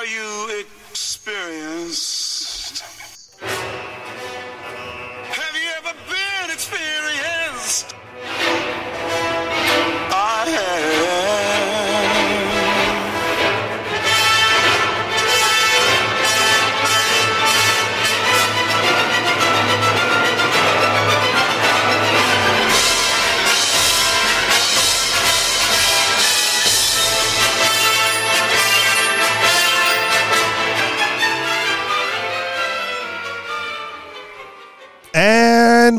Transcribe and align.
Are 0.00 0.06
you 0.06 0.64
experienced? 0.90 2.49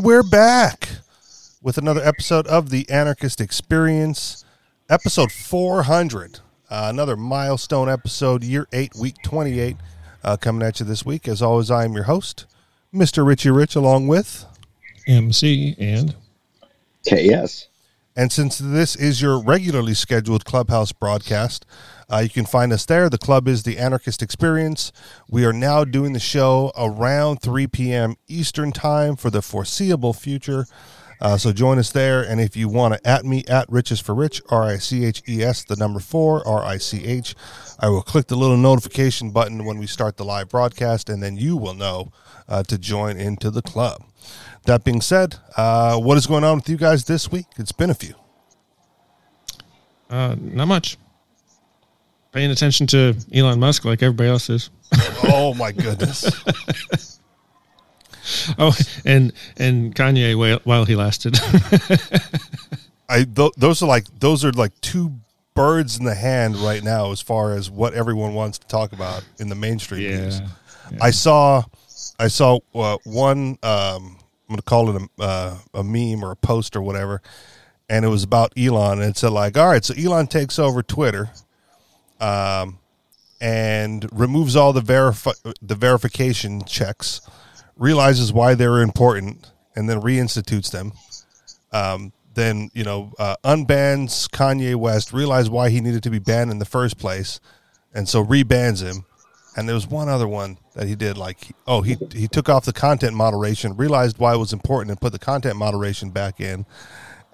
And 0.01 0.07
we're 0.07 0.23
back 0.23 0.89
with 1.61 1.77
another 1.77 2.01
episode 2.01 2.47
of 2.47 2.71
the 2.71 2.89
Anarchist 2.89 3.39
Experience, 3.39 4.43
episode 4.89 5.31
400. 5.31 6.39
Uh, 6.71 6.87
another 6.89 7.15
milestone 7.15 7.87
episode, 7.87 8.43
year 8.43 8.67
8, 8.73 8.93
week 8.99 9.17
28, 9.23 9.77
uh, 10.23 10.37
coming 10.37 10.67
at 10.67 10.79
you 10.79 10.87
this 10.87 11.05
week. 11.05 11.27
As 11.27 11.43
always, 11.43 11.69
I 11.69 11.85
am 11.85 11.93
your 11.93 12.05
host, 12.05 12.47
Mr. 12.91 13.23
Richie 13.23 13.51
Rich, 13.51 13.75
along 13.75 14.07
with. 14.07 14.43
MC 15.07 15.75
and 15.77 16.15
KS. 17.07 17.67
And 18.15 18.31
since 18.31 18.57
this 18.57 18.95
is 18.95 19.21
your 19.21 19.41
regularly 19.41 19.93
scheduled 19.93 20.43
Clubhouse 20.43 20.91
broadcast, 20.91 21.65
uh, 22.11 22.19
you 22.19 22.29
can 22.29 22.45
find 22.45 22.73
us 22.73 22.85
there. 22.85 23.09
The 23.09 23.17
club 23.17 23.47
is 23.47 23.63
the 23.63 23.77
Anarchist 23.77 24.21
Experience. 24.21 24.91
We 25.29 25.45
are 25.45 25.53
now 25.53 25.85
doing 25.85 26.11
the 26.13 26.19
show 26.19 26.73
around 26.77 27.41
3 27.41 27.67
p.m. 27.67 28.15
Eastern 28.27 28.73
Time 28.73 29.15
for 29.15 29.29
the 29.29 29.41
foreseeable 29.41 30.13
future. 30.13 30.65
Uh, 31.21 31.37
so 31.37 31.53
join 31.53 31.79
us 31.79 31.91
there. 31.91 32.21
And 32.21 32.41
if 32.41 32.57
you 32.57 32.67
want 32.67 32.95
to 32.95 33.07
at 33.07 33.23
me, 33.23 33.45
at 33.47 33.71
Riches 33.71 34.01
for 34.01 34.13
Rich, 34.13 34.41
R 34.49 34.63
I 34.63 34.77
C 34.77 35.05
H 35.05 35.23
E 35.29 35.41
S, 35.43 35.63
the 35.63 35.77
number 35.77 35.99
four, 35.99 36.45
R 36.45 36.65
I 36.65 36.77
C 36.77 37.05
H, 37.05 37.35
I 37.79 37.89
will 37.89 38.01
click 38.01 38.27
the 38.27 38.35
little 38.35 38.57
notification 38.57 39.31
button 39.31 39.63
when 39.63 39.77
we 39.77 39.87
start 39.87 40.17
the 40.17 40.25
live 40.25 40.49
broadcast, 40.49 41.09
and 41.09 41.23
then 41.23 41.37
you 41.37 41.55
will 41.55 41.75
know 41.75 42.11
uh, 42.49 42.63
to 42.63 42.77
join 42.77 43.17
into 43.17 43.51
the 43.51 43.61
club. 43.61 44.03
That 44.65 44.83
being 44.83 45.01
said, 45.01 45.37
uh, 45.57 45.97
what 45.97 46.17
is 46.17 46.27
going 46.27 46.43
on 46.43 46.57
with 46.57 46.69
you 46.69 46.77
guys 46.77 47.05
this 47.05 47.31
week? 47.31 47.47
It's 47.57 47.71
been 47.71 47.89
a 47.89 47.95
few. 47.95 48.13
uh, 50.09 50.35
not 50.39 50.65
much. 50.67 50.97
Paying 52.31 52.51
attention 52.51 52.87
to 52.87 53.15
Elon 53.33 53.59
Musk 53.59 53.83
like 53.85 54.01
everybody 54.03 54.29
else 54.29 54.49
is. 54.49 54.69
Oh 55.23 55.53
my 55.53 55.71
goodness. 55.71 56.25
Oh, 58.57 58.75
and 59.03 59.33
and 59.57 59.93
Kanye 59.95 60.37
while, 60.37 60.59
while 60.63 60.85
he 60.85 60.95
lasted. 60.95 61.37
I 63.09 63.23
th- 63.23 63.51
those 63.57 63.81
are 63.81 63.87
like 63.87 64.05
those 64.19 64.45
are 64.45 64.51
like 64.51 64.79
two 64.79 65.11
birds 65.55 65.97
in 65.97 66.05
the 66.05 66.13
hand 66.15 66.55
right 66.57 66.83
now 66.83 67.11
as 67.11 67.19
far 67.19 67.53
as 67.53 67.69
what 67.69 67.93
everyone 67.93 68.33
wants 68.35 68.59
to 68.59 68.67
talk 68.67 68.93
about 68.93 69.25
in 69.39 69.49
the 69.49 69.55
mainstream 69.55 70.01
news. 70.01 70.39
I 71.01 71.09
saw 71.11 71.63
I 72.19 72.27
saw 72.27 72.59
uh, 72.75 72.97
one 73.03 73.57
um 73.63 74.17
I'm 74.51 74.57
to 74.57 74.63
call 74.63 74.95
it 74.95 75.01
a 75.01 75.23
uh, 75.23 75.57
a 75.73 75.83
meme 75.83 76.23
or 76.23 76.31
a 76.31 76.35
post 76.35 76.75
or 76.75 76.81
whatever 76.81 77.21
and 77.89 78.05
it 78.05 78.09
was 78.09 78.23
about 78.23 78.53
Elon 78.57 79.01
and 79.01 79.09
it 79.09 79.17
said 79.17 79.31
like 79.31 79.57
all 79.57 79.67
right 79.67 79.83
so 79.83 79.93
Elon 79.97 80.27
takes 80.27 80.59
over 80.59 80.83
Twitter 80.83 81.29
um 82.19 82.79
and 83.39 84.07
removes 84.11 84.55
all 84.55 84.73
the 84.73 84.81
verify 84.81 85.31
the 85.61 85.75
verification 85.75 86.63
checks 86.65 87.21
realizes 87.75 88.31
why 88.31 88.53
they're 88.53 88.81
important 88.81 89.51
and 89.75 89.89
then 89.89 90.01
reinstitutes 90.01 90.71
them 90.71 90.91
um, 91.71 92.11
then 92.33 92.69
you 92.73 92.83
know 92.83 93.11
uh, 93.19 93.35
unbans 93.43 94.29
Kanye 94.29 94.75
West, 94.75 95.13
realized 95.13 95.51
why 95.51 95.69
he 95.69 95.81
needed 95.81 96.03
to 96.03 96.09
be 96.09 96.19
banned 96.19 96.51
in 96.51 96.59
the 96.59 96.65
first 96.65 96.97
place, 96.97 97.39
and 97.93 98.07
so 98.07 98.23
rebans 98.23 98.83
him. 98.83 99.05
And 99.55 99.67
there 99.67 99.75
was 99.75 99.85
one 99.87 100.07
other 100.07 100.27
one 100.27 100.57
that 100.75 100.87
he 100.87 100.95
did, 100.95 101.17
like 101.17 101.37
oh 101.67 101.81
he 101.81 101.97
he 102.13 102.27
took 102.27 102.47
off 102.47 102.63
the 102.65 102.73
content 102.73 103.13
moderation, 103.15 103.75
realized 103.75 104.17
why 104.17 104.33
it 104.33 104.37
was 104.37 104.53
important, 104.53 104.91
and 104.91 105.01
put 105.01 105.11
the 105.11 105.19
content 105.19 105.57
moderation 105.57 106.09
back 106.09 106.39
in. 106.39 106.65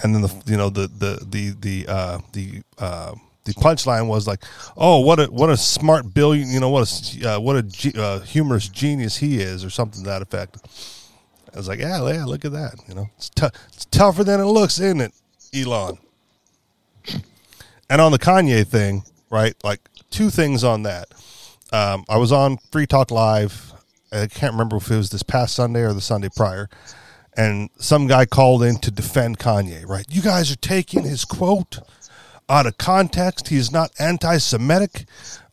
And 0.01 0.15
then 0.15 0.21
the 0.23 0.43
you 0.45 0.57
know 0.57 0.69
the 0.69 0.87
the 0.87 1.25
the 1.29 1.55
the 1.59 1.85
uh, 1.87 2.19
the 2.33 2.61
uh, 2.79 3.13
the 3.45 3.53
punchline 3.53 4.07
was 4.07 4.27
like, 4.27 4.43
oh 4.75 4.99
what 4.99 5.19
a 5.19 5.25
what 5.25 5.49
a 5.49 5.57
smart 5.57 6.13
billion 6.13 6.49
you 6.49 6.59
know 6.59 6.69
what 6.69 7.15
a 7.21 7.35
uh, 7.35 7.39
what 7.39 7.55
a 7.55 8.01
uh, 8.01 8.19
humorous 8.21 8.67
genius 8.67 9.17
he 9.17 9.39
is, 9.39 9.63
or 9.63 9.69
something 9.69 10.03
to 10.03 10.09
that 10.09 10.21
effect. 10.23 10.57
I 11.53 11.57
was 11.57 11.67
like, 11.67 11.79
yeah, 11.79 12.07
yeah, 12.11 12.25
look 12.25 12.45
at 12.45 12.51
that. 12.51 12.75
You 12.87 12.95
know, 12.95 13.09
it's, 13.17 13.29
tou- 13.29 13.49
it's 13.73 13.85
tougher 13.85 14.23
than 14.23 14.39
it 14.39 14.45
looks, 14.45 14.79
isn't 14.79 15.01
it, 15.01 15.13
Elon? 15.55 15.97
And 17.89 18.01
on 18.01 18.11
the 18.11 18.19
Kanye 18.19 18.67
thing, 18.67 19.03
right? 19.29 19.55
Like 19.63 19.79
two 20.11 20.29
things 20.29 20.63
on 20.63 20.83
that. 20.83 21.07
Um, 21.71 22.05
I 22.07 22.17
was 22.17 22.31
on 22.31 22.57
Free 22.71 22.87
Talk 22.87 23.11
Live. 23.11 23.73
I 24.11 24.27
can't 24.27 24.53
remember 24.53 24.77
if 24.77 24.89
it 24.89 24.95
was 24.95 25.09
this 25.09 25.23
past 25.23 25.55
Sunday 25.55 25.81
or 25.81 25.93
the 25.93 26.01
Sunday 26.01 26.29
prior, 26.33 26.69
and 27.35 27.69
some 27.77 28.07
guy 28.07 28.25
called 28.25 28.63
in 28.63 28.77
to 28.77 28.91
defend 28.91 29.37
Kanye. 29.37 29.85
Right? 29.87 30.05
You 30.09 30.21
guys 30.21 30.51
are 30.51 30.57
taking 30.57 31.03
his 31.03 31.25
quote 31.25 31.79
out 32.49 32.65
of 32.65 32.77
context. 32.77 33.49
He 33.49 33.57
is 33.57 33.71
not 33.71 33.91
anti-Semitic. 33.99 35.05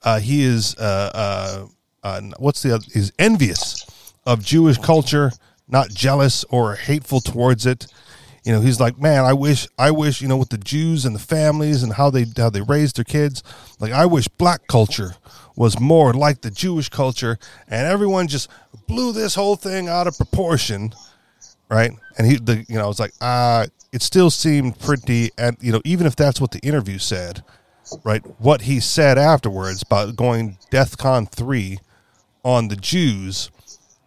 Uh, 0.03 0.21
he 0.21 0.45
is 0.45 0.77
uh, 0.77 1.11
uh, 1.15 1.67
uh, 2.05 2.21
what's 2.39 2.63
the 2.63 2.75
other? 2.75 2.85
He's 2.93 3.11
envious 3.19 4.13
of 4.25 4.45
Jewish 4.45 4.79
culture, 4.79 5.33
not 5.69 5.91
jealous 5.91 6.45
or 6.45 6.77
hateful 6.77 7.21
towards 7.21 7.67
it. 7.67 7.87
You 8.45 8.53
know, 8.53 8.61
he's 8.61 8.79
like, 8.79 8.99
man, 8.99 9.25
I 9.25 9.33
wish, 9.33 9.67
I 9.79 9.91
wish, 9.91 10.21
you 10.21 10.29
know, 10.29 10.37
with 10.37 10.51
the 10.51 10.59
Jews 10.59 11.07
and 11.07 11.15
the 11.15 11.21
families 11.21 11.83
and 11.83 11.95
how 11.95 12.11
they 12.11 12.27
how 12.37 12.51
they 12.51 12.61
raised 12.61 12.97
their 12.97 13.05
kids, 13.05 13.43
like 13.81 13.93
I 13.93 14.05
wish 14.05 14.29
black 14.29 14.67
culture 14.69 15.15
was 15.57 15.81
more 15.81 16.13
like 16.13 16.43
the 16.43 16.51
Jewish 16.51 16.89
culture, 16.91 17.39
and 17.69 17.87
everyone 17.87 18.29
just 18.29 18.51
blew 18.87 19.13
this 19.13 19.35
whole 19.35 19.57
thing 19.57 19.89
out 19.89 20.07
of 20.07 20.17
proportion, 20.17 20.93
right? 21.71 21.93
And 22.19 22.27
he, 22.27 22.37
the, 22.37 22.67
you 22.69 22.77
know, 22.77 22.91
it's 22.91 23.01
like, 23.01 23.15
ah, 23.23 23.65
it 23.93 24.03
still 24.03 24.31
seemed 24.31 24.79
pretty, 24.79 25.31
and 25.39 25.57
you 25.61 25.73
know, 25.73 25.81
even 25.85 26.07
if 26.07 26.15
that's 26.15 26.41
what 26.41 26.51
the 26.51 26.59
interview 26.61 26.99
said, 26.99 27.43
right? 28.05 28.23
What 28.41 28.63
he 28.63 28.79
said 28.81 29.17
afterwards 29.17 29.83
about 29.83 30.17
going 30.17 30.59
DEFCON 30.71 31.31
three 31.31 31.79
on 32.43 32.69
the 32.69 32.77
Jews 32.77 33.51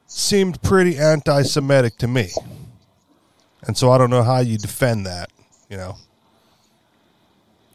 seemed 0.06 0.62
pretty 0.62 0.98
anti-Semitic 0.98 1.98
to 1.98 2.08
me, 2.08 2.30
and 3.66 3.76
so 3.78 3.92
I 3.92 3.98
don't 3.98 4.10
know 4.10 4.24
how 4.24 4.40
you 4.40 4.58
defend 4.58 5.06
that, 5.06 5.32
you 5.70 5.78
know. 5.78 5.96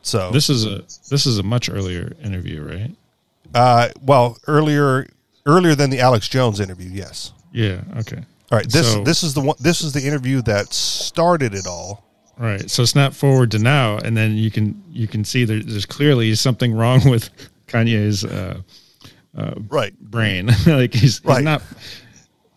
So 0.02 0.30
this 0.32 0.50
is 0.50 0.66
a 0.66 0.82
this 1.10 1.26
is 1.26 1.38
a 1.38 1.42
much 1.42 1.68
earlier 1.70 2.12
interview, 2.22 2.62
right? 2.62 2.90
uh, 3.54 3.88
well, 4.02 4.36
earlier 4.46 5.06
earlier 5.46 5.74
than 5.74 5.90
the 5.90 6.00
Alex 6.00 6.28
Jones 6.28 6.60
interview, 6.60 6.88
yes. 6.90 7.32
Yeah. 7.52 7.82
Okay. 7.98 8.22
All 8.50 8.58
right, 8.58 8.68
this 8.68 8.92
So- 8.92 9.04
this 9.04 9.22
is 9.22 9.34
the 9.34 9.40
one. 9.40 9.56
This 9.60 9.82
is 9.82 9.92
the 9.92 10.04
interview 10.04 10.42
that 10.42 10.72
started 10.72 11.54
it 11.54 11.66
all. 11.66 12.04
Right. 12.38 12.68
So 12.70 12.84
snap 12.84 13.12
forward 13.12 13.50
to 13.52 13.58
now, 13.58 13.98
and 13.98 14.16
then 14.16 14.36
you 14.36 14.50
can 14.50 14.82
you 14.90 15.06
can 15.06 15.24
see 15.24 15.44
there, 15.44 15.60
there's 15.62 15.86
clearly 15.86 16.34
something 16.34 16.72
wrong 16.74 17.00
with 17.08 17.30
Kanye's 17.68 18.24
uh, 18.24 18.60
Right. 19.68 19.98
brain. 20.00 20.46
like 20.66 20.92
he's, 20.92 21.18
he's 21.18 21.24
Right. 21.24 21.44
not 21.44 21.62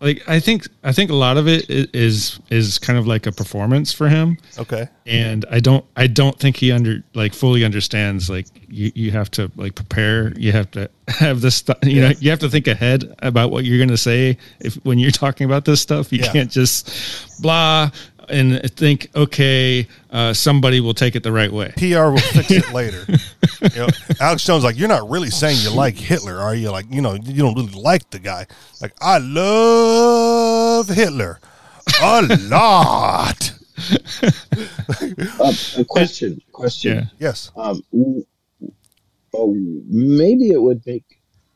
like 0.05 0.21
I 0.29 0.39
think 0.39 0.67
I 0.83 0.93
think 0.93 1.09
a 1.09 1.15
lot 1.15 1.35
of 1.37 1.47
it 1.47 1.65
is 1.69 2.39
is 2.49 2.77
kind 2.79 2.97
of 2.97 3.07
like 3.07 3.25
a 3.25 3.31
performance 3.31 3.91
for 3.91 4.07
him. 4.07 4.37
Okay. 4.57 4.87
and 5.05 5.43
I 5.51 5.59
don't 5.59 5.83
I 5.97 6.07
don't 6.07 6.37
think 6.39 6.55
he 6.57 6.71
under 6.71 7.03
like 7.13 7.33
fully 7.33 7.65
understands 7.65 8.29
like 8.29 8.47
you, 8.69 8.91
you 8.95 9.11
have 9.11 9.29
to 9.31 9.51
like 9.55 9.75
prepare 9.75 10.31
you 10.37 10.51
have 10.53 10.69
to 10.71 10.89
have 11.07 11.41
this 11.41 11.55
stuff 11.55 11.77
you 11.83 12.01
know 12.01 12.11
you 12.19 12.29
have 12.29 12.39
to 12.39 12.49
think 12.49 12.67
ahead 12.67 13.03
about 13.19 13.51
what 13.51 13.65
you're 13.65 13.77
going 13.77 13.89
to 13.89 13.97
say 13.97 14.37
if 14.59 14.75
when 14.85 14.97
you're 14.99 15.11
talking 15.11 15.45
about 15.45 15.65
this 15.65 15.81
stuff 15.81 16.11
you 16.13 16.19
Yeah. 16.19 16.31
can't 16.31 16.51
just 16.51 16.89
blah 17.41 17.89
and 18.29 18.71
think 18.73 19.09
okay 19.15 19.87
uh, 20.11 20.33
somebody 20.33 20.79
will 20.79 20.93
take 20.93 21.15
it 21.15 21.23
the 21.23 21.31
right 21.31 21.51
way 21.51 21.73
PR 21.77 22.09
will 22.09 22.17
fix 22.17 22.51
it 22.51 22.69
later. 22.73 23.05
you 23.61 23.81
know, 23.81 23.87
Alex 24.19 24.43
Jones 24.43 24.63
like 24.63 24.77
you're 24.77 24.87
not 24.87 25.09
really 25.09 25.29
saying 25.29 25.57
you 25.61 25.71
like 25.71 25.95
Hitler, 25.95 26.37
are 26.37 26.55
you? 26.55 26.71
Like 26.71 26.85
you 26.89 27.01
know 27.01 27.13
you 27.13 27.41
don't 27.41 27.55
really 27.55 27.79
like 27.79 28.09
the 28.09 28.19
guy. 28.19 28.47
Like 28.81 28.93
I 29.01 29.17
love 29.19 30.87
Hitler 30.87 31.39
a 32.01 32.21
lot. 32.49 33.51
Uh, 35.39 35.53
a 35.77 35.85
question. 35.85 36.41
Question. 36.51 36.97
yeah 36.97 37.05
Yes. 37.19 37.51
Um, 37.55 37.83
oh, 39.33 39.53
maybe 39.87 40.49
it 40.49 40.61
would 40.61 40.85
make. 40.85 41.03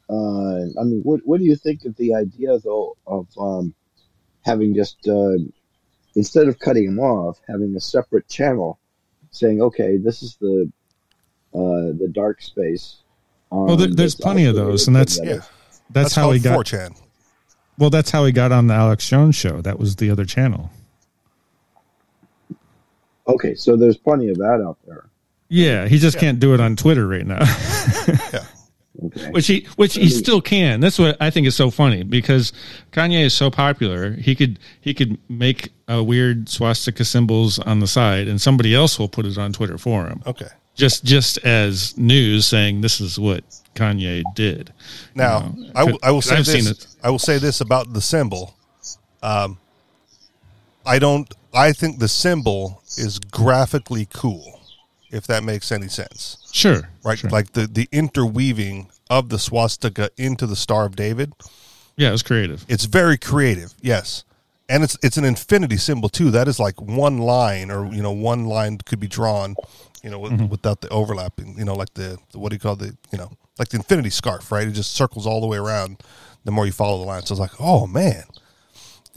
Uh, 0.10 0.66
I 0.80 0.84
mean, 0.84 1.02
what 1.04 1.22
what 1.26 1.40
do 1.40 1.46
you 1.46 1.56
think 1.56 1.86
of 1.86 1.96
the 1.98 2.16
idea 2.16 2.58
though 2.60 2.98
of 3.06 3.28
um, 3.40 3.74
having 4.42 4.74
just 4.74 5.08
uh, 5.08 5.38
instead 6.16 6.48
of 6.48 6.60
cutting 6.60 6.86
him 6.86 7.00
off, 7.00 7.40
having 7.48 7.76
a 7.76 7.80
separate 7.80 8.28
channel, 8.28 8.80
saying, 9.32 9.62
"Okay, 9.62 9.98
this 9.98 10.24
is 10.24 10.38
the 10.38 10.72
uh, 11.54 11.94
the 11.98 12.10
dark 12.12 12.42
space, 12.42 12.98
well, 13.52 13.78
there, 13.78 13.88
there's 13.88 14.16
plenty 14.16 14.46
of 14.46 14.56
those, 14.56 14.88
and 14.88 14.96
that's 14.96 15.18
Yeah, 15.18 15.34
that's, 15.34 15.50
that's 15.90 16.16
how 16.16 16.32
he 16.32 16.40
got. 16.40 16.66
4chan. 16.66 17.00
Well, 17.78 17.90
that's 17.90 18.12
how 18.12 18.26
he 18.26 18.32
got 18.32 18.52
on 18.52 18.68
the 18.68 18.74
Alex 18.74 19.08
Jones 19.08 19.36
show. 19.36 19.62
That 19.62 19.80
was 19.80 19.96
the 19.96 20.12
other 20.12 20.26
channel. 20.26 20.70
Okay, 23.28 23.56
so 23.56 23.78
there's 23.78 23.98
plenty 23.98 24.30
of 24.30 24.38
that 24.38 24.64
out 24.66 24.78
there. 24.86 25.06
Yeah, 25.48 25.88
he 25.88 25.98
just 25.98 26.20
can't 26.20 26.40
do 26.40 26.54
it 26.54 26.60
on 26.60 26.76
Twitter 26.76 27.08
right 27.08 27.26
now. 27.26 27.40
Yeah, 28.34 28.46
Okay. 29.06 29.32
which 29.32 29.48
he 29.48 29.68
which 29.76 29.96
he 29.96 30.10
still 30.10 30.42
can. 30.42 30.80
That's 30.80 31.00
what 31.00 31.18
I 31.22 31.30
think 31.30 31.48
is 31.48 31.56
so 31.56 31.70
funny 31.72 32.04
because 32.04 32.52
Kanye 32.92 33.24
is 33.26 33.34
so 33.34 33.50
popular. 33.50 34.14
He 34.14 34.36
could 34.36 34.60
he 34.82 34.94
could 34.94 35.18
make 35.30 35.70
a 35.88 36.04
weird 36.04 36.50
swastika 36.50 37.06
symbols 37.06 37.60
on 37.60 37.80
the 37.80 37.88
side, 37.88 38.28
and 38.28 38.42
somebody 38.42 38.76
else 38.76 39.00
will 39.00 39.10
put 39.10 39.26
it 39.26 39.38
on 39.38 39.54
Twitter 39.54 39.78
for 39.78 40.08
him. 40.08 40.22
okay. 40.28 40.48
Just 40.76 41.04
just 41.04 41.38
as 41.40 41.98
news 41.98 42.46
saying 42.46 42.82
this 42.82 43.02
is 43.02 43.20
what 43.20 43.44
Kanye 43.76 44.24
did. 44.36 44.72
Now, 45.14 45.54
You 45.56 45.64
know, 45.66 45.72
I, 45.76 45.84
will- 45.84 46.00
I 46.04 46.12
will 46.12 46.22
'cause 46.22 46.30
say 46.30 46.36
I've 46.38 46.48
seen 46.48 46.64
this. 46.66 46.72
it. 46.84 46.88
I 47.04 47.10
will 47.10 47.20
say 47.20 47.38
this 47.38 47.60
about 47.62 47.92
the 47.94 48.02
symbol. 48.02 48.56
Um, 49.22 49.58
I 50.86 51.00
don't. 51.00 51.32
I 51.54 51.74
think 51.74 52.00
the 52.00 52.08
symbol 52.08 52.82
is 52.98 53.20
graphically 53.20 54.08
cool, 54.14 54.62
if 55.12 55.26
that 55.28 55.44
makes 55.44 55.72
any 55.72 55.88
sense. 55.90 56.38
Sure, 56.52 56.90
Right, 57.04 57.18
sure. 57.20 57.30
like 57.30 57.54
the 57.54 57.68
the 57.68 57.88
interweaving 57.92 58.90
of 59.10 59.30
the 59.30 59.40
swastika 59.40 60.10
into 60.18 60.46
the 60.48 60.56
Star 60.56 60.86
of 60.86 60.96
David. 60.96 61.34
yeah, 61.96 62.12
it's 62.14 62.24
creative. 62.24 62.66
It's 62.68 62.86
very 62.86 63.18
creative, 63.18 63.74
yes, 63.82 64.24
and 64.68 64.84
it's 64.84 64.98
it's 65.04 65.18
an 65.18 65.26
infinity 65.26 65.78
symbol 65.78 66.10
too. 66.10 66.32
That 66.32 66.48
is 66.48 66.60
like 66.60 66.80
one 66.82 67.20
line, 67.20 67.72
or 67.72 67.86
you 67.94 68.02
know, 68.02 68.12
one 68.12 68.46
line 68.46 68.78
could 68.86 69.00
be 69.00 69.08
drawn, 69.08 69.56
you 70.04 70.10
know, 70.10 70.20
Mm-hmm. 70.22 70.48
without 70.48 70.82
the 70.82 70.90
overlapping. 70.90 71.56
You 71.58 71.66
know, 71.66 71.74
like 71.76 71.94
the, 71.94 72.18
the 72.32 72.40
what 72.40 72.50
do 72.50 72.56
you 72.56 72.60
call 72.60 72.76
the 72.76 72.96
you 73.12 73.18
know, 73.18 73.32
like 73.58 73.70
the 73.70 73.78
infinity 73.78 74.10
scarf, 74.10 74.52
right? 74.52 74.68
It 74.68 74.72
just 74.72 74.92
circles 74.94 75.26
all 75.28 75.42
the 75.42 75.48
way 75.48 75.58
around. 75.58 76.02
The 76.46 76.52
more 76.52 76.66
you 76.66 76.72
follow 76.72 76.98
the 77.00 77.06
line, 77.06 77.24
so 77.26 77.34
it's 77.34 77.40
like, 77.40 77.60
oh 77.60 77.86
man, 77.86 78.24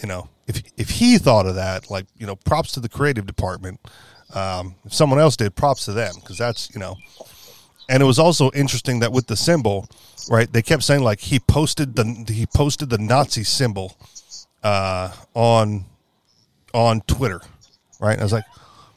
you 0.03 0.09
know, 0.09 0.29
if 0.47 0.63
if 0.77 0.91
he 0.91 1.19
thought 1.19 1.47
of 1.47 1.55
that, 1.55 1.91
like 1.91 2.07
you 2.17 2.27
know, 2.27 2.37
props 2.37 2.73
to 2.73 2.81
the 2.81 2.89
creative 2.89 3.27
department. 3.27 3.81
Um, 4.35 4.75
if 4.85 4.95
someone 4.95 5.19
else 5.21 5.37
did, 5.37 5.55
props 5.55 5.85
to 5.87 5.93
them 5.93 6.15
because 6.21 6.39
that's 6.39 6.71
you 6.75 6.81
know. 6.81 6.97
And 7.89 8.03
it 8.03 8.07
was 8.07 8.19
also 8.19 8.51
interesting 8.53 9.01
that 9.01 9.13
with 9.13 9.27
the 9.27 9.37
symbol, 9.37 9.89
right? 10.31 10.51
They 10.51 10.63
kept 10.63 10.83
saying 10.83 11.03
like 11.03 11.21
he 11.21 11.39
posted 11.41 11.97
the 11.97 12.25
he 12.33 12.47
posted 12.47 12.91
the 12.91 12.99
Nazi 12.99 13.45
symbol 13.45 13.97
uh, 14.63 15.13
on 15.35 15.85
on 16.73 17.01
Twitter, 17.03 17.41
right? 18.01 18.13
And 18.13 18.21
I 18.21 18.25
was 18.25 18.33
like, 18.33 18.45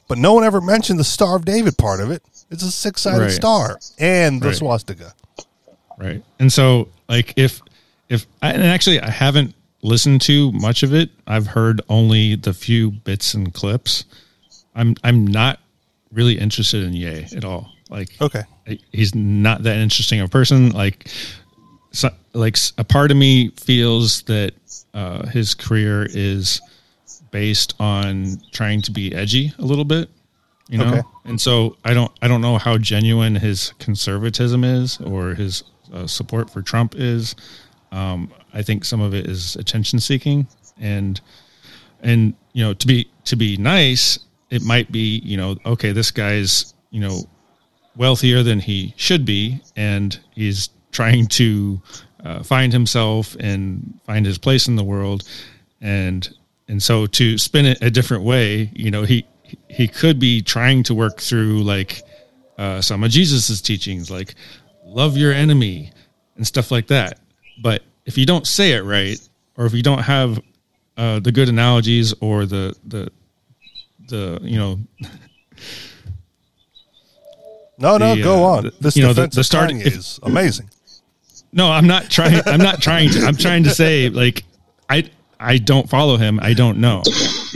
but 0.08 0.18
no 0.18 0.34
one 0.34 0.44
ever 0.44 0.62
mentioned 0.62 1.00
the 1.00 1.04
Star 1.04 1.36
of 1.36 1.44
David 1.46 1.78
part 1.78 2.00
of 2.00 2.12
it. 2.12 2.22
It's 2.52 2.64
a 2.64 2.72
six 2.72 3.02
sided 3.02 3.22
Right. 3.22 3.32
star 3.32 3.80
and 4.00 4.40
the 4.42 4.50
Right. 4.50 4.56
swastika. 4.58 5.14
right 5.98 6.24
and 6.40 6.52
so 6.54 6.90
like 7.10 7.34
if 7.38 7.62
if 8.10 8.28
and 8.42 8.62
actually 8.62 9.00
i 9.00 9.10
haven't 9.10 9.56
listened 9.82 10.20
to 10.22 10.52
much 10.52 10.84
of 10.84 10.94
it 10.94 11.10
i've 11.26 11.48
heard 11.48 11.82
only 11.90 12.36
the 12.36 12.54
few 12.54 12.92
bits 12.92 13.34
and 13.34 13.54
clips 13.54 14.04
i'm 14.76 14.96
i'm 15.04 15.26
not 15.26 15.60
really 16.12 16.38
interested 16.38 16.84
in 16.84 16.94
Ye 16.94 17.28
at 17.36 17.44
all 17.46 17.72
like 17.90 18.10
Okay. 18.22 18.44
he's 18.92 19.14
not 19.16 19.64
that 19.64 19.78
interesting 19.78 20.20
of 20.22 20.28
a 20.28 20.30
person 20.30 20.70
like 20.72 21.08
so, 21.92 22.10
like 22.34 22.58
a 22.78 22.84
part 22.84 23.12
of 23.12 23.18
me 23.18 23.50
feels 23.52 24.22
that 24.24 24.54
uh 24.94 25.26
his 25.28 25.54
career 25.54 26.08
is 26.10 26.62
based 27.32 27.74
on 27.80 28.38
trying 28.52 28.82
to 28.84 28.92
be 28.92 29.14
edgy 29.14 29.54
a 29.60 29.66
little 29.66 29.86
bit 29.86 30.10
you 30.70 30.78
know 30.78 30.88
Okay. 30.90 31.02
and 31.26 31.40
so 31.40 31.76
i 31.86 31.94
don't 31.94 32.12
i 32.22 32.28
don't 32.28 32.42
know 32.42 32.58
how 32.58 32.78
genuine 32.78 33.36
his 33.36 33.74
conservatism 33.80 34.64
is 34.64 35.00
or 35.02 35.34
his 35.36 35.64
uh, 35.94 36.08
support 36.08 36.50
for 36.50 36.62
trump 36.62 36.96
is 36.98 37.36
um 37.92 38.32
i 38.54 38.62
think 38.62 38.84
some 38.86 39.02
of 39.02 39.14
it 39.14 39.28
is 39.28 39.56
attention 39.58 40.00
seeking 40.00 40.48
and 40.80 41.22
and 42.02 42.34
you 42.54 42.64
know 42.64 42.74
to 42.74 42.88
be 42.88 43.08
to 43.26 43.36
be 43.36 43.58
nice 43.58 44.18
it 44.50 44.62
might 44.62 44.92
be 44.92 45.20
you 45.24 45.38
know 45.38 45.58
okay 45.66 45.92
this 45.92 46.12
guy's 46.12 46.74
you 46.92 47.00
know 47.00 47.20
wealthier 47.96 48.44
than 48.44 48.60
he 48.60 48.94
should 48.98 49.26
be 49.26 49.62
and 49.76 50.20
he's 50.34 50.70
trying 50.92 51.28
to 51.28 51.82
uh, 52.24 52.42
find 52.42 52.74
himself 52.74 53.36
and 53.40 54.00
find 54.06 54.26
his 54.26 54.38
place 54.38 54.68
in 54.68 54.76
the 54.76 54.84
world. 54.84 55.24
And 55.82 56.28
and 56.68 56.82
so 56.82 57.06
to 57.06 57.38
spin 57.38 57.66
it 57.66 57.78
a 57.82 57.92
different 57.92 58.24
way 58.24 58.72
you 58.74 58.90
know 58.90 59.04
he 59.04 59.26
he 59.70 59.88
could 59.88 60.20
be 60.20 60.42
trying 60.42 60.82
to 60.82 60.96
work 60.96 61.22
through 61.22 61.62
like 61.62 62.02
uh, 62.58 62.82
some 62.82 63.04
of 63.04 63.12
jesus's 63.12 63.62
teachings 63.62 64.10
like 64.10 64.34
love 64.84 65.16
your 65.16 65.32
enemy 65.32 65.92
and 66.36 66.48
stuff 66.48 66.72
like 66.72 66.88
that. 66.88 67.20
But 67.62 67.84
if 68.06 68.18
you 68.18 68.26
don't 68.26 68.48
say 68.48 68.72
it 68.72 68.84
right 68.84 69.20
or 69.58 69.66
if 69.66 69.74
you 69.74 69.84
don't 69.84 70.02
have 70.02 70.42
uh, 70.98 71.20
the 71.20 71.32
good 71.32 71.50
analogies 71.50 72.14
or 72.22 72.46
the 72.46 72.76
the 72.86 73.12
the 74.08 74.40
you 74.42 74.58
know 74.58 74.80
No, 77.78 77.98
no, 77.98 78.16
The, 78.16 78.24
go 78.24 78.44
uh, 78.46 78.48
on. 78.58 78.64
the- 78.66 78.74
This 78.80 78.96
you 78.96 79.04
know, 79.04 79.14
the- 79.14 79.28
the 79.28 79.44
starting- 79.44 79.82
is 79.82 80.20
amazing. 80.24 80.70
No, 81.52 81.72
I'm 81.72 81.88
not 81.88 82.10
trying. 82.10 82.42
I'm 82.46 82.60
not 82.60 82.82
trying 82.82 83.10
to. 83.12 83.20
I'm 83.26 83.36
trying 83.38 83.64
to 83.64 83.70
say 83.70 84.10
like 84.10 84.44
I 84.90 85.10
I 85.40 85.58
don't 85.58 85.90
follow 85.90 86.18
him. 86.18 86.38
I 86.42 86.54
don't 86.54 86.80
know, 86.80 87.02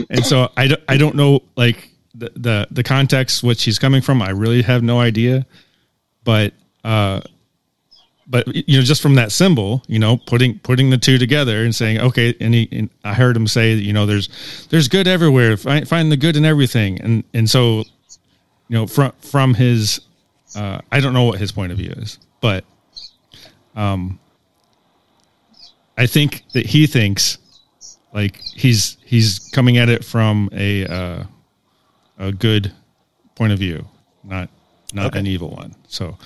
and 0.08 0.24
so 0.24 0.50
I 0.56 0.68
don't, 0.68 0.80
I 0.88 0.96
don't 0.96 1.16
know 1.16 1.40
like 1.56 1.90
the, 2.14 2.30
the 2.34 2.66
the 2.70 2.82
context 2.82 3.42
which 3.42 3.62
he's 3.62 3.78
coming 3.78 4.00
from. 4.00 4.22
I 4.22 4.30
really 4.30 4.62
have 4.62 4.82
no 4.82 5.00
idea, 5.00 5.44
but 6.24 6.54
uh, 6.82 7.20
but 8.30 8.46
you 8.54 8.78
know 8.78 8.84
just 8.84 9.02
from 9.02 9.16
that 9.16 9.32
symbol, 9.32 9.82
you 9.88 9.98
know, 9.98 10.16
putting 10.16 10.58
putting 10.60 10.88
the 10.90 10.96
two 10.98 11.18
together 11.18 11.64
and 11.64 11.74
saying 11.74 12.00
okay, 12.00 12.34
and 12.40 12.54
he 12.54 12.68
and 12.70 12.88
I 13.04 13.12
heard 13.12 13.36
him 13.36 13.46
say 13.48 13.74
you 13.74 13.92
know 13.92 14.06
there's 14.06 14.28
there's 14.70 14.88
good 14.88 15.08
everywhere. 15.08 15.56
Find 15.56 15.86
find 15.86 16.10
the 16.12 16.16
good 16.16 16.36
in 16.36 16.44
everything, 16.44 17.00
and 17.00 17.24
and 17.34 17.50
so 17.50 17.78
you 18.68 18.76
know 18.76 18.86
from 18.86 19.12
from 19.20 19.54
his 19.54 20.00
uh, 20.54 20.80
I 20.92 21.00
don't 21.00 21.12
know 21.12 21.24
what 21.24 21.38
his 21.40 21.50
point 21.52 21.72
of 21.72 21.78
view 21.78 21.92
is, 21.96 22.18
but 22.40 22.64
um, 23.74 24.18
I 25.98 26.06
think 26.06 26.44
that 26.54 26.66
he 26.66 26.86
thinks 26.86 27.38
like 28.14 28.36
he's 28.40 28.96
he's 29.04 29.38
coming 29.52 29.76
at 29.76 29.88
it 29.88 30.04
from 30.04 30.48
a 30.52 30.86
uh, 30.86 31.24
a 32.18 32.32
good 32.32 32.72
point 33.34 33.52
of 33.52 33.58
view, 33.58 33.84
not 34.22 34.48
not 34.92 35.06
Okay. 35.06 35.18
an 35.20 35.26
evil 35.26 35.50
one. 35.50 35.74
So 35.88 36.16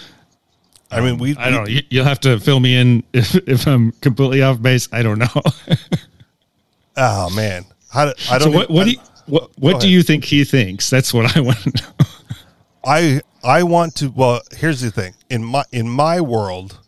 I 0.94 1.00
mean, 1.00 1.18
we. 1.18 1.36
I 1.36 1.50
don't 1.50 1.64
know. 1.64 1.68
You, 1.70 1.82
you'll 1.90 2.04
have 2.04 2.20
to 2.20 2.38
fill 2.40 2.60
me 2.60 2.76
in 2.76 3.02
if 3.12 3.34
if 3.48 3.66
I'm 3.66 3.92
completely 4.00 4.42
off 4.42 4.60
base. 4.62 4.88
I 4.92 5.02
don't 5.02 5.18
know. 5.18 5.42
Oh 6.96 7.28
man, 7.30 7.64
how 7.90 8.04
do, 8.06 8.12
I 8.30 8.38
don't. 8.38 8.52
so 8.52 8.56
what 8.56 8.64
even- 8.70 8.74
what 8.76 8.84
do 8.84 8.90
you, 8.92 8.98
what 9.26 9.50
what 9.58 9.70
do 9.72 9.76
ahead. 9.78 9.90
you 9.90 10.02
think 10.04 10.24
he 10.24 10.44
thinks? 10.44 10.88
That's 10.90 11.12
what 11.12 11.36
I 11.36 11.40
want 11.48 11.58
to 11.58 11.70
know. 11.70 12.06
I 12.84 13.20
I 13.42 13.62
want 13.64 13.96
to. 13.96 14.10
Well, 14.10 14.42
here's 14.52 14.80
the 14.80 14.90
thing. 14.92 15.14
In 15.28 15.44
my 15.44 15.64
in 15.72 15.88
my 15.88 16.20
world, 16.20 16.78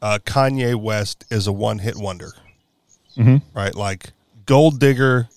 uh, 0.00 0.20
Kanye 0.24 0.76
West 0.80 1.24
is 1.30 1.46
a 1.48 1.52
one 1.52 1.80
hit 1.80 1.96
wonder. 1.96 2.32
Mm-hmm. 3.16 3.38
Right, 3.58 3.74
like 3.74 4.12
Gold 4.46 4.78
Digger 4.78 5.28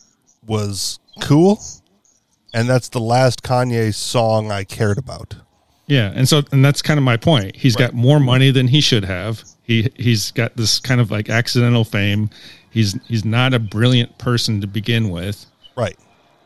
was 0.46 1.00
cool, 1.22 1.60
and 2.54 2.70
that's 2.70 2.90
the 2.90 3.02
last 3.02 3.42
Kanye 3.42 3.92
song 3.94 4.52
I 4.52 4.66
cared 4.66 5.00
about. 5.00 5.36
Yeah, 5.88 6.12
and 6.16 6.28
so 6.28 6.42
and 6.52 6.64
that's 6.66 6.82
kind 6.82 6.98
of 6.98 7.04
my 7.04 7.18
point. 7.18 7.56
He's 7.56 7.76
got 7.76 7.94
more 7.94 8.20
money 8.20 8.50
than 8.52 8.68
he 8.68 8.82
should 8.82 9.06
have. 9.06 9.44
He 9.64 9.90
he's 9.96 10.32
got 10.32 10.56
this 10.58 10.80
kind 10.80 11.00
of 11.00 11.12
like 11.12 11.30
accidental 11.30 11.84
fame. 11.84 12.30
He's 12.72 12.98
he's 13.08 13.24
not 13.26 13.54
a 13.54 13.60
brilliant 13.60 14.18
person 14.18 14.62
to 14.62 14.68
begin 14.68 15.10
with. 15.10 15.46
Right. 15.76 15.96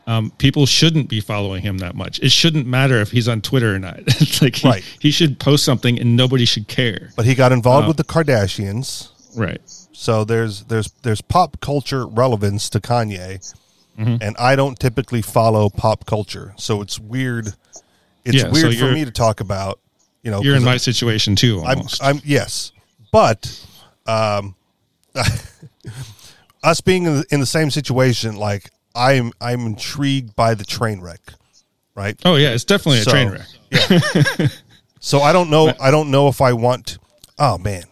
Um, 0.06 0.30
people 0.38 0.66
shouldn't 0.66 1.08
be 1.08 1.20
following 1.20 1.62
him 1.62 1.78
that 1.78 1.94
much. 1.94 2.18
It 2.20 2.32
shouldn't 2.32 2.66
matter 2.66 3.00
if 3.00 3.10
he's 3.12 3.28
on 3.28 3.40
Twitter 3.42 3.74
or 3.74 3.78
not. 3.78 4.00
it's 4.06 4.42
like 4.42 4.56
he, 4.56 4.68
Right. 4.68 4.84
he 4.98 5.10
should 5.10 5.38
post 5.38 5.64
something 5.64 5.98
and 6.00 6.16
nobody 6.16 6.44
should 6.44 6.66
care. 6.68 7.10
But 7.16 7.26
he 7.26 7.34
got 7.34 7.52
involved 7.52 7.86
with 7.86 7.96
the 7.96 8.04
Kardashians, 8.04 9.08
Right. 9.36 9.60
so 9.92 10.24
there's 10.24 10.64
there's 10.64 10.90
there's 11.02 11.20
pop 11.20 11.60
culture 11.60 12.06
relevance 12.06 12.68
to 12.70 12.80
Kanye, 12.80 13.54
Mm-hmm. 13.98 14.16
and 14.22 14.36
I 14.38 14.56
don't 14.56 14.78
typically 14.78 15.20
follow 15.22 15.68
pop 15.68 16.06
culture, 16.06 16.54
so 16.56 16.80
it's 16.82 16.98
weird. 16.98 17.54
It's 18.24 18.36
Yeah, 18.36 18.52
so 18.52 18.68
weird 18.68 18.76
for 18.76 18.92
me 18.92 19.04
to 19.04 19.10
talk 19.10 19.40
about. 19.40 19.80
You 20.22 20.30
know, 20.30 20.42
You're 20.42 20.56
in 20.56 20.64
my 20.64 20.76
situation 20.76 21.34
too. 21.34 21.62
I'm, 21.64 21.80
I'm 22.02 22.20
yes, 22.24 22.72
but 23.10 23.66
um, 24.06 24.54
us 26.62 26.80
being 26.80 27.04
in 27.04 27.16
the, 27.18 27.26
in 27.30 27.40
the 27.40 27.46
same 27.46 27.70
situation, 27.70 28.36
like 28.36 28.70
I'm, 28.94 29.32
I'm 29.40 29.60
intrigued 29.66 30.36
by 30.36 30.54
the 30.54 30.64
train 30.64 31.00
wreck, 31.00 31.20
right? 31.94 32.20
oh 32.24 32.36
yeah, 32.36 32.50
it's 32.50 32.64
definitely 32.64 33.00
a 33.00 33.04
So- 33.04 33.10
train 33.10 33.30
wreck. 33.30 33.46
Yeah. 33.70 34.48
So 35.02 35.20
I 35.22 35.32
don't 35.32 35.48
know. 35.48 35.72
I 35.80 35.90
don't 35.90 36.10
know 36.10 36.28
if 36.28 36.42
I 36.42 36.52
want. 36.52 36.98
Oh 37.38 37.56
man, 37.56 37.84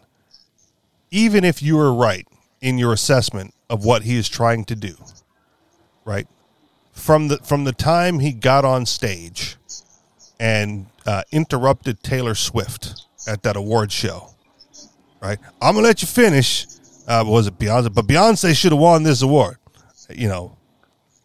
even 1.10 1.42
if 1.42 1.62
you 1.62 1.78
are 1.78 1.90
right 1.94 2.28
in 2.60 2.76
your 2.76 2.92
assessment 2.92 3.54
of 3.70 3.82
what 3.82 4.02
he 4.02 4.16
is 4.16 4.28
trying 4.28 4.66
to 4.66 4.76
do, 4.76 4.94
right 6.04 6.28
from 6.92 7.28
the 7.28 7.38
from 7.38 7.64
the 7.64 7.72
time 7.72 8.18
he 8.18 8.30
got 8.32 8.66
on 8.66 8.84
stage 8.84 9.56
and 10.40 10.86
uh, 11.06 11.22
interrupted 11.32 12.02
Taylor 12.02 12.34
Swift 12.34 13.04
at 13.26 13.42
that 13.42 13.56
award 13.56 13.90
show. 13.92 14.30
Right? 15.20 15.38
I'm 15.60 15.74
gonna 15.74 15.86
let 15.86 16.02
you 16.02 16.08
finish. 16.08 16.66
Uh, 17.06 17.24
was 17.26 17.46
it 17.46 17.58
Beyonce? 17.58 17.92
But 17.92 18.06
Beyonce 18.06 18.54
should 18.56 18.72
have 18.72 18.80
won 18.80 19.02
this 19.02 19.22
award. 19.22 19.56
You 20.10 20.28
know, 20.28 20.56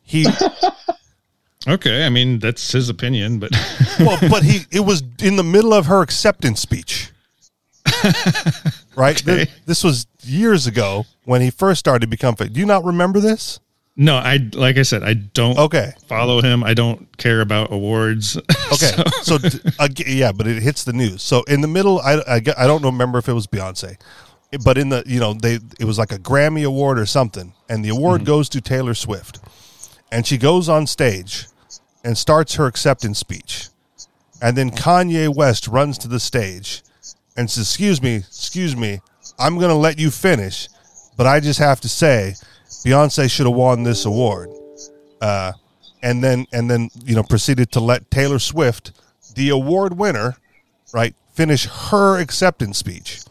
he 0.01 0.25
Okay, 1.67 2.05
I 2.05 2.10
mean 2.10 2.39
that's 2.39 2.72
his 2.72 2.89
opinion, 2.89 3.39
but 3.39 3.51
well, 4.00 4.17
but 4.29 4.43
he 4.43 4.62
it 4.72 4.82
was 4.82 5.01
in 5.22 5.36
the 5.38 5.43
middle 5.43 5.74
of 5.74 5.86
her 5.86 6.01
acceptance 6.01 6.60
speech. 6.60 7.10
right? 8.96 9.22
Okay. 9.22 9.46
Th- 9.46 9.50
This 9.65 9.84
was 9.84 10.08
years 10.24 10.67
ago 10.67 11.05
when 11.25 11.41
he 11.41 11.50
first 11.50 11.79
started 11.79 12.01
to 12.01 12.08
become 12.08 12.36
famous. 12.36 12.53
Do 12.53 12.60
you 12.60 12.65
not 12.65 12.84
remember 12.84 13.20
this? 13.20 13.60
No, 13.96 14.16
I 14.16 14.40
like 14.54 14.78
I 14.78 14.82
said, 14.82 15.04
I 15.04 15.14
don't 15.14 15.58
Okay. 15.58 15.94
follow 16.08 16.42
him. 16.42 16.64
I 16.64 16.74
don't 16.74 17.16
care 17.18 17.42
about 17.42 17.72
awards. 17.72 18.38
Okay. 18.74 19.04
So, 19.22 19.38
ag- 19.80 20.08
yeah, 20.08 20.32
but 20.32 20.48
it 20.48 20.64
hits 20.64 20.84
the 20.84 20.94
news. 20.94 21.22
So 21.22 21.44
in 21.44 21.62
the 21.62 21.68
middle, 21.68 22.00
I, 22.00 22.16
I, 22.28 22.42
I 22.58 22.66
don't 22.66 22.84
remember 22.84 23.20
if 23.20 23.30
it 23.30 23.34
was 23.34 23.46
Beyonce, 23.46 23.98
but 24.66 24.80
in 24.80 24.90
the, 24.90 25.04
you 25.06 25.20
know, 25.20 25.36
they, 25.36 25.60
it 25.80 25.86
was 25.86 26.00
like 26.00 26.12
a 26.12 26.18
Grammy 26.18 26.66
award 26.66 26.98
or 26.98 27.06
something. 27.06 27.54
And 27.70 27.86
the 27.86 27.90
award 27.90 28.22
mm-hmm. 28.22 28.28
goes 28.28 28.50
to 28.50 28.62
Taylor 28.62 28.96
Swift. 28.96 29.40
And 30.12 30.26
she 30.26 30.40
goes 30.40 30.70
on 30.70 30.88
stage 30.88 31.46
and 32.04 32.18
starts 32.18 32.56
her 32.56 32.66
acceptance 32.66 33.20
speech. 33.20 33.68
And 34.42 34.58
then 34.58 34.72
Kanye 34.72 35.34
West 35.34 35.68
runs 35.68 36.00
to 36.00 36.08
the 36.08 36.20
stage 36.20 36.82
and 37.38 37.50
says, 37.50 37.70
Excuse 37.70 38.02
me, 38.02 38.16
excuse 38.16 38.76
me, 38.76 39.02
I'm 39.38 39.58
going 39.58 39.70
to 39.70 39.76
let 39.76 40.00
you 40.00 40.10
finish, 40.10 40.68
but 41.16 41.28
I 41.28 41.40
just 41.40 41.60
have 41.60 41.80
to 41.82 41.90
say, 41.90 42.34
Beyonce 42.86 43.30
should 43.30 43.46
have 43.46 43.56
won 43.56 43.84
this 43.84 44.06
award. 44.06 44.50
Uh, 45.22 45.53
and 46.01 46.24
then, 46.24 46.46
and 46.51 46.70
then, 46.70 46.89
you 47.06 47.15
know, 47.15 47.24
proceeded 47.24 47.72
to 47.72 47.80
let 47.80 48.12
Taylor 48.12 48.39
Swift, 48.39 48.92
the 49.36 49.50
award 49.50 49.98
winner, 49.98 50.36
right, 50.94 51.15
finish 51.34 51.65
her 51.65 52.20
acceptance 52.20 52.77
speech. 52.77 53.22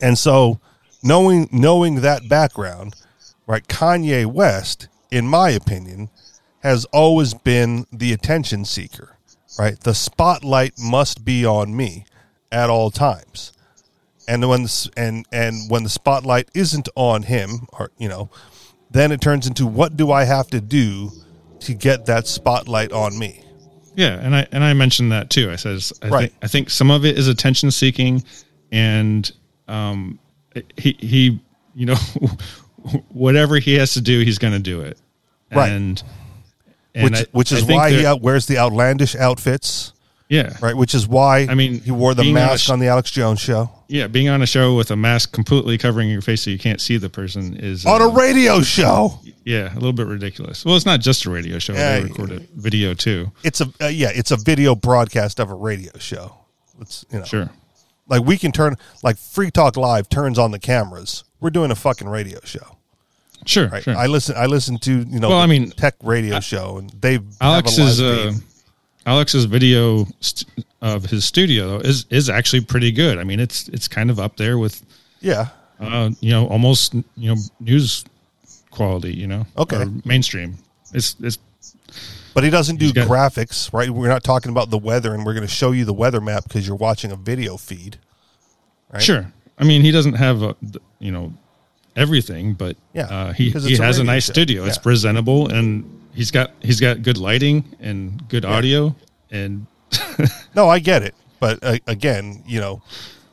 And 0.00 0.18
so, 0.18 0.60
knowing 1.02 1.48
knowing 1.50 2.02
that 2.02 2.28
background, 2.28 2.94
right, 3.46 3.66
Kanye 3.66 4.26
West, 4.26 4.88
in 5.10 5.26
my 5.26 5.50
opinion, 5.50 6.10
has 6.60 6.84
always 6.86 7.32
been 7.32 7.86
the 7.90 8.12
attention 8.12 8.66
seeker, 8.66 9.16
right? 9.58 9.80
The 9.80 9.94
spotlight 9.94 10.74
must 10.78 11.24
be 11.24 11.46
on 11.46 11.74
me 11.74 12.04
at 12.52 12.68
all 12.68 12.90
times. 12.90 13.53
And 14.26 14.48
when 14.48 14.62
the, 14.62 14.90
and 14.96 15.26
and 15.32 15.70
when 15.70 15.82
the 15.82 15.88
spotlight 15.90 16.48
isn't 16.54 16.88
on 16.96 17.24
him, 17.24 17.66
or 17.72 17.90
you 17.98 18.08
know, 18.08 18.30
then 18.90 19.12
it 19.12 19.20
turns 19.20 19.46
into 19.46 19.66
what 19.66 19.96
do 19.96 20.10
I 20.10 20.24
have 20.24 20.46
to 20.48 20.60
do 20.60 21.10
to 21.60 21.74
get 21.74 22.06
that 22.06 22.26
spotlight 22.26 22.92
on 22.92 23.18
me? 23.18 23.42
Yeah, 23.96 24.14
and 24.20 24.34
I 24.34 24.46
and 24.50 24.64
I 24.64 24.72
mentioned 24.72 25.12
that 25.12 25.30
too. 25.30 25.50
I 25.50 25.56
says 25.56 25.92
I 26.02 26.08
Right. 26.08 26.20
think 26.30 26.32
I 26.42 26.46
think 26.48 26.70
some 26.70 26.90
of 26.90 27.04
it 27.04 27.18
is 27.18 27.28
attention 27.28 27.70
seeking, 27.70 28.24
and 28.72 29.30
um, 29.68 30.18
he 30.76 30.96
he 30.98 31.40
you 31.74 31.86
know 31.86 31.96
whatever 33.08 33.56
he 33.58 33.74
has 33.74 33.94
to 33.94 34.00
do, 34.00 34.20
he's 34.20 34.38
going 34.38 34.52
to 34.52 34.58
do 34.58 34.80
it. 34.80 34.98
Right. 35.52 35.70
And, 35.70 36.02
and 36.94 37.04
Which 37.04 37.20
I- 37.20 37.26
which 37.32 37.52
is 37.52 37.64
why 37.64 37.90
he 37.90 38.04
out 38.06 38.20
wears 38.20 38.46
the 38.46 38.58
outlandish 38.58 39.14
outfits, 39.16 39.92
yeah 40.28 40.56
right? 40.62 40.76
Which 40.76 40.94
is 40.94 41.06
why 41.06 41.46
I 41.50 41.54
mean, 41.54 41.80
he 41.80 41.90
wore 41.90 42.14
the 42.14 42.22
being 42.22 42.36
on 42.36 42.42
mask 42.46 42.64
sh- 42.66 42.70
on 42.70 42.78
the 42.78 42.86
Alex 42.88 43.10
Jones 43.10 43.40
show 43.40 43.70
yeah 43.88 44.06
being 44.06 44.28
on 44.28 44.40
a 44.42 44.46
show 44.46 44.74
with 44.74 44.90
a 44.90 44.96
mask 44.96 45.32
completely 45.32 45.76
covering 45.78 46.08
your 46.08 46.22
face 46.22 46.42
so 46.42 46.50
you 46.50 46.58
can't 46.58 46.80
see 46.80 46.96
the 46.96 47.10
person 47.10 47.54
is 47.56 47.84
on 47.84 48.00
uh, 48.00 48.06
a 48.06 48.08
radio 48.14 48.60
show. 48.62 49.20
yeah 49.44 49.70
a 49.72 49.74
little 49.74 49.92
bit 49.92 50.06
ridiculous. 50.06 50.64
Well, 50.64 50.76
it's 50.76 50.86
not 50.86 51.00
just 51.00 51.26
a 51.26 51.30
radio 51.30 51.58
show; 51.58 51.74
Yeah, 51.74 52.00
they 52.00 52.04
record 52.06 52.32
a 52.32 52.40
video 52.54 52.94
too. 52.94 53.30
It's 53.42 53.60
a 53.60 53.70
uh, 53.80 53.88
yeah, 53.88 54.10
it's 54.14 54.30
a 54.30 54.36
video 54.36 54.74
broadcast 54.74 55.38
of 55.40 55.50
a 55.50 55.54
radio 55.54 55.92
show. 55.98 56.34
It's 56.80 57.04
you 57.12 57.18
know 57.18 57.24
Sure. 57.26 57.50
like 58.08 58.22
we 58.24 58.38
can 58.38 58.50
turn 58.52 58.76
like 59.02 59.18
Free 59.18 59.50
Talk 59.50 59.76
Live 59.76 60.08
turns 60.08 60.38
on 60.38 60.50
the 60.50 60.58
cameras. 60.58 61.24
We're 61.40 61.50
doing 61.50 61.70
a 61.70 61.74
fucking 61.74 62.08
radio 62.08 62.40
show, 62.44 62.78
Sure. 63.44 63.68
right? 63.68 63.82
sure. 63.82 63.94
I 63.96 64.06
listen. 64.06 64.34
I 64.38 64.46
listen 64.46 64.78
to 64.78 65.00
you 65.00 65.20
know. 65.20 65.28
Well, 65.28 65.38
I 65.38 65.46
mean, 65.46 65.70
tech 65.72 65.94
radio 66.02 66.40
show, 66.40 66.78
and 66.78 66.88
they 66.90 67.12
have 67.14 67.24
Alex's 67.42 68.00
uh, 68.00 68.32
Alex's 69.06 69.44
video 69.44 70.06
st- 70.20 70.64
of 70.80 71.06
his 71.06 71.24
studio 71.24 71.78
is 71.78 72.06
is 72.10 72.28
actually 72.30 72.62
pretty 72.62 72.92
good. 72.92 73.18
I 73.18 73.24
mean, 73.24 73.40
it's 73.40 73.68
it's 73.68 73.88
kind 73.88 74.10
of 74.10 74.18
up 74.18 74.36
there 74.36 74.58
with 74.58 74.82
yeah, 75.20 75.48
uh, 75.80 76.10
you 76.20 76.30
know 76.30 76.46
almost 76.48 76.94
you 76.94 77.34
know 77.34 77.36
news 77.60 78.04
quality. 78.70 79.12
You 79.14 79.26
know, 79.26 79.46
Okay. 79.56 79.76
or 79.76 79.86
mainstream. 80.04 80.56
It's 80.92 81.16
it's 81.20 81.38
but 82.34 82.44
he 82.44 82.50
doesn't 82.50 82.76
do 82.76 82.92
got- 82.92 83.08
graphics, 83.08 83.72
right? 83.72 83.88
We're 83.90 84.08
not 84.08 84.24
talking 84.24 84.50
about 84.50 84.70
the 84.70 84.78
weather, 84.78 85.14
and 85.14 85.24
we're 85.24 85.34
going 85.34 85.46
to 85.46 85.52
show 85.52 85.70
you 85.72 85.84
the 85.84 85.92
weather 85.92 86.20
map 86.20 86.44
because 86.44 86.66
you're 86.66 86.76
watching 86.76 87.12
a 87.12 87.16
video 87.16 87.56
feed. 87.56 87.98
Right? 88.92 89.02
sure. 89.02 89.32
I 89.58 89.64
mean, 89.64 89.82
he 89.82 89.90
doesn't 89.92 90.14
have 90.14 90.42
a, 90.42 90.56
you 90.98 91.12
know 91.12 91.32
everything, 91.94 92.54
but 92.54 92.76
Yeah, 92.92 93.04
uh, 93.06 93.32
he 93.32 93.50
he 93.50 93.74
a 93.76 93.82
has 93.82 93.98
a 94.00 94.04
nice 94.04 94.24
show. 94.26 94.32
studio. 94.32 94.64
It's 94.64 94.78
presentable, 94.78 95.48
and 95.48 95.84
he's 96.14 96.30
got 96.30 96.52
he's 96.60 96.80
got 96.80 97.02
good 97.02 97.18
lighting 97.18 97.64
and 97.80 98.26
good 98.28 98.44
audio, 98.44 98.94
and 99.30 99.66
No, 100.54 100.68
I 100.68 100.78
get 100.78 101.02
it, 101.02 101.14
but 101.40 101.58
uh, 101.62 101.78
again, 101.86 102.42
you 102.46 102.60
know, 102.60 102.82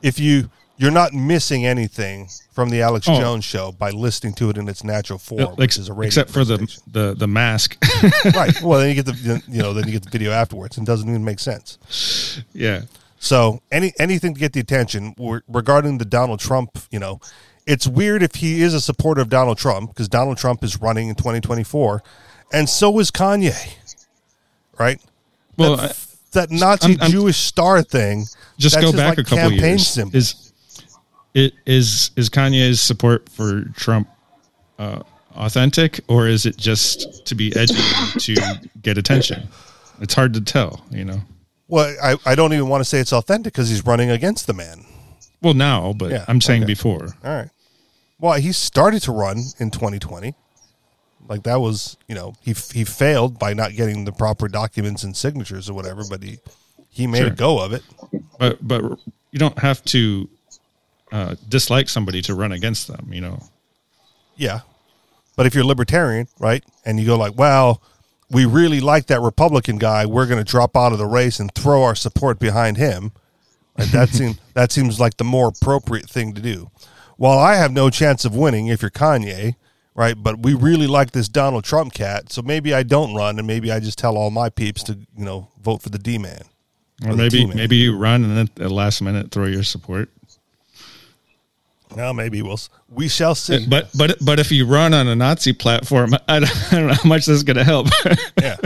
if 0.01 0.19
you 0.19 0.49
you're 0.77 0.91
not 0.91 1.13
missing 1.13 1.65
anything 1.65 2.27
from 2.53 2.69
the 2.69 2.81
Alex 2.81 3.07
Oh. 3.07 3.19
Jones 3.19 3.45
show 3.45 3.71
by 3.71 3.91
listening 3.91 4.33
to 4.33 4.49
it 4.49 4.57
in 4.57 4.67
its 4.67 4.83
natural 4.83 5.19
form, 5.19 5.41
like, 5.41 5.57
which 5.57 5.77
is 5.77 5.89
a 5.89 5.93
radio 5.93 6.07
except 6.07 6.31
for 6.31 6.43
the, 6.43 6.57
the 6.87 7.13
the 7.15 7.27
mask. 7.27 7.77
right. 8.35 8.59
Well, 8.61 8.79
then 8.79 8.89
you 8.89 8.95
get 8.95 9.05
the 9.05 9.43
you 9.47 9.61
know 9.61 9.73
then 9.73 9.85
you 9.85 9.93
get 9.93 10.03
the 10.03 10.09
video 10.09 10.31
afterwards, 10.31 10.77
and 10.77 10.87
it 10.87 10.91
doesn't 10.91 11.07
even 11.07 11.23
make 11.23 11.39
sense. 11.39 12.41
yeah. 12.53 12.81
So 13.19 13.61
any 13.71 13.93
anything 13.99 14.33
to 14.33 14.39
get 14.39 14.53
the 14.53 14.59
attention 14.59 15.13
regarding 15.47 15.99
the 15.99 16.05
Donald 16.05 16.39
Trump, 16.39 16.79
you 16.89 16.97
know, 16.97 17.19
it's 17.67 17.85
weird 17.85 18.23
if 18.23 18.33
he 18.35 18.63
is 18.63 18.73
a 18.73 18.81
supporter 18.81 19.21
of 19.21 19.29
Donald 19.29 19.59
Trump 19.59 19.91
because 19.91 20.09
Donald 20.09 20.37
Trump 20.39 20.63
is 20.63 20.81
running 20.81 21.09
in 21.09 21.13
2024, 21.15 22.01
and 22.53 22.67
so 22.69 22.99
is 22.99 23.11
Kanye, 23.11 23.55
right? 24.79 24.99
Well, 25.57 25.77
that, 25.77 25.91
I- 25.91 25.95
that 26.33 26.51
Nazi 26.51 26.91
I'm- 26.93 26.97
I'm- 27.01 27.11
Jewish 27.11 27.37
star 27.37 27.81
thing. 27.81 28.25
just 28.57 28.79
go 28.79 28.91
back 28.91 29.17
like, 29.17 29.19
a 29.19 29.23
couple 29.23 29.37
campaign 29.37 29.59
years. 29.59 29.87
symbol. 29.87 30.15
Is 30.17 30.51
it 31.33 31.53
is 31.65 32.11
is 32.15 32.29
Kanye's 32.29 32.79
support 32.81 33.27
for 33.29 33.63
Trump 33.75 34.07
uh, 34.79 35.01
authentic, 35.35 35.99
or 36.07 36.27
is 36.27 36.45
it 36.45 36.57
just 36.57 37.25
to 37.25 37.35
be 37.35 37.55
edgy 37.55 37.73
to 38.19 38.59
get 38.81 38.97
attention? 38.97 39.47
It's 40.01 40.13
hard 40.13 40.33
to 40.33 40.41
tell, 40.41 40.83
you 40.89 41.05
know. 41.05 41.21
Well, 41.67 41.95
I, 42.03 42.17
I 42.25 42.35
don't 42.35 42.51
even 42.53 42.67
want 42.67 42.81
to 42.81 42.85
say 42.85 42.99
it's 42.99 43.13
authentic 43.13 43.53
because 43.53 43.69
he's 43.69 43.85
running 43.85 44.09
against 44.09 44.45
the 44.47 44.53
man. 44.53 44.83
Well, 45.41 45.53
now, 45.53 45.93
but 45.93 46.11
Yeah, 46.11 46.25
I'm 46.27 46.41
saying 46.41 46.63
okay. 46.63 46.71
before. 46.73 47.15
All 47.23 47.33
right. 47.35 47.49
Well, 48.19 48.33
he 48.33 48.51
started 48.51 49.01
to 49.03 49.11
run 49.11 49.37
in 49.59 49.71
2020. 49.71 50.35
Like 51.27 51.43
that 51.43 51.61
was, 51.61 51.97
you 52.07 52.15
know, 52.15 52.33
he 52.41 52.53
he 52.73 52.83
failed 52.83 53.39
by 53.39 53.53
not 53.53 53.73
getting 53.73 54.05
the 54.05 54.11
proper 54.11 54.47
documents 54.47 55.03
and 55.03 55.15
signatures 55.15 55.69
or 55.69 55.73
whatever, 55.73 56.03
but 56.09 56.23
he 56.23 56.39
he 56.89 57.07
made 57.07 57.25
a 57.25 57.31
go 57.31 57.63
of 57.63 57.73
it. 57.73 57.83
But 58.37 58.65
but 58.65 58.83
you 59.31 59.39
don't 59.39 59.57
have 59.59 59.83
to 59.85 60.29
uh, 61.11 61.35
dislike 61.47 61.89
somebody 61.89 62.21
to 62.23 62.35
run 62.35 62.51
against 62.51 62.87
them, 62.87 63.09
you 63.11 63.21
know. 63.21 63.41
Yeah. 64.35 64.61
But 65.35 65.45
if 65.45 65.55
you're 65.55 65.63
libertarian, 65.63 66.27
right, 66.39 66.63
and 66.85 66.99
you 66.99 67.05
go 67.05 67.17
like, 67.17 67.37
"Well, 67.37 67.81
we 68.29 68.45
really 68.45 68.81
like 68.81 69.07
that 69.07 69.21
Republican 69.21 69.77
guy. 69.77 70.05
We're 70.05 70.27
going 70.27 70.43
to 70.43 70.49
drop 70.49 70.75
out 70.75 70.91
of 70.91 70.97
the 70.97 71.05
race 71.05 71.39
and 71.39 71.53
throw 71.53 71.83
our 71.83 71.95
support 71.95 72.39
behind 72.39 72.77
him." 72.77 73.11
Right? 73.77 73.87
That 73.89 74.09
seems 74.13 74.39
that 74.53 74.71
seems 74.71 74.99
like 74.99 75.17
the 75.17 75.23
more 75.23 75.49
appropriate 75.49 76.09
thing 76.09 76.33
to 76.33 76.41
do. 76.41 76.69
While 77.17 77.39
I 77.39 77.55
have 77.55 77.71
no 77.71 77.89
chance 77.89 78.25
of 78.25 78.35
winning 78.35 78.67
if 78.67 78.81
you're 78.81 78.91
Kanye, 78.91 79.55
right? 79.95 80.15
But 80.21 80.39
we 80.39 80.53
really 80.53 80.87
like 80.87 81.11
this 81.11 81.27
Donald 81.27 81.63
Trump 81.63 81.93
cat, 81.93 82.31
so 82.31 82.41
maybe 82.41 82.73
I 82.73 82.83
don't 82.83 83.13
run, 83.15 83.37
and 83.37 83.47
maybe 83.47 83.71
I 83.71 83.79
just 83.79 83.97
tell 83.97 84.17
all 84.17 84.31
my 84.31 84.49
peeps 84.49 84.83
to 84.83 84.93
you 84.93 85.25
know 85.25 85.49
vote 85.61 85.81
for 85.81 85.89
the 85.89 85.99
D 85.99 86.17
man. 86.17 86.41
Or 87.05 87.11
the 87.11 87.17
maybe 87.17 87.45
maybe 87.45 87.77
you 87.77 87.97
run 87.97 88.23
and 88.23 88.37
then 88.37 88.45
at 88.45 88.55
the 88.55 88.69
last 88.69 89.01
minute 89.01 89.31
throw 89.31 89.45
your 89.45 89.63
support. 89.63 90.09
Well, 91.95 92.13
maybe 92.13 92.41
we'll 92.41 92.59
we 92.89 93.07
shall 93.07 93.35
see. 93.35 93.65
But 93.67 93.89
but 93.97 94.17
but 94.23 94.39
if 94.39 94.51
you 94.51 94.65
run 94.65 94.93
on 94.93 95.07
a 95.07 95.15
Nazi 95.15 95.53
platform, 95.53 96.13
I 96.27 96.39
don't, 96.39 96.73
I 96.73 96.75
don't 96.75 96.87
know 96.87 96.93
how 96.93 97.09
much 97.09 97.25
this 97.25 97.35
is 97.37 97.43
going 97.43 97.57
to 97.57 97.63
help. 97.63 97.87
Yeah. 98.41 98.57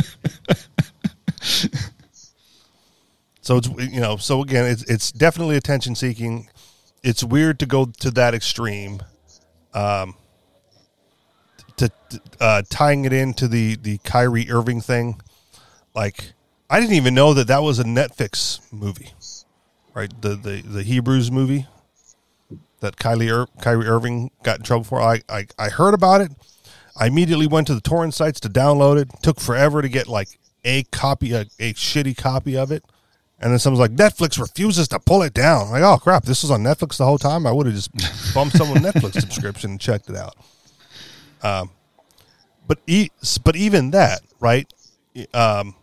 so 3.41 3.58
it's 3.58 3.67
you 3.67 4.00
know 4.00 4.17
so 4.17 4.41
again 4.41 4.65
it's 4.65 4.84
it's 4.84 5.12
definitely 5.12 5.58
attention 5.58 5.96
seeking. 5.96 6.50
It's 7.03 7.24
weird 7.24 7.60
to 7.60 7.65
go 7.65 7.86
to 7.86 8.12
that 8.12 8.34
extreme. 8.34 9.01
Um. 9.74 10.15
To 11.77 11.91
uh, 12.39 12.62
tying 12.70 13.05
it 13.05 13.13
into 13.13 13.48
the 13.48 13.75
the 13.75 13.98
Kyrie 14.00 14.50
Irving 14.50 14.82
thing, 14.82 15.20
like 15.94 16.34
I 16.70 16.79
didn't 16.79 16.96
even 16.96 17.13
know 17.13 17.34
that 17.34 17.48
that 17.48 17.63
was 17.63 17.79
a 17.79 17.84
Netflix 17.84 18.62
movie, 18.72 19.13
right? 19.94 20.12
The 20.22 20.36
the 20.36 20.62
the 20.62 20.84
Hebrews 20.84 21.32
movie 21.32 21.67
that 22.79 22.96
Kylie 22.96 23.27
Ir- 23.27 23.48
Kyrie 23.62 23.88
Irving 23.88 24.32
got 24.44 24.60
in 24.60 24.63
trouble 24.63 24.86
for. 24.86 25.01
I, 25.01 25.22
I 25.27 25.48
I 25.60 25.70
heard 25.70 25.94
about 25.94 26.22
it. 26.22 26.32
I 26.98 27.08
immediately 27.08 27.48
went 27.48 27.67
to 27.67 27.75
the 27.75 27.82
torrent 27.82 28.13
sites 28.13 28.39
to 28.41 28.50
download 28.50 28.98
it. 29.00 29.10
Took 29.22 29.39
forever 29.39 29.82
to 29.82 29.89
get 29.89 30.08
like 30.08 30.39
a 30.63 30.84
copy, 30.84 31.34
a, 31.34 31.41
a 31.60 31.74
shitty 31.74 32.15
copy 32.17 32.58
of 32.58 32.72
it. 32.72 32.84
And 33.39 33.51
then 33.51 33.60
someone's 33.60 33.82
like, 33.82 33.91
Netflix 33.91 34.39
refuses 34.39 34.88
to 34.89 35.00
pull 35.00 35.22
it 35.22 35.34
down. 35.34 35.67
I'm 35.67 35.72
like, 35.72 35.84
oh 35.84 35.98
crap, 35.98 36.24
this 36.24 36.41
was 36.41 36.51
on 36.51 36.63
Netflix 36.63 36.98
the 36.98 37.05
whole 37.05 37.17
time. 37.17 37.46
I 37.46 37.51
would 37.51 37.65
have 37.65 37.75
just 37.75 37.91
bumped 38.34 38.55
someone's 38.55 38.82
Netflix 38.86 39.20
subscription 39.20 39.72
and 39.72 39.79
checked 39.79 40.10
it 40.10 40.15
out. 40.15 40.36
Um, 41.45 41.69
but 42.67 42.79
e- 42.87 43.09
but 43.43 43.55
even 43.55 43.91
that, 43.91 44.21
right? 44.39 44.71
Um, 45.33 45.75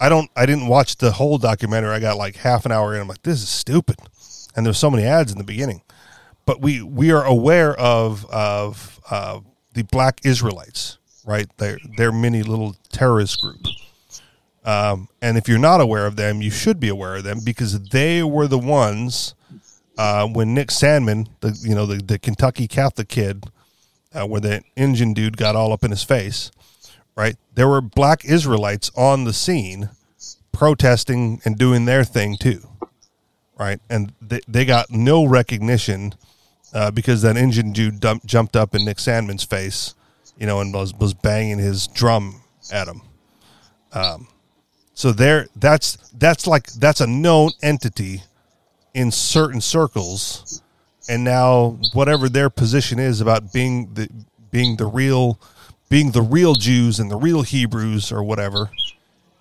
I 0.00 0.08
don't. 0.08 0.30
I 0.36 0.46
didn't 0.46 0.68
watch 0.68 0.96
the 0.96 1.10
whole 1.10 1.38
documentary. 1.38 1.90
I 1.90 2.00
got 2.00 2.16
like 2.16 2.36
half 2.36 2.64
an 2.64 2.72
hour 2.72 2.94
in. 2.94 3.00
I'm 3.00 3.08
like, 3.08 3.22
this 3.22 3.42
is 3.42 3.48
stupid, 3.48 3.96
and 4.54 4.64
there's 4.64 4.78
so 4.78 4.90
many 4.90 5.04
ads 5.04 5.32
in 5.32 5.38
the 5.38 5.44
beginning. 5.44 5.82
But 6.46 6.60
we 6.60 6.82
we 6.82 7.10
are 7.10 7.24
aware 7.24 7.74
of 7.74 8.24
of 8.26 9.00
uh, 9.10 9.40
the 9.74 9.82
Black 9.82 10.20
Israelites, 10.24 10.98
right? 11.26 11.48
They're 11.56 11.78
they're 11.96 12.12
mini 12.12 12.42
little 12.44 12.76
terrorist 12.90 13.40
group. 13.40 13.66
Um, 14.64 15.08
and 15.22 15.38
if 15.38 15.48
you're 15.48 15.58
not 15.58 15.80
aware 15.80 16.06
of 16.06 16.16
them, 16.16 16.42
you 16.42 16.50
should 16.50 16.78
be 16.78 16.88
aware 16.88 17.16
of 17.16 17.24
them 17.24 17.40
because 17.42 17.88
they 17.88 18.22
were 18.22 18.46
the 18.46 18.58
ones 18.58 19.34
uh, 19.96 20.26
when 20.26 20.54
Nick 20.54 20.68
Sandmann, 20.68 21.26
the 21.40 21.58
you 21.62 21.74
know 21.74 21.86
the, 21.86 21.96
the 21.96 22.18
Kentucky 22.18 22.68
Catholic 22.68 23.08
kid, 23.08 23.46
uh, 24.12 24.26
where 24.26 24.40
the 24.40 24.62
engine 24.76 25.12
dude 25.14 25.36
got 25.36 25.56
all 25.56 25.72
up 25.72 25.84
in 25.84 25.90
his 25.90 26.02
face, 26.02 26.50
right? 27.16 27.36
There 27.54 27.68
were 27.68 27.80
black 27.80 28.24
Israelites 28.24 28.90
on 28.96 29.24
the 29.24 29.32
scene 29.32 29.90
protesting 30.52 31.40
and 31.44 31.56
doing 31.56 31.84
their 31.84 32.04
thing 32.04 32.36
too, 32.36 32.68
right? 33.58 33.80
And 33.88 34.12
they, 34.20 34.40
they 34.48 34.64
got 34.64 34.90
no 34.90 35.24
recognition 35.24 36.14
uh, 36.74 36.90
because 36.90 37.22
that 37.22 37.36
engine 37.36 37.72
dude 37.72 38.00
dump, 38.00 38.24
jumped 38.24 38.56
up 38.56 38.74
in 38.74 38.84
Nick 38.84 38.98
Sandmann's 38.98 39.44
face, 39.44 39.94
you 40.38 40.46
know, 40.46 40.60
and 40.60 40.72
was, 40.72 40.94
was 40.94 41.14
banging 41.14 41.58
his 41.58 41.86
drum 41.86 42.42
at 42.72 42.88
him. 42.88 43.02
Um, 43.92 44.28
so 44.94 45.12
there, 45.12 45.46
that's 45.54 45.96
that's 46.12 46.46
like 46.46 46.72
that's 46.72 47.00
a 47.00 47.06
known 47.06 47.52
entity 47.62 48.24
in 48.94 49.12
certain 49.12 49.60
circles, 49.60 50.60
and 51.08 51.24
now 51.24 51.78
whatever 51.92 52.28
their 52.28 52.50
position 52.50 52.98
is 52.98 53.20
about 53.20 53.52
being 53.52 53.92
the 53.94 54.08
being 54.50 54.76
the 54.76 54.86
real 54.86 55.40
being 55.88 56.12
the 56.12 56.22
real 56.22 56.54
Jews 56.54 57.00
and 57.00 57.10
the 57.10 57.16
real 57.16 57.42
Hebrews 57.42 58.12
or 58.12 58.22
whatever, 58.22 58.70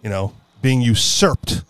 you 0.02 0.10
know, 0.10 0.34
being 0.62 0.82
usurped 0.82 1.64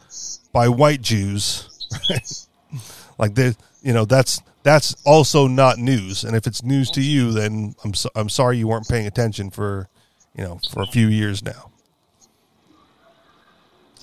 by 0.52 0.68
white 0.68 1.02
Jews. 1.02 1.88
like 3.18 3.34
they, 3.36 3.54
you 3.82 3.94
know, 3.94 4.06
that's 4.06 4.42
that's 4.64 4.96
also 5.06 5.48
not 5.48 5.78
news. 5.78 6.24
And 6.24 6.36
if 6.36 6.46
it's 6.46 6.64
news 6.64 6.92
to 6.92 7.02
you, 7.02 7.32
then 7.32 7.76
I'm 7.84 7.94
so, 7.94 8.10
I'm 8.16 8.30
sorry 8.30 8.58
you 8.58 8.68
weren't 8.68 8.88
paying 8.88 9.08
attention 9.08 9.50
for, 9.50 9.88
you 10.36 10.44
know, 10.44 10.60
for 10.72 10.84
a 10.84 10.88
few 10.88 11.08
years 11.08 11.44
now. 11.44 11.72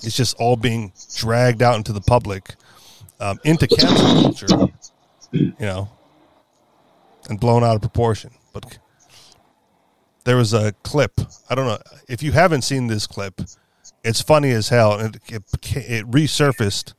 It's 0.01 0.15
just 0.15 0.35
all 0.37 0.55
being 0.55 0.91
dragged 1.15 1.61
out 1.61 1.75
into 1.75 1.93
the 1.93 2.01
public, 2.01 2.55
um, 3.19 3.39
into 3.43 3.67
cancel 3.67 4.21
culture, 4.21 4.73
you 5.59 5.65
know, 5.65 5.89
and 7.29 7.39
blown 7.39 7.63
out 7.63 7.75
of 7.75 7.81
proportion. 7.81 8.31
But 8.53 8.77
there 10.23 10.37
was 10.37 10.53
a 10.53 10.73
clip. 10.83 11.19
I 11.49 11.55
don't 11.55 11.67
know 11.67 11.79
if 12.07 12.23
you 12.23 12.31
haven't 12.31 12.63
seen 12.63 12.87
this 12.87 13.07
clip. 13.07 13.41
It's 14.03 14.21
funny 14.21 14.51
as 14.51 14.69
hell, 14.69 14.99
and 14.99 15.15
it, 15.15 15.21
it, 15.27 15.43
it 15.75 16.11
resurfaced 16.11 16.93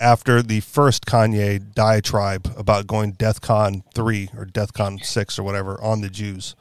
after 0.00 0.42
the 0.42 0.60
first 0.60 1.06
Kanye 1.06 1.74
diatribe 1.74 2.52
about 2.56 2.86
going 2.86 3.14
DEFCON 3.14 3.82
three 3.94 4.30
or 4.36 4.46
DEFCON 4.46 5.04
six 5.04 5.38
or 5.38 5.42
whatever 5.42 5.80
on 5.82 6.00
the 6.00 6.08
Jews, 6.08 6.54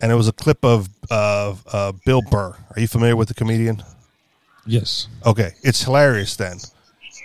and 0.00 0.12
it 0.12 0.14
was 0.14 0.28
a 0.28 0.32
clip 0.32 0.64
of 0.64 0.88
uh, 1.10 1.54
uh, 1.72 1.92
Bill 2.04 2.22
Burr. 2.22 2.54
Are 2.74 2.80
you 2.80 2.88
familiar 2.88 3.16
with 3.16 3.28
the 3.28 3.34
comedian? 3.34 3.82
Yes. 4.66 5.08
Okay, 5.24 5.52
it's 5.62 5.82
hilarious 5.82 6.36
then, 6.36 6.58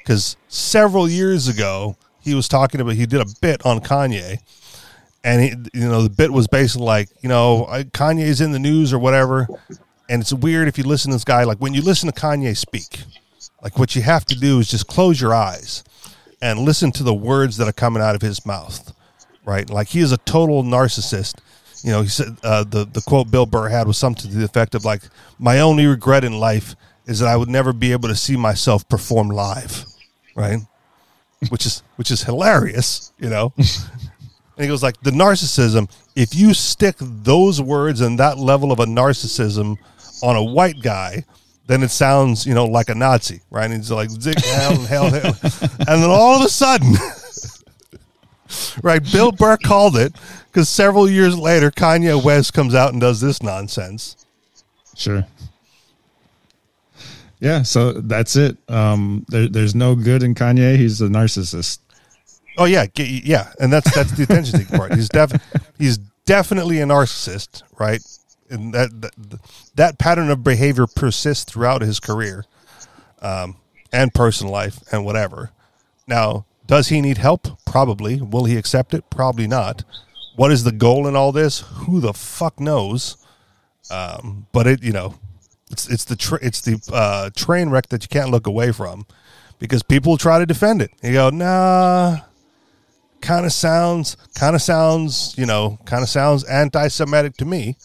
because 0.04 0.38
several 0.48 1.10
years 1.10 1.48
ago 1.48 1.98
he 2.24 2.34
was 2.34 2.48
talking 2.48 2.82
about 2.82 2.96
he 2.96 3.06
did 3.06 3.22
a 3.22 3.26
bit 3.42 3.66
on 3.66 3.80
Kanye, 3.80 4.40
and 5.24 5.42
he, 5.42 5.50
you 5.80 5.88
know 5.88 6.04
the 6.04 6.10
bit 6.10 6.32
was 6.32 6.48
basically 6.48 6.86
like 6.86 7.10
you 7.22 7.30
know 7.30 7.68
Kanye's 7.94 8.42
in 8.42 8.52
the 8.52 8.60
news 8.60 8.94
or 8.94 9.00
whatever, 9.00 9.48
and 10.10 10.22
it's 10.22 10.34
weird 10.34 10.68
if 10.68 10.78
you 10.78 10.84
listen 10.84 11.12
to 11.12 11.16
this 11.16 11.24
guy 11.24 11.44
like 11.44 11.60
when 11.60 11.74
you 11.74 11.82
listen 11.82 12.12
to 12.12 12.20
Kanye 12.20 12.56
speak, 12.56 13.02
like 13.62 13.78
what 13.78 13.96
you 13.96 14.02
have 14.02 14.26
to 14.26 14.36
do 14.36 14.60
is 14.60 14.70
just 14.70 14.88
close 14.88 15.20
your 15.20 15.34
eyes 15.34 15.84
and 16.42 16.60
listen 16.60 16.92
to 16.92 17.04
the 17.04 17.14
words 17.14 17.58
that 17.58 17.68
are 17.68 17.74
coming 17.74 18.04
out 18.04 18.16
of 18.16 18.22
his 18.22 18.46
mouth, 18.46 18.94
right? 19.46 19.70
Like 19.70 19.88
he 19.88 20.02
is 20.02 20.12
a 20.12 20.18
total 20.18 20.64
narcissist. 20.64 21.36
You 21.84 21.92
know, 21.92 22.02
he 22.02 22.10
said 22.10 22.38
uh, 22.44 22.64
the 22.64 22.86
the 22.86 23.02
quote 23.02 23.32
Bill 23.32 23.46
Burr 23.46 23.70
had 23.70 23.88
was 23.88 23.98
something 23.98 24.32
to 24.32 24.38
the 24.38 24.46
effect 24.46 24.76
of 24.76 24.86
like, 24.86 25.02
"My 25.40 25.60
only 25.60 25.86
regret 25.86 26.24
in 26.24 26.40
life 26.40 26.76
is 27.06 27.20
that 27.20 27.28
I 27.28 27.36
would 27.36 27.50
never 27.50 27.74
be 27.74 27.92
able 27.92 28.10
to 28.10 28.16
see 28.16 28.38
myself 28.38 28.88
perform 28.88 29.30
live, 29.30 29.86
right? 30.36 30.60
Which 31.50 31.66
is 31.66 31.84
which 31.96 32.12
is 32.12 32.24
hilarious, 32.24 33.12
you 33.20 33.30
know. 33.30 33.54
and 33.58 33.68
he 34.58 34.68
goes 34.68 34.84
like 34.84 35.00
the 35.02 35.12
narcissism. 35.12 35.90
If 36.16 36.36
you 36.36 36.54
stick 36.54 36.96
those 37.00 37.62
words 37.62 38.02
and 38.02 38.20
that 38.20 38.38
level 38.38 38.72
of 38.72 38.80
a 38.80 38.86
narcissism 38.86 39.78
on 40.22 40.36
a 40.36 40.44
white 40.44 40.82
guy, 40.82 41.26
then 41.68 41.84
it 41.84 41.90
sounds 41.90 42.46
you 42.46 42.54
know 42.54 42.66
like 42.66 42.90
a 42.90 42.96
Nazi, 42.96 43.42
right? 43.50 43.66
And 43.66 43.76
he's 43.76 43.92
like 43.92 44.10
Sieg 44.10 44.36
Heil 44.40 44.74
and 44.74 44.88
hell, 44.88 45.10
hell. 45.10 45.38
and 45.80 46.02
then 46.04 46.10
all 46.10 46.40
of 46.40 46.46
a 46.46 46.50
sudden. 46.50 46.94
right, 48.84 49.02
Bill 49.12 49.32
Burr 49.32 49.58
called 49.58 49.98
it 49.98 50.14
because 50.48 50.70
several 50.70 51.10
years 51.10 51.38
later, 51.38 51.72
Kanye 51.72 52.24
West 52.24 52.54
comes 52.54 52.76
out 52.76 52.92
and 52.92 53.02
does 53.02 53.22
this 53.22 53.42
nonsense. 53.42 54.16
Sure. 54.96 55.26
Yeah, 57.44 57.64
so 57.64 57.92
that's 57.92 58.38
it. 58.38 58.58
Um, 58.70 59.26
there, 59.28 59.50
there's 59.50 59.76
no 59.76 59.96
good 59.96 60.24
in 60.24 60.34
Kanye. 60.34 60.78
He's 60.78 61.02
a 61.02 61.10
narcissist. 61.10 61.80
Oh 62.58 62.64
yeah, 62.64 62.86
yeah, 62.96 63.52
and 63.60 63.74
that's 63.74 63.94
that's 63.94 64.12
the 64.12 64.24
attention 64.24 64.60
seeking 64.60 64.78
part. 64.78 64.94
He's 64.94 65.10
def 65.10 65.34
he's 65.78 65.98
definitely 66.26 66.80
a 66.80 66.86
narcissist, 66.86 67.64
right? 67.78 68.02
And 68.50 68.74
that, 68.74 68.90
that 69.02 69.42
that 69.76 70.00
pattern 70.00 70.30
of 70.30 70.42
behavior 70.42 70.88
persists 70.88 71.44
throughout 71.44 71.82
his 71.82 72.00
career, 72.00 72.46
um, 73.22 73.58
and 73.92 74.14
personal 74.14 74.54
life 74.54 74.80
and 74.94 75.04
whatever. 75.04 75.52
Now, 76.08 76.46
does 76.66 76.88
he 76.88 77.02
need 77.02 77.18
help? 77.18 77.66
Probably. 77.66 78.22
Will 78.22 78.46
he 78.46 78.56
accept 78.56 78.94
it? 78.94 79.10
Probably 79.10 79.48
not. 79.48 79.84
What 80.38 80.54
is 80.54 80.64
the 80.64 80.72
goal 80.72 81.08
in 81.08 81.18
all 81.18 81.34
this? 81.34 81.60
Who 81.60 82.00
the 82.00 82.14
fuck 82.14 82.62
knows? 82.62 83.18
Um, 83.92 84.48
but 84.54 84.66
it, 84.66 84.82
you 84.82 84.94
know, 84.94 85.16
it's 85.74 85.90
it's 85.90 86.06
the 86.06 86.16
tra- 86.16 86.40
it's 86.42 86.62
the 86.62 86.80
uh, 86.94 87.30
train 87.36 87.70
wreck 87.70 87.90
that 87.90 88.04
you 88.04 88.08
can't 88.08 88.30
look 88.30 88.48
away 88.48 88.72
from 88.72 89.06
because 89.60 89.84
people 89.84 90.18
try 90.18 90.40
to 90.40 90.46
defend 90.46 90.82
it. 90.82 90.92
You 91.04 91.14
go, 91.14 91.30
nah, 91.30 92.20
kind 93.22 93.46
of 93.46 93.52
sounds 93.52 94.16
kind 94.36 94.56
of 94.56 94.62
sounds 94.62 95.36
you 95.38 95.46
know 95.46 95.80
kind 95.86 96.04
of 96.04 96.10
sounds 96.10 96.44
anti-Semitic 96.46 97.38
to 97.38 97.46
me. 97.46 97.76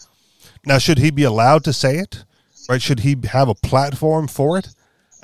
Now, 0.64 0.79
should 0.79 0.98
he 0.98 1.11
be 1.11 1.24
allowed 1.24 1.64
to 1.64 1.72
say 1.72 1.96
it? 1.96 2.24
Right? 2.68 2.83
Should 2.83 3.01
he 3.01 3.16
have 3.31 3.48
a 3.48 3.55
platform 3.55 4.29
for 4.29 4.59
it? 4.59 4.68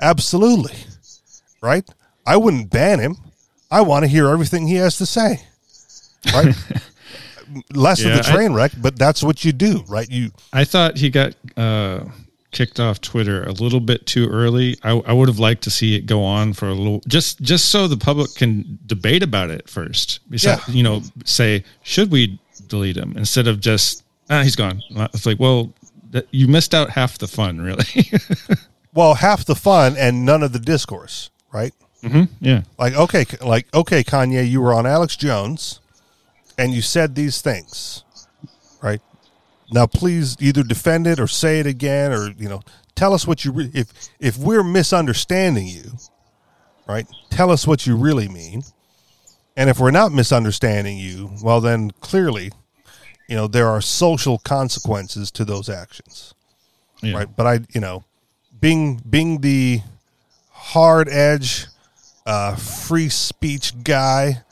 Absolutely. 0.01 0.75
Right? 1.61 1.87
I 2.25 2.37
wouldn't 2.37 2.71
ban 2.71 2.99
him. 2.99 3.17
I 3.69 3.81
want 3.81 4.03
to 4.03 4.07
hear 4.07 4.27
everything 4.27 4.67
he 4.67 4.75
has 4.75 4.97
to 4.97 5.05
say. 5.05 5.41
Right? 6.33 6.55
Less 7.73 8.01
yeah, 8.01 8.11
of 8.11 8.17
the 8.17 8.23
train 8.23 8.53
I, 8.53 8.55
wreck, 8.55 8.71
but 8.81 8.97
that's 8.97 9.21
what 9.21 9.45
you 9.45 9.51
do, 9.51 9.83
right? 9.87 10.09
You. 10.09 10.31
I 10.51 10.63
thought 10.63 10.97
he 10.97 11.11
got 11.11 11.35
uh, 11.55 12.05
kicked 12.55 12.79
off 12.79 13.01
Twitter 13.01 13.43
a 13.43 13.51
little 13.51 13.81
bit 13.81 14.05
too 14.07 14.27
early. 14.29 14.77
I, 14.81 14.91
I, 14.91 15.11
would 15.11 15.27
have 15.27 15.39
liked 15.39 15.63
to 15.63 15.69
see 15.69 15.93
it 15.95 16.05
go 16.05 16.23
on 16.23 16.53
for 16.53 16.69
a 16.69 16.73
little, 16.73 17.01
just 17.05 17.41
just 17.41 17.65
so 17.69 17.87
the 17.87 17.97
public 17.97 18.33
can 18.33 18.79
debate 18.85 19.21
about 19.21 19.51
it 19.51 19.69
first. 19.69 20.21
Yeah. 20.29 20.59
You 20.67 20.81
know, 20.81 21.01
say 21.25 21.65
should 21.83 22.11
we 22.11 22.39
delete 22.67 22.95
him 22.95 23.13
instead 23.17 23.47
of 23.47 23.59
just 23.59 24.03
ah 24.29 24.41
he's 24.41 24.55
gone. 24.55 24.81
It's 25.13 25.25
like 25.25 25.39
well 25.39 25.73
that, 26.11 26.27
you 26.31 26.47
missed 26.47 26.73
out 26.73 26.89
half 26.89 27.17
the 27.17 27.27
fun, 27.27 27.59
really. 27.59 28.09
well, 28.93 29.15
half 29.15 29.45
the 29.45 29.55
fun 29.55 29.97
and 29.97 30.25
none 30.25 30.41
of 30.41 30.53
the 30.53 30.59
discourse, 30.59 31.29
right? 31.53 31.73
Mm-hmm. 32.03 32.23
Yeah. 32.39 32.61
Like 32.79 32.93
okay, 32.93 33.25
like 33.41 33.67
okay, 33.75 34.01
Kanye, 34.01 34.49
you 34.49 34.61
were 34.61 34.73
on 34.73 34.85
Alex 34.85 35.17
Jones, 35.17 35.81
and 36.57 36.73
you 36.73 36.81
said 36.81 37.15
these 37.15 37.41
things, 37.41 38.05
right? 38.81 39.01
Now, 39.71 39.87
please 39.87 40.37
either 40.39 40.63
defend 40.63 41.07
it 41.07 41.19
or 41.19 41.27
say 41.27 41.59
it 41.59 41.65
again, 41.65 42.11
or 42.11 42.31
you 42.37 42.47
know, 42.47 42.61
tell 42.95 43.13
us 43.13 43.25
what 43.25 43.43
you 43.43 43.51
re- 43.51 43.71
if 43.73 43.91
if 44.19 44.37
we're 44.37 44.63
misunderstanding 44.63 45.67
you, 45.67 45.93
right? 46.87 47.07
Tell 47.29 47.51
us 47.51 47.65
what 47.65 47.87
you 47.87 47.95
really 47.95 48.27
mean, 48.27 48.63
and 49.57 49.69
if 49.69 49.79
we're 49.79 49.91
not 49.91 50.11
misunderstanding 50.11 50.97
you, 50.97 51.31
well, 51.41 51.61
then 51.61 51.91
clearly, 51.99 52.51
you 53.27 53.35
know, 53.35 53.47
there 53.47 53.67
are 53.67 53.81
social 53.81 54.37
consequences 54.37 55.31
to 55.31 55.45
those 55.45 55.69
actions, 55.69 56.33
yeah. 57.01 57.17
right? 57.17 57.35
But 57.35 57.47
I, 57.47 57.59
you 57.73 57.81
know, 57.81 58.03
being 58.59 59.01
being 59.09 59.41
the 59.41 59.81
hard 60.51 61.09
edge, 61.09 61.65
uh, 62.25 62.55
free 62.55 63.09
speech 63.09 63.83
guy 63.83 64.43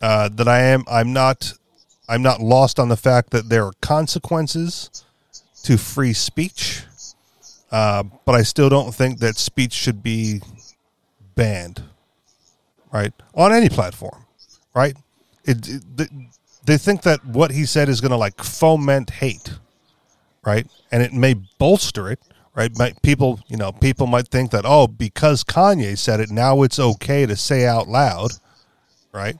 uh, 0.00 0.28
that 0.30 0.48
I 0.48 0.60
am, 0.60 0.84
I'm 0.90 1.12
not 1.12 1.52
I'm 2.10 2.22
not 2.22 2.40
lost 2.40 2.80
on 2.80 2.88
the 2.88 2.96
fact 2.96 3.30
that 3.30 3.48
there 3.48 3.64
are 3.64 3.72
consequences 3.80 5.04
to 5.62 5.78
free 5.78 6.12
speech, 6.12 6.82
uh, 7.70 8.02
but 8.24 8.34
I 8.34 8.42
still 8.42 8.68
don't 8.68 8.92
think 8.92 9.20
that 9.20 9.36
speech 9.36 9.72
should 9.72 10.02
be 10.02 10.42
banned, 11.36 11.84
right? 12.92 13.12
On 13.34 13.52
any 13.52 13.68
platform, 13.68 14.26
right? 14.74 14.96
It, 15.44 15.68
it 15.68 16.10
they 16.64 16.76
think 16.76 17.02
that 17.02 17.24
what 17.24 17.52
he 17.52 17.64
said 17.64 17.88
is 17.88 18.00
going 18.00 18.10
to 18.10 18.16
like 18.16 18.42
foment 18.42 19.10
hate, 19.10 19.58
right? 20.44 20.66
And 20.90 21.04
it 21.04 21.12
may 21.12 21.34
bolster 21.58 22.10
it, 22.10 22.18
right? 22.56 22.76
Might, 22.76 23.00
people, 23.02 23.38
you 23.46 23.56
know, 23.56 23.70
people 23.70 24.08
might 24.08 24.26
think 24.26 24.50
that 24.50 24.64
oh, 24.66 24.88
because 24.88 25.44
Kanye 25.44 25.96
said 25.96 26.18
it, 26.18 26.30
now 26.30 26.62
it's 26.62 26.80
okay 26.80 27.24
to 27.24 27.36
say 27.36 27.66
out 27.66 27.86
loud, 27.86 28.32
right? 29.12 29.36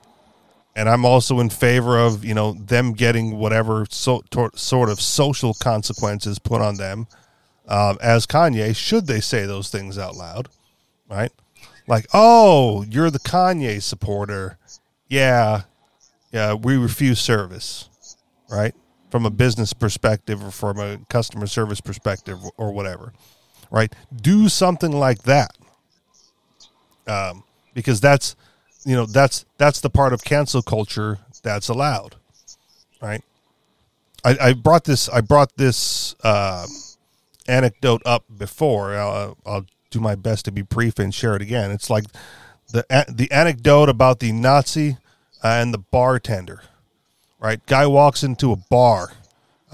And 0.75 0.87
I'm 0.87 1.03
also 1.03 1.39
in 1.39 1.49
favor 1.49 1.99
of 1.99 2.23
you 2.23 2.33
know 2.33 2.53
them 2.53 2.93
getting 2.93 3.37
whatever 3.37 3.85
so, 3.89 4.23
tor- 4.29 4.51
sort 4.55 4.89
of 4.89 5.01
social 5.01 5.53
consequences 5.53 6.39
put 6.39 6.61
on 6.61 6.75
them 6.75 7.07
um, 7.71 7.97
as 8.01 8.27
Kanye 8.27 8.75
should 8.75 9.07
they 9.07 9.21
say 9.21 9.45
those 9.45 9.69
things 9.69 9.97
out 9.97 10.15
loud, 10.15 10.49
right? 11.09 11.31
Like, 11.87 12.05
oh, 12.13 12.83
you're 12.83 13.09
the 13.09 13.19
Kanye 13.19 13.81
supporter. 13.81 14.57
Yeah, 15.07 15.63
yeah, 16.33 16.53
we 16.53 16.75
refuse 16.75 17.19
service, 17.19 17.89
right? 18.49 18.75
From 19.09 19.25
a 19.25 19.29
business 19.29 19.71
perspective 19.71 20.43
or 20.43 20.51
from 20.51 20.79
a 20.79 20.99
customer 21.09 21.47
service 21.47 21.79
perspective 21.79 22.39
or 22.57 22.73
whatever, 22.73 23.13
right? 23.71 23.93
Do 24.21 24.49
something 24.49 24.91
like 24.91 25.23
that, 25.23 25.55
um, 27.07 27.43
because 27.73 28.01
that's 28.01 28.35
you 28.85 28.95
know 28.95 29.05
that's 29.05 29.45
that's 29.57 29.81
the 29.81 29.89
part 29.89 30.13
of 30.13 30.23
cancel 30.23 30.61
culture 30.61 31.19
that's 31.43 31.69
allowed, 31.69 32.15
right? 33.01 33.23
I, 34.23 34.37
I 34.41 34.53
brought 34.53 34.83
this 34.85 35.09
I 35.09 35.21
brought 35.21 35.55
this 35.57 36.15
uh, 36.23 36.67
anecdote 37.47 38.01
up 38.05 38.25
before. 38.35 38.95
I'll, 38.95 39.37
I'll 39.45 39.65
do 39.89 39.99
my 39.99 40.15
best 40.15 40.45
to 40.45 40.51
be 40.51 40.61
brief 40.61 40.99
and 40.99 41.13
share 41.13 41.35
it 41.35 41.41
again. 41.41 41.71
It's 41.71 41.89
like 41.89 42.05
the 42.71 42.85
the 43.09 43.31
anecdote 43.31 43.89
about 43.89 44.19
the 44.19 44.31
Nazi 44.31 44.97
and 45.43 45.73
the 45.73 45.79
bartender. 45.79 46.61
Right, 47.39 47.65
guy 47.65 47.87
walks 47.87 48.23
into 48.23 48.51
a 48.51 48.55
bar 48.55 49.13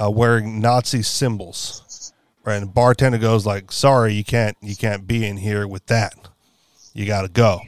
uh, 0.02 0.10
wearing 0.10 0.62
Nazi 0.62 1.02
symbols. 1.02 2.13
Right, 2.46 2.56
and 2.56 2.63
the 2.63 2.72
bartender 2.72 3.17
goes 3.17 3.46
like, 3.46 3.74
"Sorry, 3.74 4.13
you 4.13 4.24
can't 4.24 4.56
you 4.62 4.76
can't 4.76 5.06
be 5.06 5.26
in 5.26 5.38
here 5.38 5.67
with 5.67 5.86
that. 5.88 6.13
You 6.93 7.06
got 7.06 7.24
to 7.24 7.28
go." 7.28 7.60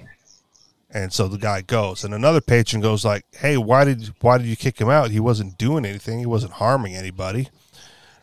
And 0.91 1.13
so 1.13 1.27
the 1.27 1.37
guy 1.37 1.61
goes, 1.61 2.03
and 2.03 2.13
another 2.13 2.41
patron 2.41 2.81
goes 2.81 3.05
like, 3.05 3.25
"Hey, 3.33 3.57
why 3.57 3.85
did 3.85 4.13
why 4.21 4.37
did 4.37 4.47
you 4.47 4.55
kick 4.55 4.79
him 4.79 4.89
out? 4.89 5.11
He 5.11 5.19
wasn't 5.19 5.57
doing 5.57 5.85
anything. 5.85 6.19
He 6.19 6.25
wasn't 6.25 6.53
harming 6.53 6.95
anybody." 6.95 7.49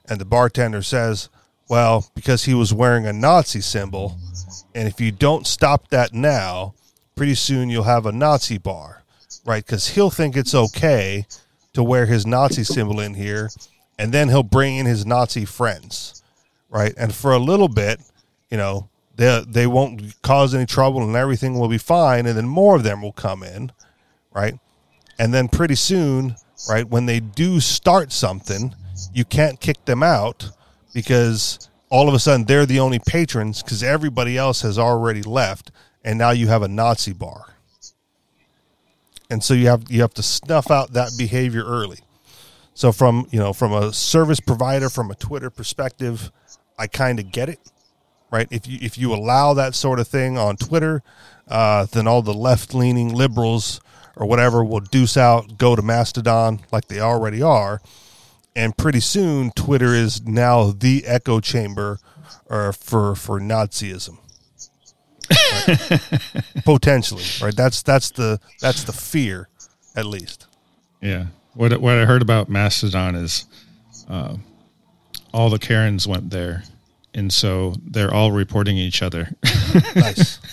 And 0.08 0.20
the 0.20 0.24
bartender 0.24 0.82
says, 0.82 1.28
"Well, 1.68 2.06
because 2.14 2.44
he 2.44 2.54
was 2.54 2.74
wearing 2.74 3.06
a 3.06 3.12
Nazi 3.12 3.60
symbol, 3.60 4.18
and 4.74 4.88
if 4.88 5.00
you 5.00 5.12
don't 5.12 5.46
stop 5.46 5.88
that 5.90 6.12
now, 6.12 6.74
pretty 7.14 7.36
soon 7.36 7.70
you'll 7.70 7.84
have 7.84 8.06
a 8.06 8.12
Nazi 8.12 8.58
bar." 8.58 9.04
right? 9.46 9.64
Because 9.64 9.88
he'll 9.88 10.10
think 10.10 10.36
it's 10.36 10.54
okay 10.54 11.26
to 11.72 11.82
wear 11.82 12.06
his 12.06 12.26
Nazi 12.26 12.64
symbol 12.64 13.00
in 13.00 13.14
here, 13.14 13.50
and 13.98 14.12
then 14.12 14.28
he'll 14.28 14.42
bring 14.42 14.76
in 14.76 14.86
his 14.86 15.06
Nazi 15.06 15.44
friends, 15.44 16.22
right? 16.68 16.92
And 16.98 17.14
for 17.14 17.32
a 17.32 17.38
little 17.38 17.68
bit, 17.68 18.00
you 18.50 18.56
know, 18.56 18.88
they 19.16 19.44
they 19.46 19.66
won't 19.66 20.20
cause 20.22 20.54
any 20.54 20.66
trouble, 20.66 21.02
and 21.02 21.16
everything 21.16 21.58
will 21.58 21.68
be 21.68 21.78
fine, 21.78 22.26
and 22.26 22.36
then 22.36 22.46
more 22.46 22.76
of 22.76 22.82
them 22.82 23.02
will 23.02 23.12
come 23.12 23.42
in, 23.42 23.72
right? 24.34 24.54
And 25.18 25.32
then 25.32 25.48
pretty 25.48 25.74
soon, 25.74 26.36
right, 26.68 26.88
when 26.88 27.06
they 27.06 27.20
do 27.20 27.60
start 27.60 28.12
something, 28.12 28.74
you 29.12 29.24
can't 29.24 29.60
kick 29.60 29.84
them 29.86 30.02
out 30.02 30.50
because 30.92 31.70
all 31.88 32.08
of 32.08 32.14
a 32.14 32.18
sudden 32.18 32.46
they're 32.46 32.66
the 32.66 32.80
only 32.80 32.98
patrons 32.98 33.62
because 33.62 33.82
everybody 33.82 34.36
else 34.36 34.62
has 34.62 34.78
already 34.78 35.22
left, 35.22 35.70
and 36.04 36.18
now 36.18 36.30
you 36.30 36.48
have 36.48 36.62
a 36.62 36.68
Nazi 36.68 37.12
bar 37.12 37.56
and 39.30 39.42
so 39.42 39.54
you 39.54 39.66
have 39.68 39.84
you 39.90 40.00
have 40.00 40.14
to 40.14 40.22
snuff 40.22 40.70
out 40.70 40.92
that 40.92 41.10
behavior 41.16 41.64
early. 41.64 41.98
So 42.74 42.92
from 42.92 43.26
you 43.30 43.38
know 43.38 43.52
from 43.52 43.72
a 43.72 43.92
service 43.92 44.40
provider, 44.40 44.88
from 44.88 45.10
a 45.10 45.14
Twitter 45.14 45.50
perspective, 45.50 46.30
I 46.78 46.86
kind 46.86 47.18
of 47.18 47.32
get 47.32 47.48
it, 47.48 47.60
right? 48.30 48.48
If 48.50 48.66
you 48.66 48.78
if 48.80 48.98
you 48.98 49.14
allow 49.14 49.54
that 49.54 49.74
sort 49.74 49.98
of 49.98 50.08
thing 50.08 50.38
on 50.38 50.56
Twitter, 50.56 51.02
uh, 51.48 51.86
then 51.86 52.06
all 52.06 52.22
the 52.22 52.34
left 52.34 52.74
leaning 52.74 53.14
liberals 53.14 53.80
or 54.16 54.26
whatever 54.26 54.64
will 54.64 54.80
deuce 54.80 55.16
out, 55.16 55.58
go 55.58 55.76
to 55.76 55.82
Mastodon 55.82 56.60
like 56.72 56.88
they 56.88 57.00
already 57.00 57.42
are, 57.42 57.80
and 58.54 58.76
pretty 58.76 59.00
soon 59.00 59.50
Twitter 59.50 59.94
is 59.94 60.26
now 60.26 60.70
the 60.70 61.04
echo 61.06 61.40
chamber 61.40 61.98
uh, 62.48 62.72
for 62.72 63.14
for 63.14 63.40
Nazism. 63.40 64.18
Right? 65.30 66.44
Potentially, 66.64 67.24
right? 67.42 67.54
That's 67.54 67.82
that's 67.82 68.10
the 68.10 68.40
that's 68.60 68.84
the 68.84 68.92
fear, 68.92 69.48
at 69.94 70.06
least. 70.06 70.46
Yeah. 71.00 71.26
What 71.54 71.78
what 71.80 71.94
I 71.98 72.04
heard 72.04 72.22
about 72.22 72.48
Mastodon 72.48 73.14
is, 73.14 73.46
uh, 74.08 74.36
all 75.32 75.50
the 75.50 75.58
Karens 75.58 76.06
went 76.06 76.30
there, 76.30 76.64
and 77.16 77.32
so 77.32 77.74
they're 77.84 78.14
all 78.14 78.30
reporting 78.30 78.76
each 78.76 79.02
other. 79.02 79.34
nice. 79.96 80.38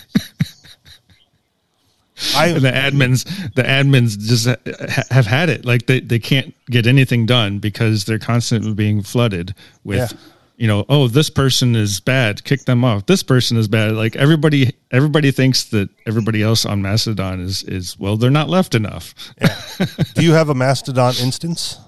I, 2.36 2.54
the 2.54 2.72
admins, 2.72 3.26
the 3.54 3.64
admins 3.64 4.18
just 4.18 4.48
ha- 4.48 5.04
have 5.12 5.26
had 5.26 5.50
it. 5.50 5.66
Like 5.66 5.88
they, 5.88 6.00
they 6.00 6.20
can't 6.20 6.56
get 6.68 6.88
anything 6.88 7.26
done 7.26 7.60
because 7.60 8.06
they're 8.06 8.18
constantly 8.18 8.74
being 8.74 9.04
flooded 9.04 9.54
with 9.84 10.12
yeah 10.12 10.18
you 10.56 10.68
know, 10.68 10.86
oh, 10.88 11.08
this 11.08 11.30
person 11.30 11.76
is 11.76 12.00
bad, 12.00 12.44
kick 12.44 12.66
them 12.66 12.86
off. 12.86 13.06
This 13.08 13.24
person 13.24 13.58
is 13.58 13.68
bad. 13.68 13.94
Like 13.94 14.16
everybody, 14.16 14.74
everybody 14.92 15.32
thinks 15.32 15.66
that 15.66 15.90
everybody 16.06 16.42
else 16.44 16.66
on 16.66 16.82
Mastodon 16.82 17.40
is 17.40 17.64
is 17.64 17.98
well, 18.00 18.18
they're 18.18 18.30
not 18.30 18.50
left 18.50 18.76
enough. 18.76 19.14
Yeah. 19.42 19.86
Do 20.16 20.24
you 20.24 20.34
have 20.34 20.50
a 20.50 20.56
Mastodon 20.56 21.16
instance? 21.22 21.80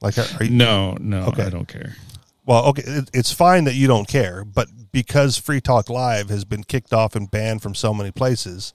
Like, 0.00 0.18
are 0.18 0.44
you, 0.44 0.50
no, 0.56 0.96
no, 1.00 1.26
okay. 1.26 1.44
I 1.44 1.50
don't 1.50 1.68
care. 1.68 1.96
Well, 2.44 2.66
okay, 2.66 2.82
it, 2.84 3.10
it's 3.12 3.32
fine 3.32 3.64
that 3.64 3.74
you 3.74 3.86
don't 3.86 4.08
care, 4.08 4.44
but 4.44 4.68
because 4.90 5.38
Free 5.38 5.60
Talk 5.60 5.88
Live 5.88 6.28
has 6.28 6.44
been 6.44 6.64
kicked 6.64 6.92
off 6.92 7.14
and 7.14 7.30
banned 7.30 7.62
from 7.62 7.74
so 7.74 7.94
many 7.94 8.10
places, 8.10 8.74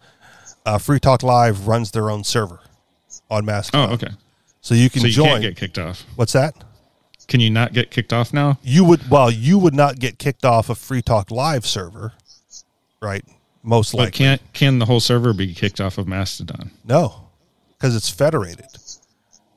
uh, 0.66 0.78
Free 0.78 1.00
Talk 1.00 1.24
Live 1.24 1.68
runs 1.68 1.92
their 1.92 2.10
own 2.10 2.24
server 2.24 2.60
on 3.30 3.46
Mastodon. 3.46 3.90
Oh, 3.90 3.94
okay. 3.94 4.10
So 4.62 4.74
you 4.74 4.90
can 4.90 5.02
so 5.02 5.08
you 5.08 5.14
join. 5.14 5.28
Can't 5.28 5.42
get 5.42 5.58
kicked 5.58 5.78
off. 5.78 6.06
What's 6.16 6.34
that? 6.34 6.56
Can 7.28 7.40
you 7.42 7.50
not 7.50 7.74
get 7.74 7.92
kicked 7.92 8.14
off 8.14 8.34
now? 8.34 8.58
You 8.64 8.86
would 8.86 9.10
well, 9.10 9.30
you 9.30 9.60
would 9.60 9.74
not 9.74 10.00
get 10.00 10.18
kicked 10.18 10.46
off 10.46 10.70
a 10.70 10.76
Free 10.76 11.02
Talk 11.02 11.30
Live 11.30 11.66
server, 11.66 12.14
right? 13.02 13.24
Most 13.64 13.94
likely. 13.94 14.08
But 14.08 14.14
can't 14.14 14.42
can 14.54 14.80
the 14.80 14.86
whole 14.86 15.02
server 15.02 15.34
be 15.34 15.54
kicked 15.54 15.82
off 15.82 15.98
of 15.98 16.08
Mastodon? 16.08 16.72
No, 16.86 17.28
because 17.78 17.96
it's 17.96 18.10
federated. 18.10 18.68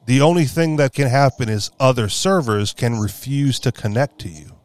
The 0.06 0.20
only 0.20 0.44
thing 0.44 0.76
that 0.76 0.92
can 0.92 1.08
happen 1.08 1.48
is 1.48 1.70
other 1.78 2.08
servers 2.08 2.72
can 2.72 2.98
refuse 2.98 3.58
to 3.60 3.72
connect 3.72 4.18
to 4.20 4.28
you. 4.28 4.56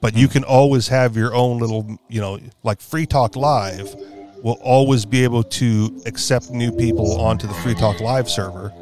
But 0.00 0.16
you 0.16 0.28
can 0.28 0.44
always 0.44 0.88
have 0.88 1.16
your 1.16 1.34
own 1.34 1.58
little, 1.58 1.98
you 2.08 2.20
know, 2.20 2.38
like 2.62 2.80
Free 2.80 3.06
Talk 3.06 3.36
Live 3.36 3.94
will 4.42 4.58
always 4.62 5.04
be 5.04 5.24
able 5.24 5.42
to 5.42 6.02
accept 6.06 6.50
new 6.50 6.70
people 6.70 7.20
onto 7.20 7.46
the 7.46 7.54
Free 7.54 7.74
Talk 7.74 8.00
Live 8.00 8.28
server 8.28 8.72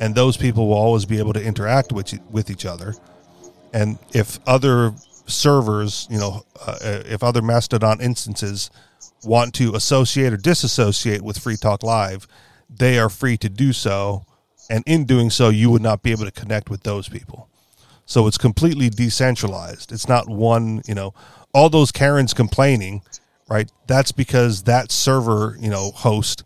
and 0.00 0.14
those 0.14 0.36
people 0.36 0.68
will 0.68 0.76
always 0.76 1.04
be 1.04 1.18
able 1.18 1.32
to 1.32 1.42
interact 1.42 1.92
with 1.92 2.18
with 2.30 2.50
each 2.50 2.66
other. 2.66 2.94
And 3.72 3.98
if 4.12 4.38
other 4.46 4.92
servers, 5.26 6.08
you 6.10 6.18
know, 6.18 6.44
uh, 6.66 6.78
if 6.82 7.22
other 7.22 7.42
Mastodon 7.42 8.00
instances 8.00 8.70
want 9.22 9.54
to 9.54 9.74
associate 9.74 10.32
or 10.32 10.36
disassociate 10.36 11.22
with 11.22 11.38
Free 11.38 11.56
Talk 11.56 11.82
Live, 11.82 12.26
they 12.68 12.98
are 12.98 13.08
free 13.08 13.36
to 13.38 13.48
do 13.48 13.72
so. 13.72 14.24
And 14.70 14.82
in 14.86 15.04
doing 15.04 15.28
so, 15.28 15.50
you 15.50 15.70
would 15.70 15.82
not 15.82 16.02
be 16.02 16.12
able 16.12 16.24
to 16.24 16.30
connect 16.30 16.70
with 16.70 16.84
those 16.84 17.08
people. 17.08 17.48
So 18.06 18.26
it's 18.26 18.38
completely 18.38 18.88
decentralized. 18.88 19.92
It's 19.92 20.08
not 20.08 20.28
one, 20.28 20.82
you 20.86 20.94
know, 20.94 21.12
all 21.52 21.68
those 21.68 21.92
Karens 21.92 22.32
complaining, 22.32 23.02
right? 23.48 23.70
That's 23.86 24.12
because 24.12 24.62
that 24.62 24.90
server, 24.90 25.56
you 25.60 25.68
know, 25.70 25.90
host 25.90 26.44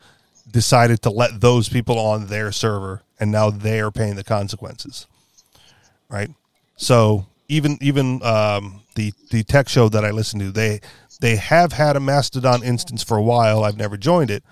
decided 0.51 1.03
to 1.03 1.11
let 1.11 1.41
those 1.41 1.69
people 1.69 1.99
on 1.99 2.27
their 2.27 2.53
server 2.53 3.03
and 3.19 3.33
now 3.33 3.51
they 3.51 3.81
are 3.81 3.91
paying 3.91 4.15
the 4.15 4.23
consequences 4.23 5.09
right 6.09 6.31
so 6.77 7.27
even 7.49 7.77
even 7.81 8.23
um, 8.23 8.81
the 8.95 9.13
the 9.33 9.43
tech 9.43 9.69
show 9.69 9.89
that 9.89 10.05
i 10.05 10.13
listen 10.13 10.39
to 10.39 10.53
they 10.53 10.81
they 11.21 11.35
have 11.35 11.73
had 11.73 11.97
a 11.97 12.01
mastodon 12.01 12.63
instance 12.63 13.03
for 13.03 13.17
a 13.17 13.23
while 13.23 13.65
i've 13.65 13.77
never 13.77 13.97
joined 13.97 14.31
it 14.31 14.45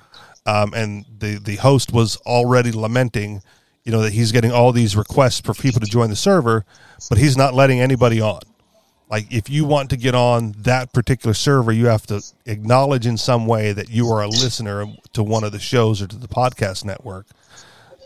um, 0.45 0.75
and 0.75 1.05
the 1.19 1.39
the 1.39 1.57
host 1.57 1.93
was 1.93 2.17
already 2.27 2.73
lamenting 2.73 3.41
you 3.85 3.93
know 3.93 4.03
that 4.03 4.13
he's 4.13 4.33
getting 4.33 4.53
all 4.53 4.73
these 4.73 4.97
requests 4.97 5.41
for 5.41 5.55
people 5.55 5.81
to 5.81 5.87
join 5.87 6.11
the 6.11 6.17
server 6.17 6.65
but 7.09 7.19
he's 7.19 7.37
not 7.37 7.55
letting 7.55 7.81
anybody 7.81 8.21
on 8.21 8.41
like 9.11 9.31
if 9.33 9.51
you 9.51 9.65
want 9.65 9.91
to 9.91 9.97
get 9.97 10.15
on 10.15 10.55
that 10.59 10.93
particular 10.93 11.35
server 11.35 11.73
you 11.73 11.87
have 11.87 12.07
to 12.07 12.23
acknowledge 12.47 13.07
in 13.07 13.17
some 13.17 13.47
way 13.47 13.73
that 13.73 13.89
you 13.91 14.09
are 14.09 14.23
a 14.23 14.29
listener 14.29 14.87
to 15.13 15.23
one 15.23 15.45
of 15.45 15.53
the 15.53 15.59
shows 15.59 16.01
or 16.01 16.07
to 16.07 16.17
the 16.17 16.29
podcast 16.29 16.85
network 16.85 17.27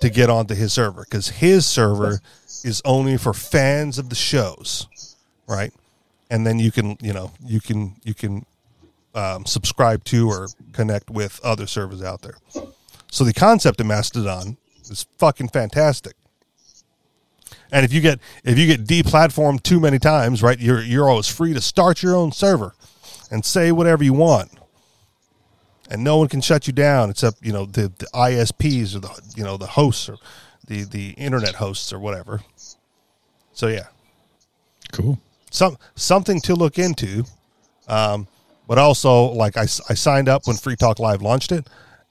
to 0.01 0.11
get 0.11 0.29
onto 0.29 0.55
his 0.55 0.73
server 0.73 1.05
because 1.05 1.29
his 1.29 1.65
server 1.67 2.21
is 2.65 2.83
only 2.85 3.17
for 3.17 3.33
fans 3.33 3.99
of 3.99 4.09
the 4.09 4.15
shows 4.15 5.17
right 5.47 5.73
and 6.31 6.47
then 6.47 6.59
you 6.59 6.73
can 6.73 6.97
you 7.01 7.12
know 7.12 7.33
you 7.45 7.61
can 7.61 7.95
you 8.05 8.15
can 8.15 8.45
um, 9.17 9.47
subscribe 9.47 10.05
to 10.05 10.29
or 10.29 10.49
connect 10.73 11.11
with 11.11 11.41
other 11.43 11.67
servers 11.67 12.03
out 12.03 12.23
there. 12.23 12.37
So 13.11 13.25
the 13.25 13.33
concept 13.33 13.81
of 13.81 13.87
Mastodon 13.87 14.59
is 14.90 15.07
fucking 15.18 15.49
fantastic. 15.49 16.14
And 17.70 17.85
if 17.85 17.92
you 17.92 18.01
get 18.01 18.20
if 18.44 18.59
you 18.59 18.66
get 18.66 18.85
deplatformed 18.85 19.62
too 19.62 19.81
many 19.81 19.99
times, 19.99 20.42
right, 20.42 20.59
you're 20.59 20.83
you're 20.83 21.09
always 21.09 21.29
free 21.29 21.53
to 21.55 21.61
start 21.61 22.03
your 22.03 22.14
own 22.16 22.33
server 22.33 22.75
and 23.31 23.44
say 23.44 23.72
whatever 23.72 24.05
you 24.05 24.12
want. 24.12 24.51
And 25.90 26.03
no 26.03 26.16
one 26.16 26.29
can 26.29 26.40
shut 26.40 26.66
you 26.66 26.72
down 26.72 27.11
except, 27.11 27.44
you 27.44 27.53
know, 27.53 27.64
the, 27.64 27.92
the 27.99 28.07
ISPs 28.12 28.96
or 28.96 29.01
the 29.01 29.33
you 29.37 29.44
know, 29.44 29.57
the 29.57 29.66
hosts 29.66 30.09
or 30.09 30.16
the 30.66 30.85
the 30.85 31.11
internet 31.11 31.57
hosts 31.57 31.92
or 31.92 31.99
whatever. 31.99 32.40
So 33.53 33.68
yeah. 33.68 33.87
Cool. 34.92 35.18
Some 35.51 35.77
something 35.94 36.40
to 36.42 36.55
look 36.55 36.79
into. 36.79 37.25
Um, 37.88 38.27
but 38.66 38.79
also 38.79 39.27
like 39.27 39.57
I, 39.57 39.62
I 39.62 39.94
signed 39.94 40.29
up 40.29 40.46
when 40.46 40.57
Free 40.57 40.77
Talk 40.77 40.99
Live 40.99 41.22
launched 41.22 41.53
it 41.53 41.68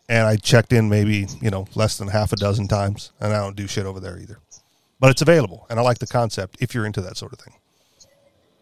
and 0.07 0.27
I 0.27 0.35
checked 0.35 0.71
in 0.71 0.89
maybe, 0.89 1.27
you 1.41 1.49
know, 1.49 1.67
less 1.75 1.97
than 1.97 2.07
half 2.07 2.31
a 2.33 2.35
dozen 2.35 2.67
times 2.67 3.11
and 3.19 3.33
I 3.33 3.37
don't 3.39 3.55
do 3.55 3.67
shit 3.67 3.85
over 3.85 3.99
there 3.99 4.17
either. 4.17 4.39
But 4.99 5.11
it's 5.11 5.21
available 5.21 5.65
and 5.69 5.79
i 5.79 5.81
like 5.81 5.99
the 5.99 6.07
concept 6.07 6.57
if 6.59 6.73
you're 6.73 6.85
into 6.85 7.01
that 7.01 7.17
sort 7.17 7.33
of 7.33 7.39
thing. 7.39 7.53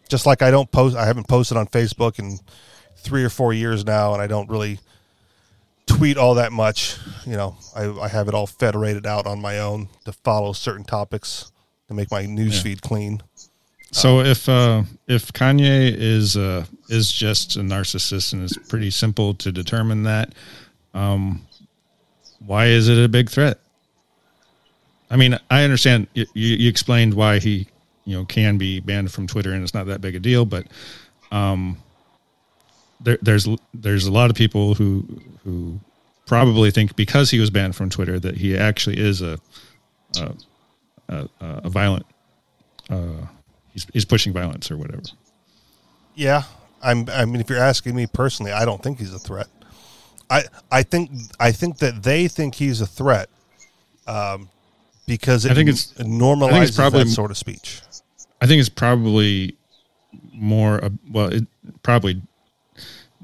Just 0.08 0.26
like 0.26 0.42
i 0.42 0.50
don't 0.50 0.70
post 0.70 0.96
i 0.96 1.06
haven't 1.06 1.28
posted 1.28 1.56
on 1.56 1.66
facebook 1.66 2.18
in 2.18 2.38
three 2.96 3.24
or 3.24 3.30
four 3.30 3.52
years 3.52 3.84
now 3.84 4.12
and 4.12 4.22
i 4.22 4.26
don't 4.26 4.48
really 4.48 4.78
tweet 5.86 6.16
all 6.16 6.34
that 6.34 6.52
much. 6.52 6.98
You 7.26 7.36
know 7.36 7.56
i, 7.76 7.88
I 7.88 8.08
have 8.08 8.28
it 8.28 8.34
all 8.34 8.46
federated 8.46 9.06
out 9.06 9.26
on 9.26 9.40
my 9.40 9.58
own 9.58 9.88
to 10.04 10.12
follow 10.12 10.52
certain 10.52 10.84
topics 10.84 11.52
to 11.88 11.94
make 11.94 12.10
my 12.10 12.26
news 12.26 12.62
feed 12.62 12.82
clean. 12.82 13.22
So 13.94 14.20
if 14.20 14.48
uh, 14.48 14.82
if 15.06 15.32
Kanye 15.32 15.94
is 15.96 16.36
uh, 16.36 16.66
is 16.88 17.12
just 17.12 17.54
a 17.54 17.60
narcissist 17.60 18.32
and 18.32 18.42
it's 18.42 18.56
pretty 18.68 18.90
simple 18.90 19.34
to 19.34 19.52
determine 19.52 20.02
that, 20.02 20.34
um, 20.94 21.46
why 22.44 22.66
is 22.66 22.88
it 22.88 23.02
a 23.02 23.08
big 23.08 23.30
threat? 23.30 23.58
I 25.10 25.16
mean, 25.16 25.38
I 25.50 25.64
understand 25.64 26.08
you, 26.14 26.26
you 26.34 26.68
explained 26.68 27.14
why 27.14 27.38
he 27.38 27.68
you 28.04 28.16
know 28.16 28.24
can 28.24 28.58
be 28.58 28.80
banned 28.80 29.12
from 29.12 29.26
Twitter 29.26 29.52
and 29.52 29.62
it's 29.62 29.74
not 29.74 29.86
that 29.86 30.00
big 30.00 30.14
a 30.14 30.20
deal, 30.20 30.44
but 30.44 30.66
um, 31.30 31.76
there, 33.00 33.18
there's 33.22 33.48
there's 33.72 34.06
a 34.06 34.12
lot 34.12 34.30
of 34.30 34.36
people 34.36 34.74
who 34.74 35.04
who 35.44 35.78
probably 36.26 36.70
think 36.70 36.96
because 36.96 37.30
he 37.30 37.38
was 37.38 37.50
banned 37.50 37.76
from 37.76 37.90
Twitter 37.90 38.18
that 38.18 38.36
he 38.36 38.56
actually 38.56 38.98
is 38.98 39.20
a 39.20 39.38
a, 40.16 40.34
a, 41.08 41.28
a 41.40 41.68
violent 41.68 42.06
uh, 42.90 43.26
he's 43.72 43.86
he's 43.92 44.04
pushing 44.04 44.32
violence 44.32 44.70
or 44.70 44.76
whatever. 44.76 45.02
yeah 46.14 46.42
i'm 46.82 47.08
i 47.10 47.24
mean 47.24 47.40
if 47.40 47.48
you're 47.48 47.58
asking 47.58 47.94
me 47.94 48.06
personally 48.06 48.52
i 48.52 48.64
don't 48.64 48.82
think 48.82 48.98
he's 48.98 49.12
a 49.12 49.18
threat 49.18 49.48
i 50.30 50.42
i 50.70 50.82
think 50.82 51.10
i 51.40 51.52
think 51.52 51.78
that 51.78 52.02
they 52.02 52.28
think 52.28 52.54
he's 52.54 52.80
a 52.80 52.86
threat 52.86 53.28
um 54.06 54.48
because 55.06 55.44
it 55.44 55.52
I 55.52 55.54
think 55.54 55.68
it's- 55.68 55.92
normalizes 55.98 56.48
I 56.48 56.52
think 56.52 56.68
it's 56.68 56.76
probably- 56.76 57.04
that 57.04 57.10
sort 57.10 57.30
of 57.30 57.36
speech 57.38 57.80
I 58.40 58.46
think 58.46 58.60
it's 58.60 58.68
probably 58.68 59.56
more 60.32 60.84
uh, 60.84 60.90
well 61.10 61.28
it 61.28 61.46
probably 61.82 62.20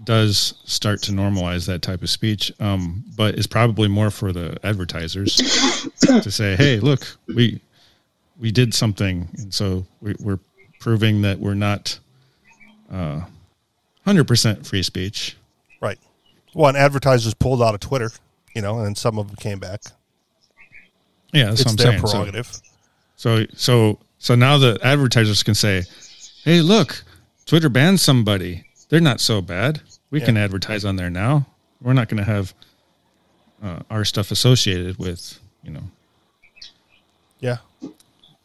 does 0.04 0.54
start 0.64 1.02
to 1.02 1.12
normalize 1.12 1.66
that 1.66 1.82
type 1.82 2.02
of 2.02 2.08
speech 2.08 2.50
um, 2.60 3.04
but 3.16 3.34
it's 3.34 3.46
probably 3.46 3.86
more 3.88 4.10
for 4.10 4.32
the 4.32 4.58
advertisers 4.64 5.36
to 6.00 6.30
say 6.30 6.56
hey 6.56 6.80
look 6.80 7.06
we 7.28 7.60
we 8.38 8.50
did 8.50 8.72
something 8.72 9.28
and 9.38 9.52
so 9.52 9.86
we, 10.00 10.14
we're 10.20 10.38
proving 10.80 11.20
that 11.22 11.38
we're 11.38 11.54
not 11.54 11.98
uh, 12.90 13.20
100% 14.06 14.66
free 14.66 14.82
speech. 14.82 15.36
Well, 16.54 16.68
and 16.68 16.76
advertisers 16.76 17.34
pulled 17.34 17.62
out 17.62 17.74
of 17.74 17.80
Twitter, 17.80 18.10
you 18.54 18.62
know, 18.62 18.80
and 18.80 18.96
some 18.96 19.18
of 19.18 19.28
them 19.28 19.36
came 19.36 19.58
back. 19.58 19.82
yeah 21.32 21.46
that's 21.46 21.60
it's 21.60 21.64
what 21.64 21.70
i'm 21.72 21.76
their 21.76 21.86
saying 21.92 22.06
So- 22.06 22.10
prerogative. 22.12 22.60
So 23.16 23.44
so 23.54 23.98
so 24.18 24.34
now 24.34 24.56
the 24.58 24.78
advertisers 24.82 25.42
can 25.42 25.54
say, 25.54 25.82
"Hey, 26.42 26.60
look, 26.62 27.04
Twitter 27.46 27.68
banned 27.68 28.00
somebody. 28.00 28.64
They're 28.88 29.00
not 29.00 29.20
so 29.20 29.40
bad. 29.42 29.82
We 30.10 30.20
can 30.20 30.36
advertise 30.38 30.84
on 30.86 30.96
there 30.96 31.10
now. 31.10 31.46
We're 31.82 31.92
not 31.92 32.08
going 32.08 32.24
to 32.24 32.24
have 32.24 32.54
uh, 33.62 33.80
our 33.90 34.04
stuff 34.06 34.30
associated 34.30 34.98
with 34.98 35.38
you 35.62 35.70
know 35.70 35.82
yeah. 37.40 37.58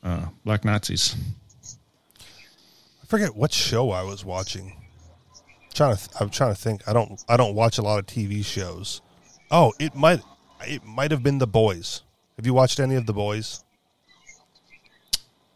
uh, 0.04 0.26
black 0.44 0.66
Nazis." 0.66 1.16
I 2.22 3.06
forget 3.08 3.36
what 3.36 3.54
show 3.54 3.92
I 3.92 4.04
was 4.04 4.26
watching. 4.26 4.76
Trying 5.76 5.96
to, 5.96 6.02
th- 6.10 6.22
I'm 6.22 6.30
trying 6.32 6.56
to 6.56 6.60
think. 6.60 6.88
I 6.88 6.94
don't, 6.94 7.24
I 7.30 7.38
don't 7.38 7.54
watch 7.54 7.78
a 7.78 7.82
lot 7.84 8.00
of 8.00 8.08
TV 8.08 8.44
shows. 8.44 9.02
Oh, 9.52 9.74
it 9.80 9.94
might, 9.94 10.22
it 10.68 10.84
might 10.84 11.12
have 11.12 11.22
been 11.22 11.38
The 11.38 11.46
Boys. 11.48 12.02
Have 12.38 12.46
you 12.48 12.54
watched 12.56 12.80
any 12.80 12.96
of 12.96 13.06
The 13.06 13.14
Boys? 13.14 13.64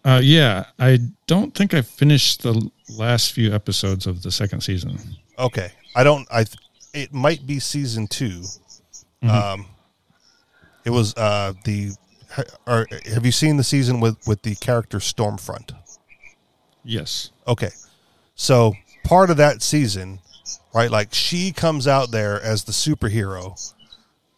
Uh, 0.05 0.21
yeah, 0.23 0.65
I 0.79 0.99
don't 1.27 1.53
think 1.53 1.73
I 1.73 1.82
finished 1.82 2.43
the 2.43 2.69
last 2.97 3.34
few 3.34 3.53
episodes 3.53 4.08
of 4.08 4.21
the 4.21 4.32
second 4.32 4.62
season. 4.62 4.97
Okay, 5.38 5.71
I 5.95 6.03
don't. 6.03 6.27
I. 6.32 6.43
th- 6.45 6.58
It 6.93 7.13
might 7.13 7.45
be 7.45 7.60
season 7.60 8.08
2 8.08 8.41
Um, 9.23 9.65
it 10.86 10.89
was 10.91 11.13
uh 11.17 11.53
the. 11.65 11.91
Or 12.65 12.88
have 13.13 13.25
you 13.25 13.32
seen 13.32 13.58
the 13.58 13.63
season 13.63 13.99
with 13.99 14.15
with 14.25 14.41
the 14.43 14.55
character 14.55 14.99
Stormfront? 14.99 15.73
Yes. 16.86 17.32
Okay. 17.47 17.69
So 18.36 18.73
part 19.10 19.32
of 19.32 19.38
that 19.38 19.63
season, 19.63 20.19
right? 20.72 20.91
Like 20.91 21.15
she 21.15 21.52
comes 21.52 21.88
out 21.88 22.12
there 22.12 22.39
as 22.39 22.65
the 22.65 22.72
superhero, 22.72 23.74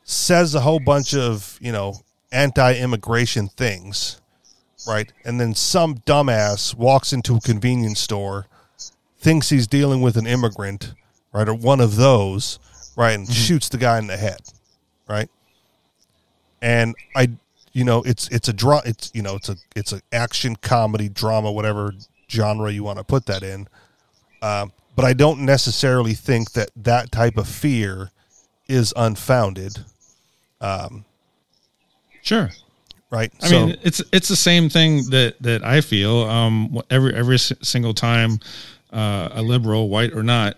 says 0.05 0.55
a 0.55 0.61
whole 0.61 0.79
bunch 0.79 1.13
of, 1.13 1.59
you 1.61 1.73
know, 1.73 1.95
anti 2.31 2.75
immigration 2.75 3.49
things, 3.49 4.21
right? 4.87 5.11
And 5.25 5.41
then 5.41 5.55
some 5.55 5.95
dumbass 5.95 6.73
walks 6.73 7.11
into 7.11 7.35
a 7.35 7.41
convenience 7.41 7.99
store, 7.99 8.47
thinks 9.19 9.49
he's 9.49 9.67
dealing 9.67 10.01
with 10.01 10.15
an 10.15 10.25
immigrant, 10.25 10.93
right? 11.33 11.49
Or 11.49 11.53
one 11.53 11.81
of 11.81 11.97
those, 11.97 12.57
right? 12.95 13.11
And 13.11 13.25
mm-hmm. 13.25 13.33
shoots 13.33 13.67
the 13.67 13.77
guy 13.77 13.99
in 13.99 14.07
the 14.07 14.15
head, 14.15 14.39
right? 15.09 15.29
And 16.61 16.95
I, 17.13 17.31
you 17.73 17.83
know, 17.83 18.03
it's 18.03 18.29
it's 18.29 18.47
a 18.47 18.53
draw. 18.53 18.79
It's 18.85 19.11
you 19.13 19.21
know, 19.21 19.35
it's 19.35 19.49
a 19.49 19.57
it's 19.75 19.91
an 19.91 20.01
action 20.13 20.55
comedy 20.55 21.09
drama, 21.09 21.51
whatever 21.51 21.93
genre 22.29 22.71
you 22.71 22.85
want 22.85 22.99
to 22.99 23.03
put 23.03 23.25
that 23.25 23.43
in. 23.43 23.67
Um, 24.41 24.71
but 24.95 25.05
I 25.05 25.13
don't 25.13 25.41
necessarily 25.41 26.13
think 26.13 26.51
that 26.53 26.71
that 26.75 27.11
type 27.11 27.37
of 27.37 27.47
fear 27.47 28.11
is 28.67 28.93
unfounded, 28.95 29.77
Sure. 32.21 32.49
right? 33.09 33.31
I 33.41 33.49
mean, 33.51 33.77
it's 33.83 34.01
it's 34.11 34.27
the 34.27 34.35
same 34.35 34.69
thing 34.69 35.09
that 35.09 35.35
that 35.41 35.63
I 35.65 35.81
feel. 35.81 36.21
Um, 36.23 36.81
every 36.89 37.13
every 37.15 37.39
single 37.39 37.93
time 37.93 38.39
uh, 38.93 39.29
a 39.31 39.41
liberal, 39.41 39.89
white 39.89 40.13
or 40.13 40.23
not, 40.23 40.57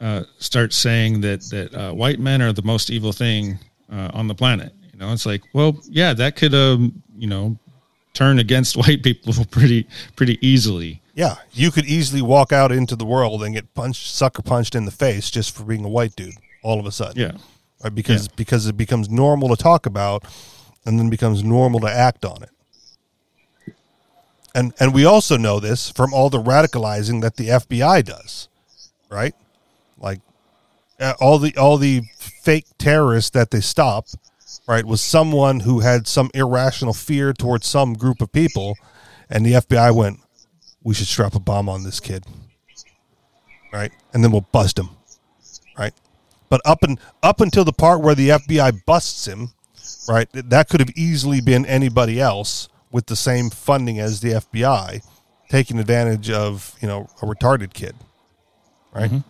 uh, 0.00 0.24
starts 0.38 0.76
saying 0.76 1.20
that 1.22 1.40
that 1.50 1.74
uh, 1.74 1.92
white 1.92 2.18
men 2.18 2.42
are 2.42 2.52
the 2.52 2.62
most 2.62 2.90
evil 2.90 3.12
thing 3.12 3.58
uh, 3.92 4.10
on 4.12 4.28
the 4.28 4.34
planet, 4.34 4.72
you 4.92 4.98
know, 4.98 5.12
it's 5.12 5.26
like, 5.26 5.42
well, 5.54 5.78
yeah, 5.88 6.12
that 6.12 6.36
could, 6.36 6.54
um, 6.54 7.02
you 7.16 7.26
know, 7.26 7.56
turn 8.14 8.38
against 8.38 8.76
white 8.82 9.02
people 9.02 9.32
pretty 9.50 9.86
pretty 10.16 10.38
easily. 10.46 11.00
yeah, 11.14 11.36
you 11.52 11.70
could 11.70 11.84
easily 11.86 12.22
walk 12.22 12.52
out 12.52 12.70
into 12.72 12.96
the 12.96 13.04
world 13.04 13.42
and 13.42 13.54
get 13.54 13.72
punched, 13.74 14.14
sucker 14.14 14.42
punched 14.42 14.74
in 14.74 14.84
the 14.84 14.90
face 14.90 15.30
just 15.30 15.54
for 15.54 15.64
being 15.64 15.84
a 15.84 15.88
white 15.88 16.14
dude. 16.16 16.34
All 16.62 16.80
of 16.80 16.86
a 16.86 16.92
sudden, 16.92 17.20
Yeah, 17.20 17.32
right? 17.82 17.94
Because 17.94 18.26
Yeah. 18.26 18.32
because 18.36 18.66
it 18.66 18.76
becomes 18.76 19.08
normal 19.08 19.48
to 19.48 19.56
talk 19.56 19.86
about, 19.86 20.24
and 20.84 20.98
then 20.98 21.08
becomes 21.10 21.42
normal 21.44 21.80
to 21.80 21.88
act 21.90 22.24
on 22.24 22.42
it. 22.42 22.50
And 24.54 24.72
and 24.80 24.92
we 24.94 25.04
also 25.04 25.36
know 25.36 25.60
this 25.60 25.90
from 25.90 26.12
all 26.12 26.30
the 26.30 26.42
radicalizing 26.42 27.20
that 27.22 27.36
the 27.36 27.48
FBI 27.48 28.04
does, 28.04 28.48
right? 29.10 29.34
Like 29.98 30.20
uh, 30.98 31.14
all 31.20 31.38
the 31.38 31.56
all 31.56 31.76
the 31.78 32.02
fake 32.18 32.66
terrorists 32.78 33.30
that 33.30 33.50
they 33.50 33.60
stop, 33.60 34.06
right, 34.66 34.84
was 34.84 35.00
someone 35.00 35.60
who 35.60 35.80
had 35.80 36.06
some 36.06 36.30
irrational 36.34 36.94
fear 36.94 37.32
towards 37.32 37.66
some 37.66 37.94
group 37.94 38.20
of 38.20 38.32
people, 38.32 38.76
and 39.30 39.44
the 39.44 39.54
FBI 39.54 39.94
went, 39.94 40.20
"We 40.82 40.94
should 40.94 41.06
strap 41.06 41.34
a 41.34 41.40
bomb 41.40 41.68
on 41.68 41.84
this 41.84 42.00
kid." 42.00 42.24
Right? 43.72 43.92
And 44.12 44.24
then 44.24 44.30
we'll 44.30 44.46
bust 44.52 44.78
him. 44.78 44.90
Right? 45.78 45.94
But 46.48 46.60
up 46.64 46.82
and 46.82 46.98
up 47.22 47.40
until 47.40 47.64
the 47.64 47.72
part 47.72 48.00
where 48.00 48.14
the 48.14 48.30
FBI 48.30 48.84
busts 48.86 49.26
him, 49.26 49.52
right? 50.08 50.28
That 50.32 50.68
could 50.68 50.80
have 50.80 50.90
easily 50.96 51.40
been 51.40 51.66
anybody 51.66 52.20
else 52.20 52.68
with 52.90 53.06
the 53.06 53.16
same 53.16 53.50
funding 53.50 53.98
as 53.98 54.20
the 54.20 54.34
FBI, 54.34 55.02
taking 55.50 55.78
advantage 55.78 56.30
of 56.30 56.74
you 56.80 56.88
know 56.88 57.08
a 57.22 57.26
retarded 57.26 57.72
kid, 57.72 57.94
right? 58.94 59.10
Mm-hmm. 59.10 59.28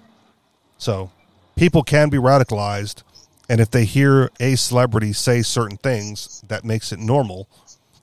So 0.79 1.11
people 1.57 1.83
can 1.83 2.09
be 2.09 2.19
radicalized, 2.19 3.03
and 3.49 3.61
if 3.61 3.71
they 3.71 3.85
hear 3.85 4.31
a 4.41 4.57
celebrity 4.57 5.13
say 5.13 5.43
certain 5.43 5.77
things 5.79 6.43
that 6.49 6.65
makes 6.65 6.93
it 6.93 6.99
normal, 6.99 7.49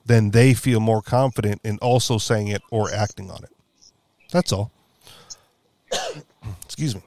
then 0.04 0.30
they 0.30 0.54
feel 0.54 0.80
more 0.80 1.02
confident 1.02 1.60
in 1.64 1.78
also 1.78 2.18
saying 2.18 2.48
it 2.48 2.62
or 2.70 2.92
acting 2.92 3.30
on 3.30 3.42
it. 3.44 3.50
That's 4.32 4.52
all. 4.52 4.70
Excuse 6.64 6.94
me. 6.94 7.02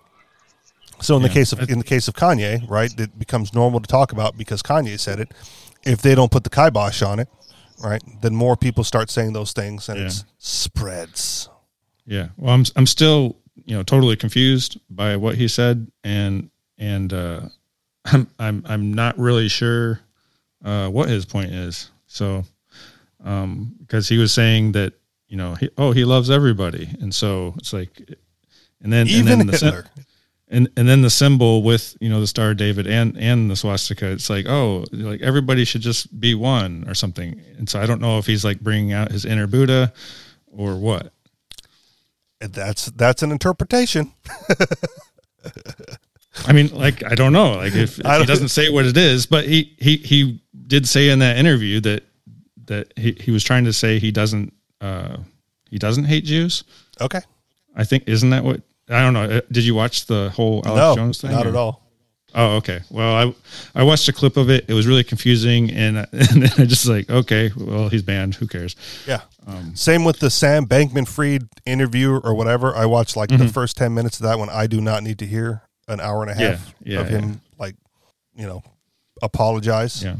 So 1.01 1.15
in 1.15 1.21
the 1.21 1.29
case 1.29 1.53
of 1.53 1.69
in 1.69 1.77
the 1.77 1.85
case 1.85 2.07
of 2.09 2.13
Kanye, 2.13 2.69
right, 2.69 2.91
it 2.99 3.17
becomes 3.17 3.53
normal 3.53 3.79
to 3.79 3.87
talk 3.87 4.11
about 4.11 4.37
because 4.37 4.61
Kanye 4.61 4.99
said 4.99 5.19
it. 5.19 5.31
If 5.83 6.01
they 6.01 6.13
don't 6.13 6.29
put 6.31 6.43
the 6.43 6.49
kibosh 6.49 7.01
on 7.01 7.19
it, 7.19 7.29
right, 7.81 8.03
then 8.21 8.35
more 8.35 8.57
people 8.57 8.83
start 8.83 9.09
saying 9.09 9.31
those 9.31 9.53
things 9.53 9.87
and 9.87 9.97
Yeah. 9.99 10.05
it 10.07 10.23
spreads. 10.39 11.47
Yeah. 12.05 12.29
Well, 12.35 12.53
I'm 12.53 12.65
I'm 12.75 12.85
still 12.85 13.37
you 13.65 13.77
know 13.77 13.83
totally 13.83 14.17
confused 14.17 14.77
by 14.89 15.15
what 15.15 15.35
he 15.35 15.47
said, 15.47 15.89
and 16.03 16.49
and 16.77 17.13
uh, 17.13 17.41
I'm 18.05 18.27
I'm 18.39 18.63
I'm 18.67 18.93
not 18.93 19.17
really 19.17 19.47
sure 19.47 19.99
uh, 20.63 20.89
what 20.89 21.09
his 21.09 21.25
point 21.25 21.51
is. 21.51 21.89
So, 22.07 22.43
um, 23.23 23.75
because 23.79 24.07
he 24.07 24.17
was 24.17 24.33
saying 24.33 24.73
that 24.73 24.93
you 25.27 25.37
know 25.37 25.55
he, 25.55 25.69
oh 25.77 25.91
he 25.91 26.05
loves 26.05 26.29
everybody, 26.29 26.89
and 27.01 27.13
so 27.13 27.53
it's 27.57 27.73
like, 27.73 28.01
and 28.81 28.91
then 28.91 29.07
Even 29.07 29.27
and 29.33 29.41
then 29.41 29.47
the 29.47 29.57
Hitler. 29.57 29.85
and 30.47 30.69
and 30.75 30.87
then 30.87 31.01
the 31.01 31.09
symbol 31.09 31.61
with 31.63 31.95
you 31.99 32.09
know 32.09 32.19
the 32.19 32.27
star 32.27 32.53
David 32.53 32.87
and 32.87 33.17
and 33.17 33.49
the 33.51 33.55
swastika. 33.55 34.07
It's 34.07 34.29
like 34.29 34.47
oh 34.47 34.85
like 34.91 35.21
everybody 35.21 35.65
should 35.65 35.81
just 35.81 36.19
be 36.19 36.35
one 36.35 36.85
or 36.87 36.93
something. 36.93 37.41
And 37.57 37.69
so 37.69 37.79
I 37.79 37.85
don't 37.85 38.01
know 38.01 38.17
if 38.17 38.25
he's 38.25 38.45
like 38.45 38.59
bringing 38.59 38.93
out 38.93 39.11
his 39.11 39.25
inner 39.25 39.47
Buddha 39.47 39.93
or 40.47 40.75
what. 40.77 41.11
That's 42.39 42.85
that's 42.87 43.21
an 43.21 43.31
interpretation. 43.31 44.13
I 46.47 46.53
mean, 46.53 46.69
like 46.75 47.03
I 47.03 47.15
don't 47.15 47.33
know, 47.33 47.53
like 47.57 47.73
if, 47.75 47.99
if 47.99 48.05
he 48.19 48.25
doesn't 48.25 48.49
say 48.49 48.69
what 48.69 48.85
it 48.85 48.97
is, 48.97 49.25
but 49.25 49.45
he 49.45 49.75
he 49.79 49.97
he 49.97 50.41
did 50.67 50.87
say 50.87 51.09
in 51.09 51.19
that 51.19 51.37
interview 51.37 51.79
that 51.81 52.03
that 52.65 52.93
he, 52.97 53.13
he 53.19 53.31
was 53.31 53.43
trying 53.43 53.65
to 53.65 53.73
say 53.73 53.99
he 53.99 54.11
doesn't 54.11 54.53
uh 54.81 55.17
he 55.69 55.77
doesn't 55.77 56.05
hate 56.05 56.25
Jews. 56.25 56.63
Okay. 57.01 57.21
I 57.75 57.83
think 57.83 58.03
isn't 58.07 58.29
that 58.31 58.43
what 58.43 58.61
I 58.89 59.01
don't 59.01 59.13
know. 59.13 59.23
Uh, 59.23 59.41
Did 59.51 59.63
you 59.65 59.75
watch 59.75 60.05
the 60.07 60.29
whole 60.31 60.63
Alex 60.65 60.77
no, 60.79 60.95
Jones 60.95 61.21
thing? 61.21 61.31
not 61.31 61.45
or- 61.45 61.49
at 61.49 61.55
all. 61.55 61.85
Oh, 62.35 62.57
okay. 62.57 62.81
Well, 62.91 63.33
I 63.75 63.79
I 63.79 63.83
watched 63.83 64.07
a 64.07 64.13
clip 64.13 64.37
of 64.37 64.51
it. 64.51 64.65
It 64.67 64.73
was 64.75 64.85
really 64.85 65.03
confusing, 65.03 65.71
and 65.71 65.97
and 66.11 66.43
then 66.43 66.51
I 66.59 66.65
just 66.65 66.85
like, 66.87 67.09
okay, 67.09 67.49
well, 67.57 67.89
he's 67.89 68.03
banned. 68.03 68.35
Who 68.35 68.45
cares? 68.45 68.75
Yeah. 69.07 69.21
Um, 69.47 69.75
Same 69.75 70.03
with 70.05 70.19
the 70.19 70.29
Sam 70.29 70.67
Bankman 70.67 71.07
Fried 71.07 71.49
interview 71.65 72.19
or 72.23 72.35
whatever. 72.35 72.75
I 72.75 72.85
watched 72.85 73.15
like 73.17 73.29
Mm-hmm. 73.29 73.47
the 73.47 73.51
first 73.51 73.77
10 73.77 73.95
minutes 73.95 74.19
of 74.19 74.27
that 74.27 74.37
one. 74.37 74.47
I 74.51 74.67
do 74.67 74.79
not 74.79 75.01
need 75.01 75.17
to 75.19 75.25
hear 75.25 75.63
an 75.89 75.99
hour 75.99 76.21
and 76.23 76.31
a 76.31 76.35
half 76.35 76.73
Yeah, 76.83 76.93
yeah, 76.95 76.99
of 77.01 77.09
him, 77.09 77.41
like, 77.57 77.75
you 78.35 78.45
know, 78.47 78.63
apologize. 79.21 80.03
Yeah, 80.03 80.15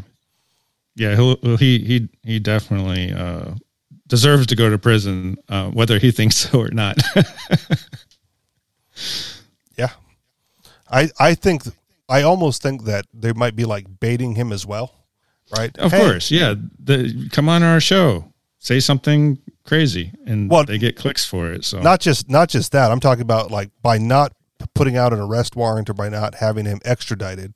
yeah. 0.95 1.15
He'll, 1.15 1.57
he 1.57 1.79
he 1.79 2.09
he 2.23 2.39
definitely 2.39 3.13
uh, 3.13 3.53
deserves 4.07 4.47
to 4.47 4.55
go 4.55 4.69
to 4.69 4.77
prison, 4.77 5.37
uh, 5.47 5.69
whether 5.69 5.99
he 5.99 6.11
thinks 6.11 6.35
so 6.37 6.59
or 6.61 6.69
not. 6.71 6.97
Yeah. 9.77 9.91
I, 10.91 11.09
I 11.19 11.35
think, 11.35 11.63
I 12.09 12.23
almost 12.23 12.61
think 12.61 12.83
that 12.85 13.05
they 13.13 13.31
might 13.33 13.55
be 13.55 13.65
like 13.65 13.85
baiting 13.99 14.35
him 14.35 14.51
as 14.51 14.65
well. 14.65 14.93
Right. 15.55 15.75
Of 15.77 15.91
Hey, 15.91 15.99
course, 16.01 16.29
yeah. 16.31 16.55
The, 16.83 17.29
come 17.31 17.47
on 17.49 17.63
our 17.63 17.79
show, 17.79 18.33
say 18.59 18.79
something 18.79 19.39
crazy, 19.65 20.11
and 20.25 20.49
Well, 20.49 20.65
they 20.65 20.77
get 20.77 20.95
clicks 20.95 21.25
for 21.25 21.51
it. 21.51 21.63
So 21.65 21.79
Not 21.79 22.01
just, 22.01 22.29
not 22.29 22.49
just 22.49 22.71
that. 22.73 22.91
I'm 22.91 22.99
talking 22.99 23.21
about 23.21 23.51
like 23.51 23.69
by 23.81 23.97
not 23.97 24.33
putting 24.73 24.97
out 24.97 25.13
an 25.13 25.19
arrest 25.19 25.55
warrant 25.55 25.89
or 25.89 25.93
by 25.93 26.09
not 26.09 26.35
having 26.35 26.65
him 26.65 26.79
extradited. 26.85 27.53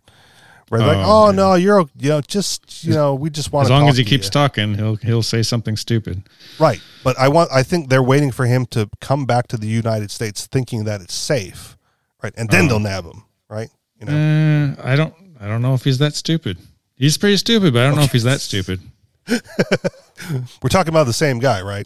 Right. 0.71 0.79
Like, 0.87 0.97
Oh, 0.97 1.25
oh, 1.25 1.29
yeah. 1.29 1.35
no, 1.35 1.53
you're, 1.55 1.85
you 1.99 2.09
know, 2.09 2.21
just, 2.21 2.83
you 2.83 2.93
know, 2.93 3.13
we 3.13 3.29
just 3.29 3.51
want 3.51 3.65
as 3.65 3.69
long 3.69 3.89
as 3.89 3.97
he 3.97 4.03
keeps 4.03 4.25
you. 4.25 4.31
talking, 4.31 4.75
he'll 4.75 4.95
he'll 4.95 5.21
say 5.21 5.43
something 5.43 5.75
stupid. 5.77 6.23
Right. 6.59 6.81
But 7.03 7.17
I 7.19 7.27
want 7.27 7.51
I 7.51 7.61
think 7.63 7.89
they're 7.89 8.01
waiting 8.01 8.31
for 8.31 8.45
him 8.45 8.65
to 8.67 8.89
come 9.01 9.25
back 9.25 9.47
to 9.49 9.57
the 9.57 9.67
United 9.67 10.09
States 10.09 10.47
thinking 10.47 10.85
that 10.85 11.01
it's 11.01 11.13
safe. 11.13 11.77
Right. 12.23 12.33
And 12.37 12.49
then 12.49 12.67
they'll 12.69 12.79
nab 12.79 13.03
him. 13.05 13.23
Right. 13.49 13.69
You 13.99 14.05
know. 14.07 14.75
Uh, 14.79 14.81
I 14.83 14.95
don't 14.95 15.13
I 15.39 15.47
don't 15.47 15.61
know 15.61 15.73
if 15.73 15.83
he's 15.83 15.97
that 15.99 16.15
stupid. 16.15 16.57
He's 16.95 17.17
pretty 17.17 17.37
stupid, 17.37 17.73
but 17.73 17.83
I 17.83 17.87
don't 17.87 17.97
know 17.97 18.03
if 18.03 18.11
he's 18.13 18.23
that 18.23 18.39
stupid. 18.39 18.79
We're 19.27 20.69
talking 20.69 20.89
about 20.93 21.05
the 21.05 21.13
same 21.13 21.39
guy, 21.39 21.61
right? 21.61 21.85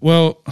Well, 0.00 0.42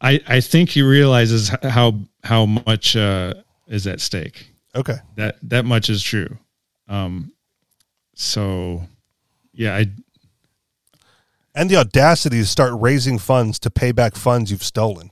I 0.00 0.20
I 0.26 0.40
think 0.40 0.70
he 0.70 0.82
realizes 0.82 1.50
how 1.62 2.00
how 2.24 2.46
much 2.46 2.96
uh, 2.96 3.34
is 3.66 3.86
at 3.86 4.00
stake. 4.00 4.46
Okay. 4.74 4.96
That 5.16 5.36
that 5.42 5.64
much 5.64 5.90
is 5.90 6.02
true. 6.02 6.38
Um, 6.88 7.32
so 8.14 8.82
yeah, 9.52 9.76
I 9.76 9.86
And 11.54 11.68
the 11.68 11.76
audacity 11.76 12.38
to 12.38 12.46
start 12.46 12.72
raising 12.80 13.18
funds 13.18 13.58
to 13.60 13.70
pay 13.70 13.92
back 13.92 14.14
funds 14.16 14.50
you've 14.50 14.62
stolen. 14.64 15.10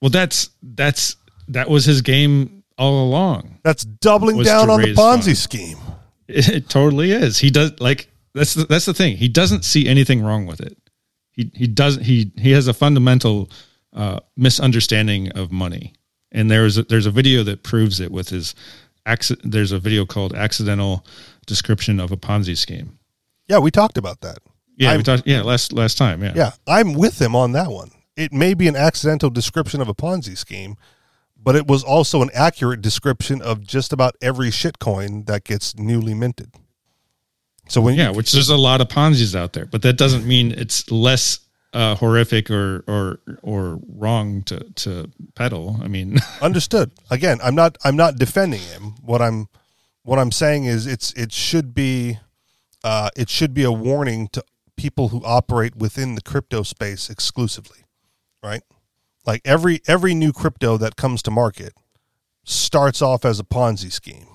well 0.00 0.10
that's 0.10 0.50
that's 0.62 1.16
that 1.48 1.68
was 1.68 1.84
his 1.84 2.00
game 2.02 2.62
all 2.78 3.04
along. 3.08 3.58
That's 3.62 3.84
doubling 3.84 4.42
down 4.42 4.70
on 4.70 4.80
the 4.80 4.94
Ponzi 4.94 4.96
funds. 4.96 5.38
scheme. 5.38 5.78
It 6.28 6.68
totally 6.68 7.10
is. 7.10 7.38
He 7.38 7.50
does 7.50 7.72
like 7.80 8.08
that's 8.34 8.54
the, 8.54 8.64
that's 8.64 8.86
the 8.86 8.94
thing. 8.94 9.16
He 9.16 9.28
doesn't 9.28 9.64
see 9.64 9.88
anything 9.88 10.22
wrong 10.22 10.46
with 10.46 10.60
it. 10.60 10.78
He 11.32 11.50
he 11.54 11.66
doesn't 11.66 12.04
he 12.04 12.30
he 12.38 12.52
has 12.52 12.68
a 12.68 12.72
fundamental 12.74 13.50
uh, 13.92 14.20
misunderstanding 14.36 15.30
of 15.32 15.50
money. 15.50 15.94
And 16.32 16.50
there's 16.50 16.78
a, 16.78 16.84
there's 16.84 17.06
a 17.06 17.10
video 17.10 17.42
that 17.44 17.62
proves 17.62 18.00
it 18.00 18.10
with 18.12 18.28
his 18.28 18.54
there's 19.42 19.72
a 19.72 19.78
video 19.80 20.06
called 20.06 20.34
accidental 20.34 21.04
description 21.46 21.98
of 21.98 22.12
a 22.12 22.16
Ponzi 22.16 22.56
scheme. 22.56 22.98
Yeah, 23.48 23.58
we 23.58 23.70
talked 23.72 23.98
about 23.98 24.20
that. 24.20 24.38
Yeah, 24.76 24.90
I'm- 24.90 24.98
we 24.98 25.02
talked 25.02 25.26
yeah, 25.26 25.42
last 25.42 25.72
last 25.72 25.98
time, 25.98 26.22
yeah. 26.22 26.32
Yeah, 26.36 26.50
I'm 26.66 26.92
with 26.94 27.20
him 27.20 27.34
on 27.34 27.52
that 27.52 27.70
one. 27.70 27.90
It 28.16 28.32
may 28.32 28.54
be 28.54 28.68
an 28.68 28.76
accidental 28.76 29.30
description 29.30 29.80
of 29.80 29.88
a 29.88 29.94
Ponzi 29.94 30.36
scheme, 30.36 30.76
but 31.36 31.56
it 31.56 31.66
was 31.66 31.82
also 31.82 32.22
an 32.22 32.30
accurate 32.34 32.82
description 32.82 33.42
of 33.42 33.66
just 33.66 33.92
about 33.92 34.14
every 34.22 34.50
shitcoin 34.50 35.26
that 35.26 35.44
gets 35.44 35.76
newly 35.76 36.14
minted. 36.14 36.52
So 37.68 37.80
when 37.80 37.94
Yeah, 37.94 38.10
which 38.10 38.32
there's 38.32 38.48
a 38.50 38.56
lot 38.56 38.80
of 38.80 38.88
Ponzi's 38.88 39.34
out 39.34 39.52
there, 39.52 39.66
but 39.66 39.82
that 39.82 39.94
doesn't 39.96 40.26
mean 40.26 40.52
it's 40.52 40.90
less 40.90 41.40
uh, 41.72 41.94
horrific 41.96 42.50
or 42.50 42.84
or 42.86 43.20
or 43.42 43.80
wrong 43.88 44.42
to 44.42 44.60
to 44.74 45.10
peddle. 45.34 45.78
I 45.82 45.88
mean, 45.88 46.18
understood. 46.42 46.92
Again 47.10 47.38
i'm 47.42 47.54
not 47.54 47.76
i'm 47.84 47.96
not 47.96 48.16
defending 48.16 48.60
him. 48.60 48.94
What 49.02 49.22
i'm 49.22 49.48
what 50.02 50.18
i'm 50.18 50.32
saying 50.32 50.64
is 50.64 50.86
it's 50.86 51.12
it 51.12 51.32
should 51.32 51.74
be 51.74 52.18
uh 52.82 53.10
it 53.16 53.28
should 53.28 53.54
be 53.54 53.64
a 53.64 53.72
warning 53.72 54.28
to 54.28 54.44
people 54.76 55.08
who 55.08 55.22
operate 55.24 55.76
within 55.76 56.14
the 56.14 56.22
crypto 56.22 56.62
space 56.62 57.10
exclusively 57.10 57.84
right? 58.42 58.62
Like 59.26 59.42
every 59.44 59.80
every 59.86 60.14
new 60.14 60.32
crypto 60.32 60.76
that 60.78 60.96
comes 60.96 61.22
to 61.22 61.30
market 61.30 61.74
starts 62.44 63.02
off 63.02 63.24
as 63.24 63.38
a 63.38 63.44
ponzi 63.44 63.92
scheme. 63.92 64.26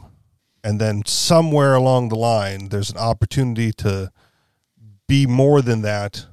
And 0.63 0.79
then 0.81 1.03
somewhere 1.05 1.75
along 1.75 2.09
the 2.09 2.15
line 2.15 2.69
there's 2.69 2.89
an 2.89 2.97
opportunity 2.97 3.71
to 3.73 4.11
be 5.07 5.27
more 5.27 5.61
than 5.61 5.81
that 5.81 6.25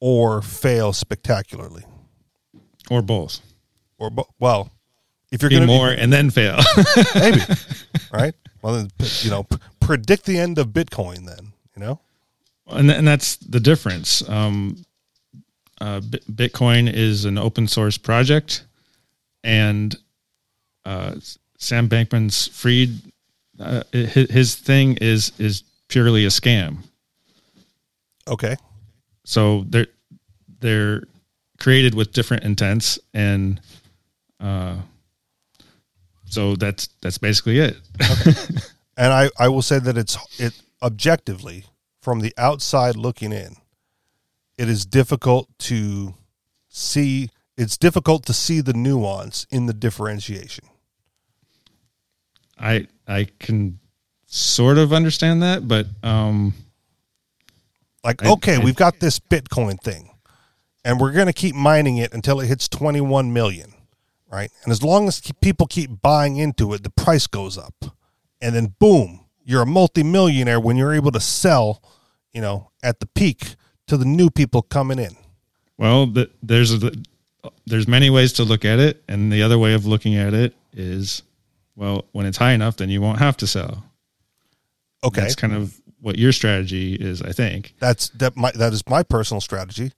or 0.00 0.42
fail 0.42 0.92
spectacularly 0.92 1.84
or 2.90 3.02
both. 3.02 3.40
or 3.98 4.10
bo- 4.10 4.28
well 4.38 4.70
if 5.30 5.42
you're 5.42 5.50
going 5.50 5.62
to 5.62 5.66
more 5.66 5.88
and 5.90 6.12
then 6.12 6.30
fail. 6.30 6.58
maybe 7.14 7.38
right 8.12 8.34
well 8.62 8.74
then 8.74 8.88
you 9.22 9.30
know 9.30 9.44
p- 9.44 9.56
predict 9.78 10.24
the 10.24 10.38
end 10.38 10.58
of 10.58 10.68
bitcoin 10.68 11.26
then 11.26 11.52
you 11.76 11.82
know 11.82 12.00
and 12.66 12.90
and 12.90 13.06
that's 13.06 13.36
the 13.36 13.58
difference. 13.60 14.26
Um, 14.28 14.84
uh, 15.80 15.98
Bi- 16.00 16.18
Bitcoin 16.30 16.92
is 16.92 17.24
an 17.24 17.36
open 17.36 17.66
source 17.66 17.98
project, 17.98 18.64
and 19.42 19.96
uh, 20.84 21.16
Sam 21.58 21.88
Bankman's 21.88 22.46
Fried, 22.46 22.90
uh, 23.58 23.82
his, 23.92 24.30
his 24.30 24.54
thing 24.54 24.98
is 25.00 25.32
is 25.38 25.64
purely 25.88 26.24
a 26.26 26.28
scam. 26.28 26.84
okay 28.28 28.54
So 29.30 29.64
they're 29.68 29.86
they're 30.58 31.04
created 31.60 31.94
with 31.94 32.12
different 32.12 32.42
intents, 32.42 32.98
and 33.14 33.60
uh, 34.40 34.78
so 36.24 36.56
that's 36.56 36.88
that's 37.00 37.18
basically 37.18 37.60
it. 37.60 37.76
and 38.96 39.12
i 39.12 39.30
i 39.38 39.46
will 39.46 39.62
say 39.62 39.78
that 39.78 39.96
it's 39.96 40.18
it 40.40 40.60
objectively 40.82 41.64
from 42.02 42.20
the 42.20 42.32
outside 42.36 42.96
looking 42.96 43.32
in 43.32 43.54
it 44.58 44.68
is 44.68 44.84
difficult 44.84 45.48
to 45.58 46.14
see 46.68 47.30
it's 47.56 47.76
difficult 47.76 48.26
to 48.26 48.32
see 48.32 48.60
the 48.60 48.72
nuance 48.72 49.46
in 49.50 49.66
the 49.66 49.72
differentiation 49.72 50.64
I 52.58 52.86
I 53.06 53.26
can 53.38 53.78
sort 54.26 54.78
of 54.78 54.92
understand 54.92 55.42
that, 55.42 55.66
but 55.66 55.86
um, 56.02 56.54
like 58.04 58.24
okay 58.24 58.58
we've 58.58 58.76
got 58.76 59.00
this 59.00 59.18
bitcoin 59.18 59.80
thing 59.80 60.10
and 60.84 61.00
we're 61.00 61.12
going 61.12 61.26
to 61.26 61.32
keep 61.32 61.54
mining 61.54 61.98
it 61.98 62.12
until 62.14 62.40
it 62.40 62.46
hits 62.46 62.68
21 62.68 63.32
million 63.32 63.74
right? 64.32 64.52
And 64.62 64.70
as 64.70 64.82
long 64.82 65.08
as 65.08 65.20
people 65.40 65.66
keep 65.66 66.00
buying 66.00 66.36
into 66.36 66.72
it 66.72 66.82
the 66.82 66.90
price 66.90 67.26
goes 67.26 67.58
up. 67.58 67.74
And 68.40 68.54
then 68.54 68.74
boom 68.78 69.26
you're 69.44 69.62
a 69.62 69.66
multimillionaire 69.66 70.60
when 70.60 70.76
you're 70.76 70.94
able 70.94 71.10
to 71.12 71.20
sell 71.20 71.82
you 72.32 72.40
know 72.40 72.70
at 72.82 73.00
the 73.00 73.06
peak 73.06 73.56
to 73.86 73.96
the 73.96 74.04
new 74.04 74.30
people 74.30 74.62
coming 74.62 74.98
in. 74.98 75.16
Well, 75.76 76.06
the, 76.06 76.30
there's 76.42 76.72
a 76.72 76.92
there's 77.66 77.88
many 77.88 78.10
ways 78.10 78.34
to 78.34 78.44
look 78.44 78.64
at 78.64 78.78
it, 78.78 79.02
and 79.08 79.32
the 79.32 79.42
other 79.42 79.58
way 79.58 79.74
of 79.74 79.86
looking 79.86 80.14
at 80.16 80.34
it 80.34 80.54
is, 80.72 81.22
well, 81.76 82.04
when 82.12 82.26
it's 82.26 82.36
high 82.36 82.52
enough, 82.52 82.76
then 82.76 82.90
you 82.90 83.00
won't 83.00 83.18
have 83.18 83.36
to 83.38 83.46
sell. 83.46 83.84
Okay, 85.02 85.22
That's 85.22 85.34
kind 85.34 85.54
of 85.54 85.79
what 86.00 86.18
your 86.18 86.32
strategy 86.32 86.94
is, 86.94 87.22
I 87.22 87.32
think. 87.32 87.74
that's 87.78 88.08
that. 88.10 88.36
My 88.36 88.50
that 88.52 88.72
is 88.72 88.82
my 88.88 89.02
personal 89.02 89.40
strategy, 89.40 89.92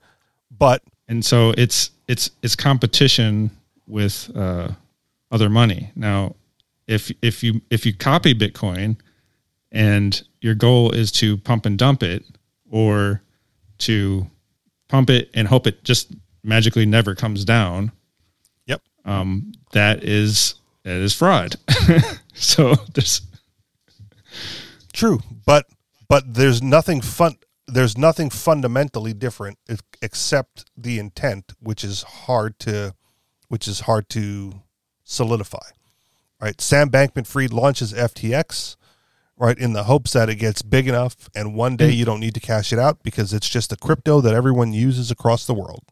but 0.51 0.83
and 1.09 1.25
so 1.25 1.53
it's 1.57 1.91
it's 2.09 2.31
it's 2.43 2.57
competition 2.57 3.51
with 3.87 4.31
uh, 4.35 4.69
other 5.31 5.49
money. 5.49 5.91
Now, 5.95 6.35
if 6.87 7.13
if 7.23 7.43
you 7.43 7.61
if 7.71 7.87
you 7.87 7.95
copy 7.95 8.35
Bitcoin 8.35 8.97
and 9.71 10.23
your 10.41 10.55
goal 10.55 10.91
is 10.93 11.13
to 11.13 11.39
pump 11.39 11.67
and 11.67 11.79
dump 11.79 12.03
it, 12.03 12.25
or 12.71 13.23
to 13.79 14.27
pump 14.89 15.11
it 15.11 15.31
and 15.35 15.49
hope 15.49 15.67
it 15.67 15.85
just 15.85 16.13
magically 16.43 16.87
never 16.87 17.15
comes 17.15 17.45
down, 17.45 17.93
yep, 18.67 18.83
um, 19.05 19.53
that 19.73 20.05
is 20.05 20.55
that 20.85 20.97
is 20.97 21.15
fraud. 21.15 21.57
so 22.35 22.75
there's 22.95 23.23
true. 24.93 25.21
But 25.47 25.67
but 26.13 26.35
there's 26.35 26.63
nothing 26.63 27.01
fun. 27.01 27.39
There's 27.67 27.97
nothing 27.97 28.29
fundamentally 28.29 29.15
different 29.15 29.57
except 30.03 30.67
the 30.77 30.99
intent, 30.99 31.55
which 31.59 31.83
is 31.83 32.03
hard 32.03 32.59
to, 32.59 32.95
which 33.49 33.67
is 33.67 33.81
hard 33.81 34.11
to 34.11 34.61
solidify. 35.05 35.71
Right, 36.39 36.61
Sam 36.61 36.91
Bankman-Fried 36.91 37.55
launches 37.55 37.95
FTX, 37.95 38.77
right, 39.39 39.57
in 39.57 39.73
the 39.73 39.85
hopes 39.85 40.13
that 40.13 40.29
it 40.29 40.35
gets 40.35 40.61
big 40.61 40.87
enough, 40.87 41.31
and 41.35 41.55
one 41.55 41.79
day 41.79 41.91
mm. 41.91 41.97
you 41.97 42.05
don't 42.05 42.21
need 42.21 42.35
to 42.35 42.41
cash 42.41 42.75
it 42.75 42.79
out 42.79 43.03
because 43.03 43.33
it's 43.33 43.49
just 43.49 43.73
a 43.73 43.77
crypto 43.77 44.21
that 44.21 44.35
everyone 44.35 44.75
uses 44.75 45.11
across 45.11 45.47
the 45.47 45.55
world. 45.55 45.85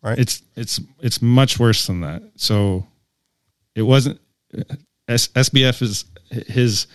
Right. 0.00 0.18
it's 0.18 0.42
it's 0.54 0.80
it's 1.00 1.20
much 1.20 1.58
worse 1.58 1.86
than 1.86 2.00
that. 2.00 2.22
So 2.36 2.86
it 3.74 3.82
wasn't 3.82 4.22
S, 5.06 5.28
SBF 5.28 5.82
is 5.82 6.06
his 6.30 6.86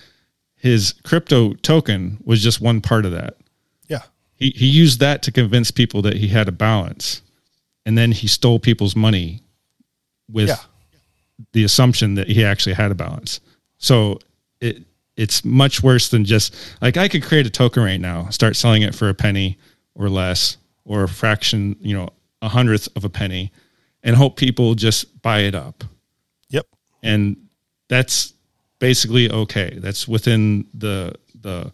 his 0.62 0.94
crypto 1.04 1.54
token 1.56 2.18
was 2.24 2.44
just 2.44 2.62
one 2.62 2.82
part 2.82 3.06
of 3.06 3.12
that. 3.14 3.38
Yeah. 3.88 4.04
He 4.36 4.52
he 4.56 4.68
used 4.68 5.00
that 5.00 5.24
to 5.24 5.32
convince 5.32 5.72
people 5.72 6.02
that 6.04 6.18
he 6.18 6.28
had 6.28 6.48
a 6.48 6.52
balance, 6.52 7.22
and 7.86 7.98
then 7.98 8.12
he 8.12 8.28
stole 8.28 8.60
people's 8.60 8.96
money 8.96 9.42
with 10.30 10.50
Yeah. 10.50 10.58
the 11.54 11.64
assumption 11.64 12.14
that 12.16 12.28
he 12.28 12.46
actually 12.46 12.74
had 12.74 12.92
a 12.92 12.96
balance. 12.96 13.40
So 13.78 14.20
it 14.60 14.84
it's 15.18 15.44
much 15.44 15.82
worse 15.84 16.10
than 16.10 16.26
just 16.26 16.56
like 16.82 16.96
I 16.98 17.08
could 17.08 17.24
create 17.24 17.46
a 17.48 17.50
token 17.50 17.84
right 17.84 18.00
now, 18.00 18.30
start 18.30 18.56
selling 18.56 18.82
it 18.84 18.94
for 18.96 19.10
a 19.10 19.14
penny 19.14 19.58
or 19.96 20.10
less, 20.10 20.58
or 20.86 21.04
a 21.04 21.08
fraction, 21.10 21.76
you 21.82 21.94
know, 21.96 22.10
a 22.42 22.48
hundredth 22.48 22.88
of 22.96 23.04
a 23.04 23.10
penny, 23.10 23.52
and 24.04 24.16
hope 24.16 24.38
people 24.38 24.74
just 24.76 25.22
buy 25.22 25.40
it 25.42 25.54
up. 25.56 25.84
Yep. 26.50 26.66
And 27.04 27.36
that's 27.90 28.34
basically 28.82 29.32
okay. 29.32 29.78
That's 29.78 30.06
within 30.06 30.66
the 30.74 31.16
the 31.40 31.72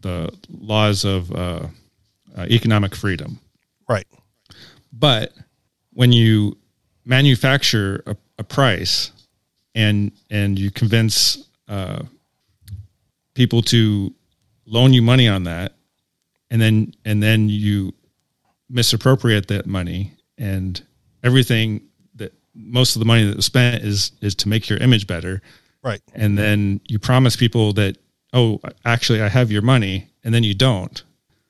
the 0.00 0.32
laws 0.48 1.04
of 1.04 1.32
uh, 1.32 1.66
uh, 2.36 2.46
economic 2.48 2.94
freedom. 2.94 3.40
Right. 3.88 4.06
But 4.92 5.32
when 5.92 6.12
you 6.12 6.56
manufacture 7.04 8.02
a, 8.06 8.16
a 8.38 8.44
price 8.44 9.10
and 9.74 10.12
and 10.30 10.58
you 10.58 10.70
convince 10.70 11.48
uh, 11.66 12.02
people 13.34 13.62
to 13.62 14.14
loan 14.66 14.92
you 14.92 15.02
money 15.02 15.26
on 15.26 15.44
that, 15.44 15.72
and 16.50 16.60
then 16.60 16.94
and 17.04 17.20
then 17.20 17.48
you 17.48 17.92
misappropriate 18.68 19.48
that 19.48 19.66
money 19.66 20.16
and 20.38 20.82
everything 21.22 21.82
that 22.14 22.32
most 22.54 22.96
of 22.96 23.00
the 23.00 23.06
money 23.06 23.24
that 23.24 23.36
was 23.36 23.46
spent 23.46 23.82
is 23.82 24.12
is 24.20 24.34
to 24.34 24.48
make 24.48 24.68
your 24.68 24.78
image 24.78 25.06
better, 25.06 25.40
Right. 25.82 26.00
and 26.14 26.38
then 26.38 26.80
you 26.88 26.98
promise 26.98 27.34
people 27.34 27.72
that 27.72 27.96
oh 28.32 28.60
actually 28.84 29.20
I 29.20 29.28
have 29.28 29.50
your 29.50 29.62
money, 29.62 30.10
and 30.22 30.32
then 30.32 30.42
you 30.44 30.54
don't. 30.54 31.02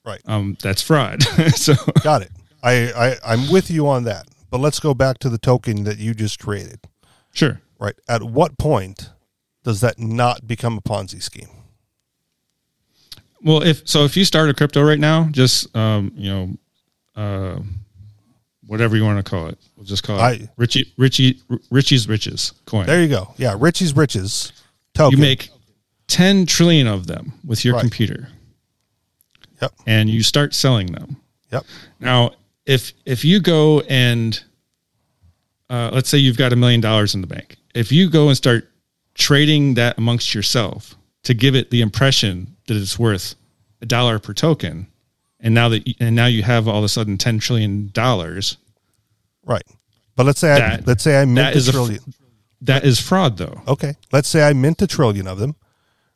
Right. 0.05 0.21
Um, 0.27 0.57
that's 0.61 0.83
fraud. 0.83 1.23
so 1.55 1.75
Got 2.03 2.23
it. 2.23 2.31
I, 2.63 2.93
I 2.93 3.17
I'm 3.25 3.51
with 3.53 3.71
you 3.71 3.87
on 3.89 4.05
that. 4.05 4.27
But 4.51 4.61
let's 4.61 4.81
go 4.81 4.93
back 4.95 5.19
to 5.19 5.29
the 5.31 5.39
token 5.39 5.85
that 5.85 5.99
you 5.99 6.13
just 6.15 6.39
created. 6.39 6.81
sure. 7.33 7.61
Right. 7.79 7.95
At 8.09 8.23
what 8.23 8.59
point 8.59 9.11
does 9.65 9.81
that 9.81 9.99
not 9.99 10.47
become 10.47 10.77
a 10.79 10.83
Ponzi 10.83 11.23
scheme? 11.23 11.49
Well, 13.43 13.63
if 13.63 13.87
so, 13.89 14.05
if 14.05 14.17
you 14.17 14.25
start 14.25 14.51
a 14.51 14.55
crypto 14.55 14.83
right 14.83 14.99
now, 15.01 15.29
just 15.33 15.75
um, 15.77 16.13
you 16.15 16.31
know, 16.31 17.21
uh, 17.21 17.61
whatever 18.67 18.97
you 18.97 19.05
want 19.05 19.25
to 19.25 19.29
call 19.29 19.47
it, 19.49 19.59
we'll 19.77 19.85
just 19.87 20.03
call 20.03 20.19
it 20.19 20.23
I- 20.23 20.49
Richie 20.57 20.93
Richie 20.97 21.41
Richie's 21.71 22.09
riches 22.09 22.53
coin. 22.67 22.87
There 22.87 23.03
you 23.03 23.09
go. 23.09 23.35
Yeah, 23.37 23.57
Richie's 23.59 23.95
riches 23.97 24.53
token. 24.95 25.19
you 25.19 25.23
make 25.23 25.51
ten 26.09 26.47
trillion 26.47 26.87
of 26.87 27.07
them 27.07 27.33
with 27.45 27.65
your 27.65 27.75
Right. 27.75 27.81
computer, 27.81 28.29
Yep. 29.61 29.75
and 29.87 30.11
you 30.11 30.23
start 30.23 30.55
selling 30.55 30.89
them. 30.93 31.17
Yep. 31.53 31.65
Now, 32.01 32.33
if 32.67 32.93
if 33.05 33.25
you 33.25 33.41
go 33.41 33.81
and 33.83 34.43
uh, 35.71 35.91
let's 35.93 36.09
say 36.09 36.19
you've 36.19 36.37
got 36.37 36.53
a 36.53 36.57
million 36.57 36.81
dollars 36.81 37.15
in 37.15 37.21
the 37.21 37.27
bank, 37.27 37.57
if 37.75 37.91
you 37.91 38.11
go 38.11 38.29
and 38.29 38.37
start 38.37 38.71
trading 39.15 39.75
that 39.75 39.97
amongst 39.99 40.35
yourself 40.35 40.95
to 41.23 41.35
give 41.35 41.55
it 41.55 41.71
the 41.71 41.81
impression 41.81 42.57
that 42.67 42.77
it's 42.77 42.99
worth 42.99 43.35
a 43.81 43.87
dollar 43.87 44.19
per 44.19 44.33
token, 44.35 44.87
and 45.43 45.55
now 45.55 45.69
that 45.69 45.83
and 46.01 46.17
now 46.17 46.27
you 46.27 46.43
have 46.43 46.67
all 46.69 46.79
of 46.79 46.85
a 46.85 46.89
sudden 46.89 47.19
ten 47.19 47.39
trillion 47.39 47.89
dollars, 47.93 48.57
Right. 49.45 49.65
But 50.17 50.27
let's 50.27 50.41
say 50.41 50.53
I 50.53 50.81
let's 50.87 51.03
say 51.03 51.21
I 51.21 51.25
mint 51.25 51.37
that 51.37 51.55
a 51.55 51.57
is 51.59 51.69
a 51.69 51.73
trillion. 51.73 52.01
that 52.63 52.85
is 52.85 53.01
fraud, 53.01 53.37
though. 53.39 53.61
okay. 53.67 53.95
Let's 54.13 54.29
say 54.29 54.43
I 54.47 54.53
mint 54.53 54.81
a 54.83 54.87
trillion 54.87 55.27
of 55.27 55.39
them. 55.39 55.57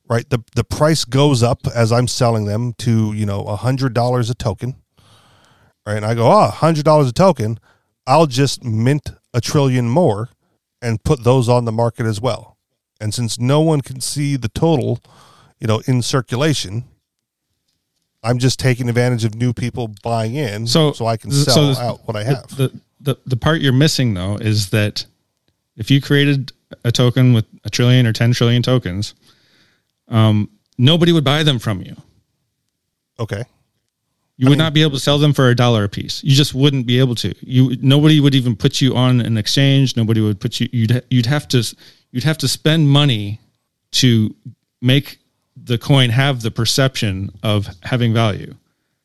Right. 0.08 0.28
The 0.30 0.42
the 0.54 0.64
price 0.64 1.04
goes 1.04 1.42
up 1.42 1.66
as 1.74 1.90
I'm 1.92 2.06
selling 2.08 2.44
them 2.44 2.72
to, 2.78 3.12
you 3.12 3.26
know, 3.26 3.42
a 3.44 3.56
hundred 3.56 3.92
dollars 3.94 4.30
a 4.30 4.34
token. 4.34 4.76
Right. 5.86 5.96
And 5.96 6.04
I 6.06 6.14
go, 6.14 6.30
oh, 6.30 6.48
hundred 6.48 6.84
dollars 6.84 7.08
a 7.08 7.12
token. 7.12 7.58
I'll 8.06 8.26
just 8.26 8.62
mint 8.62 9.10
a 9.34 9.40
trillion 9.40 9.88
more 9.88 10.28
and 10.80 11.02
put 11.02 11.24
those 11.24 11.48
on 11.48 11.64
the 11.64 11.72
market 11.72 12.06
as 12.06 12.20
well. 12.20 12.56
And 13.00 13.12
since 13.12 13.38
no 13.40 13.60
one 13.60 13.80
can 13.80 14.00
see 14.00 14.36
the 14.36 14.48
total, 14.48 15.00
you 15.58 15.66
know, 15.66 15.82
in 15.86 16.02
circulation, 16.02 16.84
I'm 18.26 18.38
just 18.38 18.58
taking 18.58 18.88
advantage 18.88 19.24
of 19.24 19.34
new 19.34 19.52
people 19.52 19.94
buying 20.02 20.34
in 20.34 20.66
So 20.66 20.92
so 20.92 21.06
I 21.06 21.16
can 21.16 21.30
so 21.30 21.50
sell 21.52 21.68
this- 21.68 21.78
out 21.78 22.00
what 22.06 22.16
I 22.16 22.24
have. 22.24 22.48
The, 22.56 22.72
the 23.00 23.16
the 23.26 23.36
part 23.36 23.60
you're 23.60 23.72
missing 23.72 24.14
though 24.14 24.36
is 24.36 24.70
that 24.70 25.04
if 25.76 25.90
you 25.90 26.00
created 26.00 26.52
a 26.84 26.90
token 26.90 27.32
with 27.34 27.44
a 27.64 27.70
trillion 27.70 28.06
or 28.06 28.12
ten 28.12 28.32
trillion 28.32 28.62
tokens, 28.62 29.14
um, 30.08 30.48
nobody 30.78 31.12
would 31.12 31.24
buy 31.24 31.42
them 31.42 31.58
from 31.58 31.82
you. 31.82 31.96
okay. 33.18 33.44
You 34.38 34.50
would 34.50 34.58
not 34.58 34.74
be 34.74 34.82
able 34.82 34.92
to 34.92 35.00
sell 35.00 35.16
them 35.18 35.32
for 35.32 35.48
a 35.48 35.54
dollar 35.54 35.84
a 35.84 35.88
piece. 35.88 36.22
You 36.22 36.36
just 36.36 36.52
wouldn't 36.54 36.86
be 36.86 36.98
able 36.98 37.14
to. 37.14 37.34
You 37.40 37.74
nobody 37.80 38.20
would 38.20 38.34
even 38.34 38.54
put 38.54 38.82
you 38.82 38.94
on 38.94 39.22
an 39.22 39.38
exchange. 39.38 39.96
Nobody 39.96 40.20
would 40.20 40.38
put 40.40 40.60
you. 40.60 40.68
You'd 40.72 41.02
you'd 41.08 41.24
have 41.24 41.48
to 41.48 41.64
you'd 42.12 42.24
have 42.24 42.36
to 42.38 42.48
spend 42.48 42.86
money 42.90 43.40
to 43.92 44.34
make 44.82 45.18
the 45.66 45.78
coin 45.78 46.10
have 46.10 46.42
the 46.42 46.50
perception 46.50 47.30
of 47.42 47.68
having 47.82 48.12
value. 48.14 48.54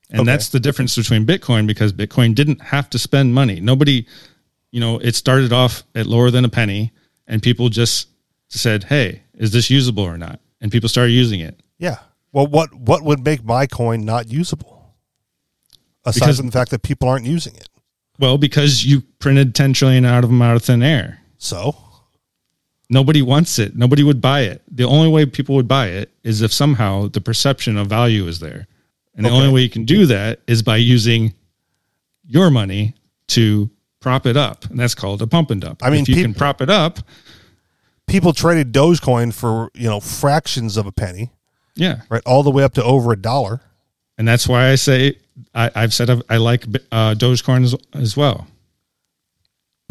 And 0.09 0.21
Okay. 0.21 0.25
that's 0.31 0.49
the 0.49 0.59
difference 0.59 0.95
between 0.95 1.25
Bitcoin 1.25 1.65
because 1.67 1.93
Bitcoin 1.93 2.35
didn't 2.35 2.61
have 2.61 2.89
to 2.91 2.99
spend 2.99 3.33
money. 3.33 3.59
Nobody, 3.59 4.05
you 4.71 4.79
know, 4.79 4.97
it 4.99 5.15
started 5.15 5.53
off 5.53 5.83
at 5.95 6.05
lower 6.07 6.29
than 6.31 6.45
a 6.45 6.49
penny 6.49 6.91
and 7.27 7.41
people 7.41 7.69
just 7.69 8.07
said, 8.49 8.83
"Hey, 8.85 9.21
is 9.37 9.51
this 9.51 9.69
usable 9.69 10.03
or 10.03 10.17
not?" 10.17 10.39
And 10.59 10.71
people 10.71 10.89
started 10.89 11.11
using 11.13 11.39
it. 11.39 11.59
Yeah. 11.79 11.97
Well, 12.33 12.47
what 12.47 12.73
what 12.73 13.03
would 13.03 13.23
make 13.23 13.43
my 13.43 13.65
coin 13.67 14.03
not 14.05 14.29
usable? 14.31 14.95
Aside 16.05 16.19
Because- 16.19 16.37
from 16.37 16.45
the 16.47 16.51
fact 16.51 16.71
that 16.71 16.81
people 16.83 17.07
aren't 17.07 17.25
using 17.25 17.55
it. 17.55 17.69
Well, 18.19 18.37
because 18.37 18.83
you 18.85 19.01
printed 19.19 19.55
10 19.55 19.73
trillion 19.73 20.05
out 20.05 20.23
of 20.23 20.29
them 20.29 20.41
out 20.41 20.55
of 20.55 20.63
thin 20.63 20.83
air. 20.83 21.19
So, 21.37 21.75
Nobody 22.91 23.21
wants 23.21 23.57
it. 23.57 23.75
Nobody 23.75 24.03
would 24.03 24.19
buy 24.19 24.41
it. 24.41 24.61
The 24.69 24.83
only 24.83 25.07
way 25.07 25.25
people 25.25 25.55
would 25.55 25.67
buy 25.67 25.87
it 25.87 26.11
is 26.23 26.41
if 26.41 26.51
somehow 26.51 27.07
the 27.07 27.21
perception 27.21 27.77
of 27.77 27.87
value 27.87 28.27
is 28.27 28.39
there. 28.39 28.67
And 29.15 29.25
the 29.25 29.29
Okay. 29.29 29.37
only 29.37 29.49
way 29.53 29.61
you 29.61 29.69
can 29.69 29.85
do 29.85 30.05
that 30.07 30.41
is 30.45 30.61
by 30.61 30.75
using 30.75 31.33
your 32.25 32.51
money 32.51 32.93
to 33.29 33.69
prop 34.01 34.25
it 34.25 34.35
up. 34.35 34.65
And 34.69 34.77
that's 34.77 34.93
called 34.93 35.21
a 35.21 35.27
pump 35.27 35.51
and 35.51 35.61
dump. 35.61 35.81
I 35.83 35.89
mean, 35.89 36.01
if 36.01 36.09
you 36.09 36.21
can 36.21 36.33
prop 36.33 36.61
it 36.61 36.69
up, 36.69 36.99
people 38.07 38.33
traded 38.33 38.73
Dogecoin 38.73 39.33
for, 39.33 39.69
you 39.73 39.87
know, 39.87 40.01
fractions 40.01 40.75
of 40.75 40.85
a 40.85 40.91
penny, 40.91 41.31
yeah. 41.75 42.01
right? 42.09 42.21
All 42.25 42.43
the 42.43 42.51
way 42.51 42.63
up 42.63 42.73
to 42.73 42.83
over 42.83 43.13
a 43.13 43.17
dollar. 43.17 43.61
And 44.17 44.27
that's 44.27 44.47
why 44.47 44.69
I 44.69 44.75
say 44.75 45.17
I, 45.55 45.71
I've 45.75 45.93
said 45.93 46.09
I've, 46.09 46.21
I 46.29 46.37
like 46.37 46.65
uh, 46.91 47.15
Dogecoin 47.15 47.63
as, 47.63 47.75
as 47.93 48.17
well. 48.17 48.47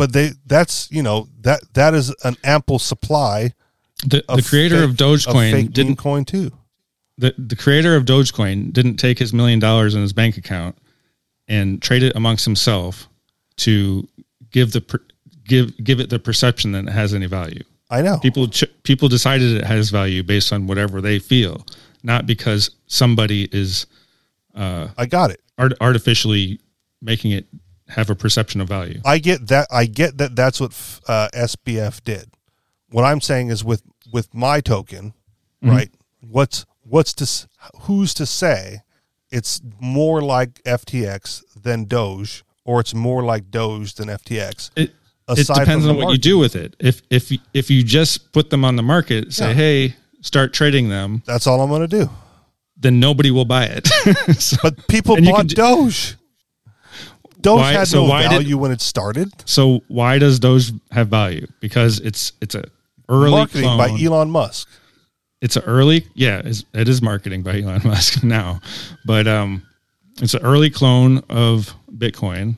But 0.01 0.15
they 0.15 0.31
that's, 0.47 0.91
you 0.91 1.03
know, 1.03 1.29
that 1.43 1.61
that 1.75 1.93
is 1.93 2.15
an 2.25 2.37
ample 2.43 2.79
supply 2.79 3.53
The, 4.07 4.25
of 4.31 4.37
the 4.39 4.43
creator 4.43 4.77
fake- 4.81 4.91
of 4.91 4.97
Dogecoin 4.97 5.53
fake 5.53 5.73
didn't 5.73 5.97
coin 5.97 6.25
too. 6.25 6.51
the 7.19 7.35
the 7.37 7.55
creator 7.57 7.95
of 7.97 8.05
Dogecoin 8.07 8.73
didn't 8.73 8.97
take 8.97 9.19
his 9.19 9.33
million 9.35 9.59
dollars 9.59 9.95
in 9.95 10.01
his 10.01 10.15
bank 10.15 10.39
account 10.39 10.75
and 11.49 11.83
trade 11.83 12.03
it 12.03 12.17
amongst 12.17 12.45
himself 12.47 13.09
to 13.57 14.09
give 14.53 14.73
the 14.73 14.81
per, 14.81 15.01
give 15.45 15.67
give 15.85 16.01
it 16.01 16.09
the 16.09 16.19
perception 16.19 16.73
that 16.73 16.85
it 16.89 16.93
has 16.93 17.13
any 17.13 17.27
value. 17.27 17.63
I 17.91 18.01
know. 18.01 18.17
People 18.19 18.49
ch- 18.49 18.73
people 18.85 19.09
decided 19.09 19.49
it 19.57 19.65
has 19.65 19.91
value 19.91 20.23
based 20.23 20.51
on 20.53 20.67
whatever 20.67 21.03
they 21.03 21.19
feel, 21.19 21.67
not 22.03 22.25
because 22.27 22.71
somebody 22.87 23.49
is 23.53 23.87
uh, 24.55 24.89
I 24.97 25.05
got 25.07 25.31
it. 25.31 25.41
art- 25.59 25.77
artificially 25.81 26.59
making 27.03 27.33
it 27.33 27.47
have 27.91 28.11
a 28.11 28.15
perception 28.15 28.61
of 28.61 28.69
value. 28.69 29.01
I 29.05 29.19
get 29.19 29.49
that. 29.49 29.67
I 29.71 29.87
get 29.87 30.19
that. 30.19 30.35
That's 30.37 30.61
what 30.61 30.73
uh, 31.07 31.29
SBF 31.35 32.03
did. 32.05 32.31
What 32.91 33.05
I'm 33.05 33.21
saying 33.21 33.49
is 33.51 33.63
with 33.65 33.83
with 34.13 34.33
my 34.35 34.61
token, 34.61 35.15
Mm-hmm. 35.63 35.71
right? 35.77 35.91
What's 36.21 36.65
what's 36.83 37.13
to 37.15 37.49
who's 37.83 38.15
to 38.15 38.27
say 38.27 38.81
it's 39.31 39.61
more 39.81 40.23
like 40.23 40.63
FTX 40.65 41.43
than 41.63 41.85
Doge, 41.85 42.43
or 42.65 42.81
it's 42.81 42.95
more 42.95 43.23
like 43.23 43.51
Doge 43.51 43.95
than 43.95 44.09
FTX? 44.09 44.71
It, 44.77 44.93
it 45.29 45.47
depends 45.47 45.87
on 45.87 45.97
the 45.97 46.05
what 46.05 46.13
you 46.13 46.19
do 46.19 46.39
with 46.39 46.57
it. 46.57 46.75
If 46.81 47.03
if 47.11 47.31
if 47.55 47.71
you 47.71 47.83
just 47.85 48.33
put 48.33 48.51
them 48.51 48.65
on 48.65 48.77
the 48.77 48.83
market, 48.83 49.33
say, 49.33 49.49
Yeah. 49.49 49.55
hey, 49.55 49.97
start 50.23 50.53
trading 50.53 50.89
them, 50.89 51.23
That's 51.27 51.47
all 51.47 51.61
I'm 51.61 51.69
going 51.69 51.89
to 51.89 51.99
do. 52.05 52.11
then 52.77 52.99
nobody 52.99 53.31
will 53.31 53.45
buy 53.45 53.65
it. 53.67 53.87
So- 54.41 54.57
But 54.63 54.89
people 54.89 55.17
bought 55.23 55.47
Doge. 55.49 56.17
Doge 57.43 57.61
Why- 57.61 57.73
had 57.73 57.89
so 57.89 58.03
no 58.05 58.09
why 58.11 58.23
did- 58.23 58.31
value 58.31 58.57
when 58.59 58.71
it 58.73 58.81
started. 58.81 59.33
So 59.47 59.83
why 59.89 60.19
does 60.19 60.41
those 60.41 60.73
have 60.91 61.09
value? 61.09 61.47
Because 61.61 62.01
it's 62.01 62.33
it's 62.41 62.55
a 62.55 62.65
early 63.09 63.31
Marketing 63.33 63.63
clone. 63.65 63.79
by 63.79 63.89
Elon 64.03 64.31
Musk. 64.31 64.69
It's 65.41 65.57
an 65.57 65.63
early 65.65 66.07
yeah, 66.15 66.43
it's, 66.45 66.65
marketing 67.03 67.43
by 67.43 67.61
Elon 67.63 67.81
Musk 67.85 68.23
now, 68.23 68.61
but 69.07 69.27
um, 69.27 69.63
it's 70.21 70.35
an 70.35 70.43
early 70.43 70.69
clone 70.71 71.23
of 71.31 71.75
Bitcoin, 71.97 72.57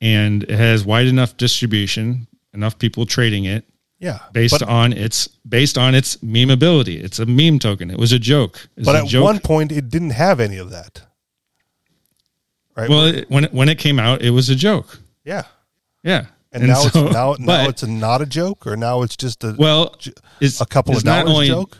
and 0.00 0.42
it 0.42 0.50
has 0.50 0.84
wide 0.84 1.06
enough 1.06 1.36
distribution, 1.36 2.26
enough 2.52 2.76
people 2.78 3.06
trading 3.06 3.44
it 3.44 3.64
Yeah, 4.00 4.18
based 4.32 4.58
but, 4.60 4.68
on 4.68 4.92
its 4.92 5.28
based 5.48 5.78
on 5.78 5.94
its 5.94 6.16
memeability. 6.18 7.02
It's 7.02 7.18
a 7.20 7.26
meme 7.26 7.58
token. 7.60 7.90
It 7.90 7.98
was 7.98 8.12
a 8.12 8.18
joke. 8.18 8.68
But 8.76 8.96
a 8.96 8.98
at 9.02 9.06
joke. 9.06 9.24
one 9.24 9.38
point 9.40 9.70
it 9.72 9.88
didn't 9.88 10.10
have 10.10 10.40
any 10.40 10.56
of 10.58 10.70
that. 10.70 11.02
Right. 12.76 12.88
well, 12.90 13.06
it, 13.06 13.30
when 13.30 13.44
it, 13.44 13.52
when 13.54 13.68
it 13.68 13.78
came 13.78 13.98
out, 13.98 14.20
it 14.22 14.30
was 14.30 14.48
a 14.50 14.54
joke. 14.56 14.98
yeah. 15.24 15.44
Yeah, 16.04 16.26
And, 16.52 16.68
now 16.68 16.74
so- 16.74 17.06
it's 17.06 17.12
now, 17.14 17.34
now 17.38 17.46
but- 17.46 17.68
it's 17.70 17.82
a, 17.82 17.90
not 17.90 18.22
a 18.22 18.26
joke, 18.26 18.66
or 18.66 18.76
now 18.76 19.02
it's 19.02 19.16
just 19.16 19.42
a 19.44 19.56
well, 19.58 19.96
it's 20.40 20.60
a 20.60 20.66
couple 20.66 20.92
it's 20.92 21.00
of 21.02 21.06
not 21.06 21.24
dollars 21.26 21.34
only- 21.34 21.46
joke. 21.48 21.78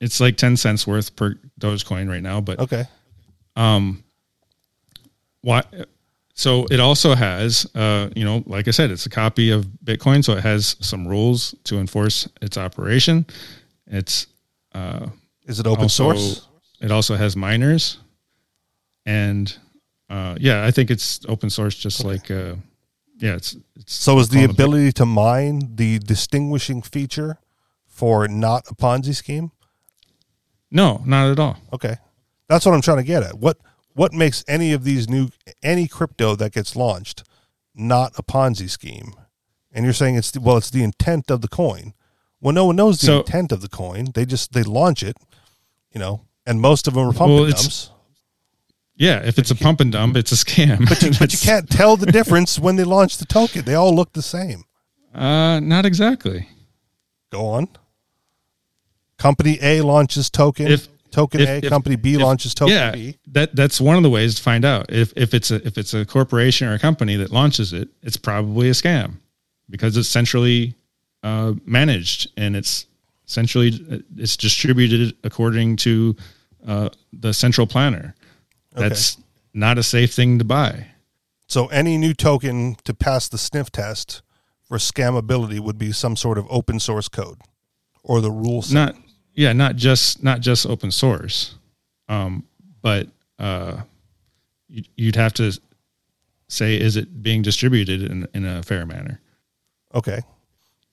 It's 0.00 0.18
like 0.20 0.36
ten 0.36 0.56
cents 0.56 0.86
worth 0.86 1.14
per 1.16 1.36
Dogecoin 1.60 2.08
right 2.10 2.22
now, 2.22 2.40
but 2.40 2.58
Okay, 2.58 2.84
Um, 3.56 4.02
why 5.42 5.62
so 6.34 6.66
it 6.70 6.80
also 6.80 7.14
has 7.14 7.64
uh 7.76 8.08
you 8.16 8.24
know 8.24 8.42
like 8.46 8.66
i 8.66 8.70
said 8.72 8.90
it's 8.90 9.06
a 9.06 9.10
copy 9.10 9.50
of 9.50 9.66
bitcoin 9.84 10.24
so 10.24 10.32
it 10.32 10.42
has 10.42 10.74
some 10.80 11.06
rules 11.06 11.54
to 11.64 11.78
enforce 11.78 12.26
its 12.42 12.56
operation 12.58 13.24
it's 13.86 14.26
is 15.46 15.60
it 15.60 15.66
open 15.66 15.84
also 15.84 16.12
source? 16.14 16.48
it 16.80 16.90
also 16.90 17.14
has 17.14 17.36
miners 17.36 17.98
and 19.06 19.56
uh 20.10 20.36
yeah 20.40 20.64
i 20.66 20.70
think 20.70 20.90
it's 20.90 21.20
open 21.28 21.48
source 21.50 21.74
just 21.74 22.04
like 22.04 22.30
uh 22.30 22.54
yeah 23.18 23.34
it's 23.34 23.56
it's 23.76 23.94
So 23.94 24.18
is 24.18 24.28
the 24.28 24.44
ability 24.44 24.92
to 24.92 25.06
mine 25.06 25.76
the 25.76 25.98
distinguishing 25.98 26.82
feature 26.82 27.38
for 27.86 28.28
not 28.28 28.64
a 28.70 28.74
Ponzi 28.74 29.14
scheme? 29.14 29.50
no 30.70 31.02
not 31.06 31.30
at 31.30 31.38
all 31.38 31.56
Okay, 31.72 31.96
that's 32.48 32.66
what 32.66 32.74
I'm 32.74 32.82
trying 32.82 32.98
to 32.98 33.04
get 33.04 33.22
at. 33.22 33.38
What 33.38 33.56
what 33.94 34.12
makes 34.12 34.44
any 34.48 34.72
of 34.72 34.84
these 34.84 35.08
new 35.08 35.28
any 35.62 35.86
crypto 35.88 36.34
that 36.36 36.52
gets 36.52 36.74
launched 36.76 37.22
not 37.74 38.12
a 38.18 38.22
Ponzi 38.22 38.68
scheme? 38.68 39.14
And 39.72 39.84
you're 39.84 39.92
saying 39.94 40.14
it's 40.16 40.30
the, 40.30 40.40
well, 40.40 40.56
it's 40.56 40.70
the 40.70 40.84
intent 40.84 41.30
of 41.30 41.40
the 41.40 41.48
coin. 41.48 41.94
Well, 42.40 42.52
no 42.54 42.66
one 42.66 42.76
knows 42.76 43.00
the 43.00 43.06
So- 43.06 43.18
intent 43.20 43.50
of 43.52 43.60
the 43.60 43.68
coin. 43.68 44.08
They 44.14 44.24
just 44.24 44.52
they 44.52 44.62
launch 44.62 45.02
it, 45.02 45.16
you 45.92 45.98
know, 46.00 46.22
and 46.46 46.60
most 46.60 46.86
of 46.88 46.94
them 46.94 47.08
are 47.08 47.12
pumping 47.12 47.34
Well, 47.36 47.44
it's- 47.46 47.62
dumps. 47.62 47.90
Yeah 48.96 49.20
if 49.24 49.38
it's 49.38 49.50
a 49.50 49.54
pump 49.54 49.80
and 49.80 49.92
dump 49.92 50.16
it's 50.16 50.32
a 50.32 50.36
scam 50.36 50.88
But 50.88 51.02
you, 51.02 51.10
but 51.18 51.32
you 51.32 51.38
can't 51.50 51.68
tell 51.68 51.96
the 51.96 52.06
difference 52.06 52.58
when 52.58 52.76
they 52.76 52.84
launch 52.84 53.18
the 53.18 53.24
token. 53.26 53.64
They 53.64 53.74
all 53.74 53.94
look 53.94 54.12
the 54.12 54.22
same. 54.22 54.64
uh 55.14 55.60
not 55.60 55.84
exactly 55.86 56.48
Go 57.30 57.46
on. 57.46 57.68
Company 59.18 59.58
A 59.62 59.80
launches 59.80 60.30
token. 60.30 60.66
If- 60.68 60.88
token 61.10 61.40
if- 61.40 61.48
A. 61.48 61.56
if- 61.58 61.68
company 61.68 61.96
B 61.96 62.16
launches 62.16 62.54
token 62.54 62.74
yeah, 62.74 62.90
B. 62.92 63.16
That 63.28 63.54
that's 63.56 63.80
one 63.80 63.96
of 63.96 64.02
the 64.02 64.10
ways 64.10 64.34
to 64.36 64.42
find 64.42 64.64
out 64.64 64.92
if 64.92 65.12
if 65.16 65.34
it's 65.34 65.50
a 65.50 65.64
if 65.66 65.78
it's 65.78 65.94
a 65.94 66.04
corporation 66.04 66.68
or 66.68 66.74
a 66.74 66.78
company 66.78 67.16
that 67.16 67.30
launches 67.30 67.72
it, 67.72 67.88
it's 68.02 68.16
probably 68.16 68.68
a 68.68 68.72
scam 68.72 69.14
because 69.70 69.96
it's 69.96 70.08
centrally 70.08 70.74
uh, 71.22 71.54
managed 71.64 72.30
and 72.36 72.54
it's 72.56 72.86
essentially 73.26 74.04
it's 74.16 74.36
distributed 74.36 75.16
according 75.24 75.76
to 75.76 76.14
uh, 76.66 76.88
the 77.12 77.32
central 77.32 77.66
planner. 77.66 78.14
That's 78.74 79.16
not 79.52 79.78
a 79.78 79.82
safe 79.82 80.12
thing 80.12 80.38
to 80.38 80.44
buy. 80.44 80.88
So 81.46 81.66
any 81.68 81.96
new 81.98 82.14
token 82.14 82.76
to 82.84 82.94
pass 82.94 83.28
the 83.28 83.38
sniff 83.38 83.70
test 83.70 84.22
for 84.66 84.78
scamability 84.78 85.60
would 85.60 85.78
be 85.78 85.92
some 85.92 86.16
sort 86.16 86.38
of 86.38 86.46
open 86.50 86.80
source 86.80 87.08
code 87.08 87.38
or 88.02 88.20
the 88.20 88.30
rules. 88.30 88.72
Not 88.72 88.96
yeah, 89.34 89.52
not 89.52 89.76
just 89.76 90.22
not 90.22 90.40
just 90.40 90.66
open 90.66 90.90
source, 90.90 91.54
um, 92.08 92.44
but 92.82 93.08
uh, 93.38 93.82
you- 94.68 94.84
you'd 94.96 95.16
have 95.16 95.34
to 95.34 95.52
say 96.48 96.78
is 96.80 96.96
it 96.96 97.22
being 97.22 97.42
distributed 97.42 98.02
in, 98.02 98.26
in 98.34 98.44
a 98.44 98.62
fair 98.62 98.86
manner. 98.86 99.20
Okay. 99.94 100.20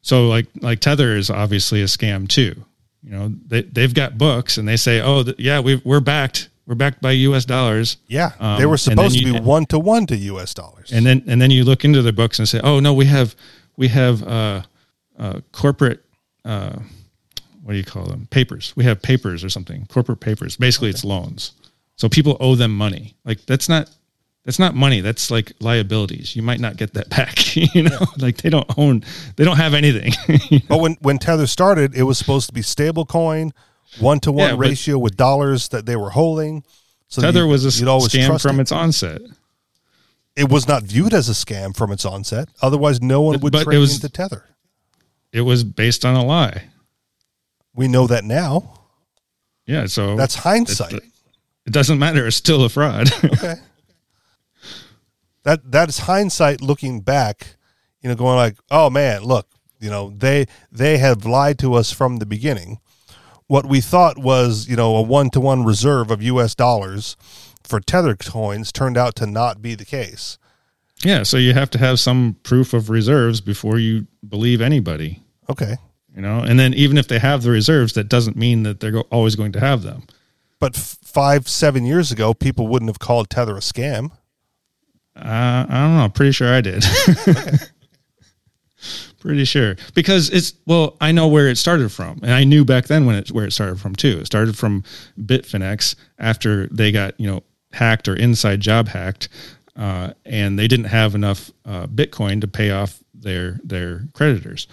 So 0.01 0.27
like 0.27 0.47
like 0.61 0.79
Tether 0.79 1.15
is 1.15 1.29
obviously 1.29 1.81
a 1.81 1.85
scam 1.85 2.27
too. 2.27 2.65
You 3.03 3.11
know, 3.11 3.33
they 3.47 3.61
they've 3.63 3.93
got 3.93 4.17
books 4.17 4.57
and 4.57 4.67
they 4.67 4.77
say, 4.77 5.01
"Oh, 5.01 5.23
th- 5.23 5.39
yeah, 5.39 5.59
we 5.59 5.81
we're 5.83 5.99
backed. 6.01 6.49
We're 6.71 6.75
backed 6.75 7.01
by 7.01 7.11
US 7.11 7.43
dollars." 7.43 7.97
Yeah. 8.07 8.31
Um, 8.39 8.57
they 8.57 8.65
were 8.65 8.77
supposed 8.77 9.15
then 9.15 9.33
to 9.33 9.39
be 9.39 9.45
one 9.45 9.65
to 9.65 9.77
one 9.77 10.05
to 10.07 10.15
US 10.15 10.53
dollars. 10.53 10.93
And 10.93 11.05
then 11.05 11.21
and 11.27 11.41
then 11.41 11.51
you 11.51 11.65
look 11.65 11.83
into 11.83 12.01
their 12.01 12.13
books 12.13 12.39
and 12.39 12.47
say, 12.47 12.61
"Oh, 12.63 12.79
no, 12.79 12.93
we 12.93 13.03
have 13.07 13.35
we 13.75 13.89
have 13.89 14.23
uh 14.23 14.61
uh 15.19 15.41
corporate 15.51 16.05
uh 16.45 16.77
what 17.63 17.73
do 17.73 17.77
you 17.77 17.83
call 17.83 18.05
them? 18.05 18.25
Papers. 18.31 18.71
We 18.77 18.85
have 18.85 19.01
papers 19.01 19.43
or 19.43 19.49
something. 19.49 19.85
Corporate 19.87 20.21
papers. 20.21 20.55
Basically 20.55 20.89
it's 20.89 21.03
loans. 21.03 21.51
So 21.97 22.07
people 22.07 22.37
owe 22.39 22.55
them 22.55 22.73
money. 22.73 23.15
Like 23.25 23.45
that's 23.45 23.67
not 23.67 23.89
that's 24.45 24.57
not 24.57 24.73
money. 24.73 25.01
That's 25.01 25.29
like 25.29 25.51
liabilities. 25.59 26.37
You 26.37 26.41
might 26.41 26.61
not 26.61 26.77
get 26.77 26.93
that 26.93 27.09
back, 27.17 27.53
you 27.75 27.83
know? 27.83 28.05
Like 28.17 28.37
they 28.37 28.49
don't 28.49 28.69
own 28.77 29.03
they 29.35 29.43
don't 29.43 29.57
have 29.57 29.73
anything. 29.73 30.13
but 30.69 30.79
when, 30.79 30.93
when 31.01 31.17
Tether 31.17 31.47
started, 31.47 31.95
it 31.95 32.03
was 32.03 32.17
supposed 32.17 32.47
to 32.47 32.53
be 32.53 32.61
stable 32.61 33.05
coin, 33.05 33.51
one 33.99 34.19
to 34.21 34.31
one 34.31 34.57
ratio 34.57 34.97
with 34.97 35.17
dollars 35.17 35.67
that 35.69 35.85
they 35.85 35.95
were 35.95 36.09
holding. 36.11 36.63
So 37.07 37.21
Tether 37.21 37.41
you- 37.41 37.47
was 37.47 37.65
a 37.65 37.69
scam 37.69 38.41
from 38.41 38.59
it. 38.59 38.63
its 38.63 38.71
onset. 38.71 39.21
it 40.35 40.49
was 40.49 40.67
not 40.67 40.83
viewed 40.83 41.13
as 41.13 41.27
a 41.27 41.33
scam 41.33 41.75
from 41.75 41.91
its 41.91 42.05
onset. 42.05 42.47
Otherwise, 42.61 43.01
no 43.01 43.21
one 43.21 43.39
would 43.41 43.51
But 43.51 43.63
trade 43.63 43.77
was- 43.79 43.95
into 43.95 44.09
Tether. 44.09 44.45
It 45.33 45.41
was 45.41 45.63
based 45.63 46.03
on 46.05 46.15
a 46.15 46.23
lie. 46.25 46.69
We 47.73 47.87
know 47.87 48.05
that 48.07 48.23
now. 48.25 48.79
Yeah, 49.65 49.85
so 49.87 50.15
That's 50.17 50.35
hindsight. 50.35 50.93
It, 50.93 51.03
it 51.67 51.71
doesn't 51.73 51.99
matter. 51.99 52.27
It's 52.27 52.35
still 52.35 52.63
a 52.65 52.69
fraud. 52.69 53.09
Okay. 53.23 53.55
that 55.43 55.71
that 55.71 55.89
is 55.89 55.99
hindsight 55.99 56.61
looking 56.61 57.01
back, 57.01 57.55
you 58.01 58.09
know, 58.09 58.15
going 58.15 58.35
like, 58.35 58.57
oh 58.69 58.89
man, 58.89 59.23
look, 59.23 59.47
you 59.79 59.89
know, 59.89 60.11
they 60.15 60.45
they 60.71 60.97
have 60.97 61.25
lied 61.25 61.57
to 61.59 61.73
us 61.73 61.91
from 61.91 62.17
the 62.17 62.25
beginning. 62.25 62.79
What 63.51 63.65
we 63.65 63.81
thought 63.81 64.17
was, 64.17 64.69
you 64.69 64.77
know, 64.77 64.95
a 64.95 65.01
one 65.01 65.29
to 65.31 65.41
one 65.41 65.65
reserve 65.65 66.09
of 66.09 66.21
US 66.21 66.55
dollars 66.55 67.17
for 67.63 67.81
Tether 67.81 68.15
coins 68.15 68.71
turned 68.71 68.95
out 68.95 69.13
to 69.15 69.25
not 69.27 69.61
be 69.61 69.75
the 69.75 69.83
case. 69.83 70.37
yeah, 71.03 71.23
so 71.23 71.35
you 71.35 71.53
have 71.53 71.69
to 71.71 71.77
have 71.77 71.99
some 71.99 72.37
proof 72.43 72.73
of 72.73 72.89
reserves 72.89 73.41
before 73.41 73.77
you 73.77 74.07
believe 74.25 74.61
anybody. 74.61 75.21
Okay. 75.49 75.75
You 76.15 76.21
know, 76.21 76.39
and 76.39 76.57
then 76.57 76.73
even 76.75 76.97
if 76.97 77.09
they 77.09 77.19
have 77.19 77.43
the 77.43 77.51
reserves, 77.51 77.91
that 77.95 78.07
doesn't 78.07 78.37
mean 78.37 78.63
that 78.63 78.79
they're 78.79 78.91
go- 78.91 79.07
always 79.11 79.35
going 79.35 79.51
to 79.51 79.59
have 79.59 79.81
them. 79.83 80.03
But 80.61 80.77
f- 80.77 80.97
five, 81.03 81.49
seven 81.49 81.83
years 81.83 82.09
ago, 82.09 82.33
people 82.33 82.69
wouldn't 82.69 82.87
have 82.87 82.99
called 82.99 83.29
Tether 83.29 83.57
a 83.57 83.59
scam. 83.59 84.11
Uh, 85.13 85.65
I 85.67 85.67
don't 85.69 85.97
know. 85.97 86.09
Pretty 86.13 86.31
sure 86.31 86.53
I 86.53 86.61
did. 86.61 86.85
Pretty 89.21 89.45
sure 89.45 89.75
because 89.93 90.31
it's 90.31 90.53
well, 90.65 90.97
I 90.99 91.11
know 91.11 91.27
where 91.27 91.47
it 91.47 91.59
started 91.59 91.91
from, 91.91 92.19
and 92.23 92.33
I 92.33 92.43
knew 92.43 92.65
back 92.65 92.87
then 92.87 93.05
when 93.05 93.15
it 93.15 93.29
where 93.29 93.45
it 93.45 93.53
started 93.53 93.79
from 93.79 93.95
too. 93.95 94.17
It 94.19 94.25
started 94.25 94.57
from 94.57 94.83
Bitfinex 95.19 95.93
after 96.17 96.65
they 96.71 96.91
got 96.91 97.19
you 97.19 97.27
know 97.27 97.43
hacked 97.71 98.07
or 98.07 98.15
inside 98.15 98.61
job 98.61 98.87
hacked, 98.87 99.29
uh, 99.75 100.13
and 100.25 100.57
they 100.57 100.67
didn't 100.67 100.87
have 100.87 101.13
enough 101.13 101.51
uh, 101.65 101.85
Bitcoin 101.85 102.41
to 102.41 102.47
pay 102.47 102.71
off 102.71 103.03
their 103.13 103.59
their 103.63 104.07
creditors. 104.13 104.67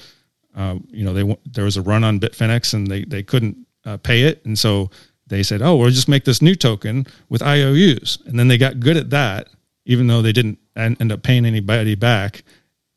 Uh, 0.57 0.79
you 0.89 1.05
know, 1.05 1.13
they 1.13 1.37
there 1.45 1.65
was 1.65 1.77
a 1.77 1.83
run 1.83 2.03
on 2.03 2.19
Bitfinex, 2.19 2.73
and 2.73 2.87
they 2.87 3.05
they 3.05 3.23
couldn't 3.23 3.67
uh, 3.85 3.99
pay 3.99 4.23
it, 4.23 4.43
and 4.47 4.59
so 4.59 4.91
they 5.27 5.43
said, 5.43 5.61
"Oh, 5.61 5.77
we'll 5.77 5.91
just 5.91 6.09
make 6.09 6.25
this 6.25 6.41
new 6.41 6.55
token 6.55 7.07
with 7.29 7.43
IOUs," 7.43 8.17
and 8.25 8.39
then 8.39 8.49
they 8.49 8.57
got 8.57 8.81
good 8.81 8.97
at 8.97 9.11
that 9.11 9.49
even 9.89 10.07
though 10.07 10.21
they 10.23 10.33
didn't 10.33 10.59
end 10.77 11.11
up 11.11 11.23
paying 11.23 11.47
anybody 11.47 11.95
back. 11.97 12.45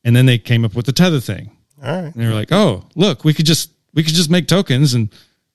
And 0.03 0.15
then 0.15 0.25
they 0.25 0.37
came 0.37 0.65
up 0.65 0.75
with 0.75 0.85
the 0.85 0.93
tether 0.93 1.19
thing. 1.19 1.55
All 1.83 1.91
right. 1.91 2.05
And 2.05 2.13
they 2.13 2.27
were 2.27 2.33
like, 2.33 2.51
"Oh, 2.51 2.85
look, 2.95 3.23
we 3.23 3.33
could 3.33 3.45
just 3.45 3.71
we 3.93 4.03
could 4.03 4.13
just 4.13 4.29
make 4.29 4.47
tokens 4.47 4.93
and 4.93 5.09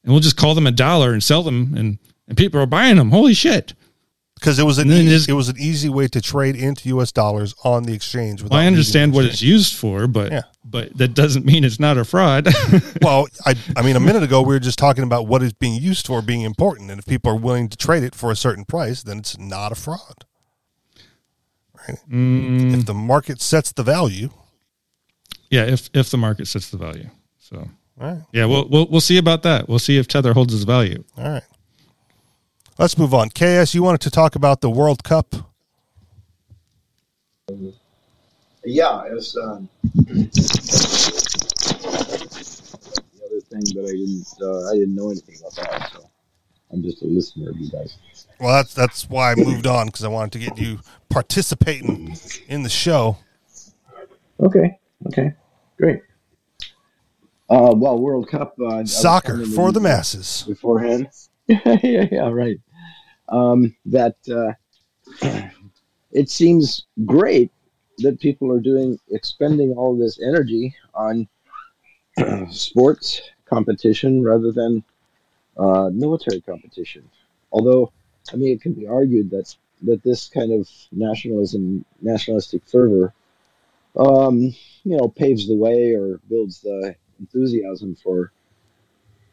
and 0.04 0.12
we'll 0.12 0.20
just 0.20 0.36
call 0.36 0.54
them 0.54 0.66
a 0.66 0.72
dollar 0.72 1.12
and 1.12 1.22
sell 1.22 1.42
them 1.42 1.74
and 1.76 1.98
and 2.28 2.36
people 2.36 2.60
are 2.60 2.66
buying 2.66 2.96
them. 2.96 3.10
Holy 3.10 3.34
shit!" 3.34 3.74
Because 4.38 4.58
it 4.58 4.64
was 4.64 4.76
an 4.76 4.92
easy, 4.92 5.32
it 5.32 5.34
was 5.34 5.48
an 5.48 5.56
easy 5.58 5.88
way 5.88 6.08
to 6.08 6.20
trade 6.20 6.56
into 6.56 6.90
U.S. 6.90 7.10
dollars 7.10 7.54
on 7.64 7.84
the 7.84 7.94
exchange. 7.94 8.42
Well, 8.42 8.52
I 8.52 8.66
understand 8.66 9.14
what 9.14 9.24
it's 9.24 9.40
used 9.40 9.74
for, 9.74 10.06
but 10.06 10.30
yeah. 10.30 10.42
but 10.62 10.94
that 10.98 11.14
doesn't 11.14 11.46
mean 11.46 11.64
it's 11.64 11.80
not 11.80 11.96
a 11.96 12.04
fraud. 12.04 12.46
well, 13.02 13.28
I 13.46 13.54
I 13.74 13.80
mean, 13.80 13.96
a 13.96 14.00
minute 14.00 14.22
ago 14.22 14.42
we 14.42 14.48
were 14.48 14.60
just 14.60 14.78
talking 14.78 15.04
about 15.04 15.26
what 15.26 15.42
is 15.42 15.54
being 15.54 15.80
used 15.80 16.06
for 16.06 16.20
being 16.20 16.42
important, 16.42 16.90
and 16.90 16.98
if 16.98 17.06
people 17.06 17.32
are 17.32 17.36
willing 17.36 17.70
to 17.70 17.78
trade 17.78 18.02
it 18.02 18.14
for 18.14 18.30
a 18.30 18.36
certain 18.36 18.66
price, 18.66 19.02
then 19.02 19.18
it's 19.20 19.38
not 19.38 19.72
a 19.72 19.74
fraud. 19.74 20.25
Right? 21.88 21.98
Mm. 22.10 22.74
If 22.74 22.86
the 22.86 22.94
market 22.94 23.40
sets 23.40 23.72
the 23.72 23.82
value. 23.82 24.30
Yeah, 25.50 25.64
if 25.64 25.90
if 25.94 26.10
the 26.10 26.16
market 26.16 26.46
sets 26.48 26.70
the 26.70 26.76
value. 26.76 27.08
So 27.38 27.68
right. 27.96 28.18
yeah, 28.32 28.46
we'll 28.46 28.68
we'll 28.68 28.86
we'll 28.86 29.00
see 29.00 29.18
about 29.18 29.42
that. 29.42 29.68
We'll 29.68 29.78
see 29.78 29.98
if 29.98 30.08
Tether 30.08 30.32
holds 30.32 30.52
its 30.54 30.64
value. 30.64 31.04
All 31.16 31.28
right. 31.28 31.44
Let's 32.78 32.98
move 32.98 33.14
on. 33.14 33.30
KS, 33.30 33.74
you 33.74 33.82
wanted 33.82 34.02
to 34.02 34.10
talk 34.10 34.34
about 34.34 34.60
the 34.60 34.68
World 34.68 35.02
Cup. 35.02 35.34
Yeah, 38.64 39.04
it 39.06 39.14
was 39.14 39.36
um, 39.36 39.68
the 39.94 40.28
other 43.24 43.40
thing, 43.40 43.62
but 43.74 43.84
I 43.84 43.92
didn't. 43.92 44.26
Uh, 44.42 44.70
I 44.70 44.74
didn't 44.74 44.94
know 44.94 45.10
anything 45.10 45.36
about 45.40 45.54
that, 45.54 45.92
so 45.92 46.10
I'm 46.72 46.82
just 46.82 47.02
a 47.02 47.06
listener 47.06 47.50
of 47.50 47.56
you 47.58 47.70
guys. 47.70 47.96
Well, 48.40 48.54
that's 48.54 48.74
that's 48.74 49.08
why 49.08 49.32
I 49.32 49.34
moved 49.34 49.66
on 49.66 49.86
because 49.86 50.04
I 50.04 50.08
wanted 50.08 50.32
to 50.32 50.38
get 50.38 50.58
you 50.58 50.80
participating 51.08 52.16
in 52.48 52.62
the 52.62 52.68
show. 52.68 53.18
Okay. 54.40 54.78
Okay. 55.06 55.32
Great. 55.78 56.00
Uh, 57.48 57.72
well, 57.76 57.98
World 57.98 58.28
Cup 58.28 58.56
uh, 58.60 58.84
soccer 58.84 59.46
for 59.46 59.70
the 59.70 59.80
masses 59.80 60.44
beforehand. 60.48 61.08
yeah, 61.46 62.06
yeah, 62.10 62.28
right. 62.28 62.58
Um, 63.28 63.76
that 63.86 64.16
uh, 64.28 65.48
it 66.12 66.28
seems 66.28 66.86
great 67.04 67.52
that 67.98 68.20
people 68.20 68.50
are 68.50 68.60
doing 68.60 68.98
expending 69.10 69.72
all 69.72 69.96
this 69.96 70.20
energy 70.20 70.74
on 70.94 71.28
sports 72.50 73.22
competition 73.44 74.22
rather 74.24 74.50
than 74.50 74.82
uh, 75.56 75.90
military 75.92 76.40
competition. 76.40 77.08
Although, 77.52 77.92
I 78.32 78.36
mean, 78.36 78.52
it 78.52 78.60
can 78.60 78.72
be 78.72 78.86
argued 78.86 79.30
that 79.30 79.54
that 79.82 80.02
this 80.02 80.28
kind 80.28 80.52
of 80.52 80.68
nationalism, 80.90 81.84
nationalistic 82.00 82.62
fervor, 82.66 83.12
um, 83.98 84.40
you 84.84 84.96
know, 84.96 85.08
paves 85.08 85.46
the 85.46 85.56
way 85.56 85.92
or 85.92 86.18
builds 86.28 86.60
the 86.60 86.94
enthusiasm 87.20 87.94
for 87.94 88.32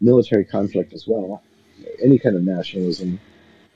military 0.02 0.46
conflict 0.46 0.94
as 0.94 1.06
well. 1.08 1.42
Any 2.02 2.20
kind 2.20 2.36
of 2.36 2.44
nationalism 2.44 3.20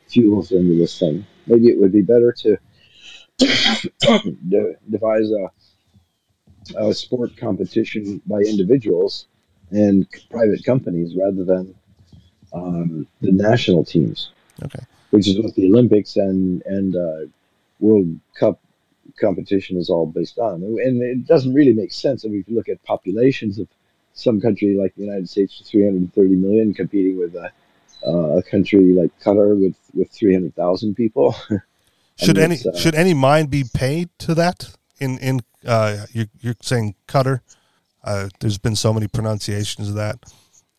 fuels 0.08 0.52
into 0.52 0.78
this 0.78 1.00
thing. 1.00 1.26
Maybe 1.45 1.70
it 1.70 1.80
would 1.80 1.91
be 1.91 2.02
better 2.02 2.32
to 2.32 2.58
devise 4.89 5.32
a, 5.32 5.52
a 6.78 6.93
sport 6.93 7.38
competition 7.38 8.22
by 8.26 8.39
individuals 8.39 9.28
and 9.72 10.08
private 10.30 10.64
companies 10.66 11.16
rather 11.18 11.43
than 11.43 11.76
um, 12.54 13.08
the 13.22 13.32
national 13.32 13.84
teams. 13.84 14.30
Okay. 14.64 14.84
Which 15.12 15.28
is 15.28 15.39
what 15.39 15.56
the 15.56 15.68
Olympics 15.68 16.16
and 16.16 16.62
and 16.66 16.95
uh, 16.95 17.30
World 17.80 18.20
Cup 18.39 18.60
competition 19.20 19.78
is 19.78 19.89
all 19.89 20.06
based 20.06 20.38
on, 20.38 20.64
and 20.64 21.02
it 21.02 21.26
doesn't 21.26 21.54
really 21.54 21.74
make 21.74 21.91
sense. 21.91 22.26
I 22.26 22.30
mean, 22.30 22.41
if 22.41 22.50
you 22.50 22.56
look 22.56 22.70
at 22.70 22.84
populations 22.84 23.58
of 23.58 23.68
some 24.14 24.41
country 24.41 24.76
like 24.76 24.95
the 24.95 25.04
United 25.04 25.30
States, 25.30 25.60
with 25.60 25.68
330 25.68 26.36
million, 26.36 26.74
competing 26.74 27.18
with 27.18 27.36
a, 27.36 27.52
uh, 28.06 28.38
a 28.38 28.43
country 28.43 28.93
like 28.93 29.12
Qatar 29.20 29.60
with 29.60 29.76
with 29.93 30.12
300,000 30.12 30.95
people. 30.95 31.36
should 32.18 32.38
any 32.38 32.58
uh, 32.58 32.78
should 32.78 32.95
any 32.95 33.14
mind 33.14 33.50
be 33.50 33.64
paid 33.74 34.10
to 34.20 34.36
that? 34.36 34.76
In 35.00 35.18
in 35.20 35.41
uh, 35.66 36.06
you're, 36.12 36.28
you're 36.39 36.56
saying 36.62 36.95
Qatar. 37.08 37.41
Uh, 38.04 38.30
there's 38.39 38.58
been 38.58 38.76
so 38.76 38.93
many 38.93 39.08
pronunciations 39.08 39.89
of 39.89 39.95
that 39.95 40.18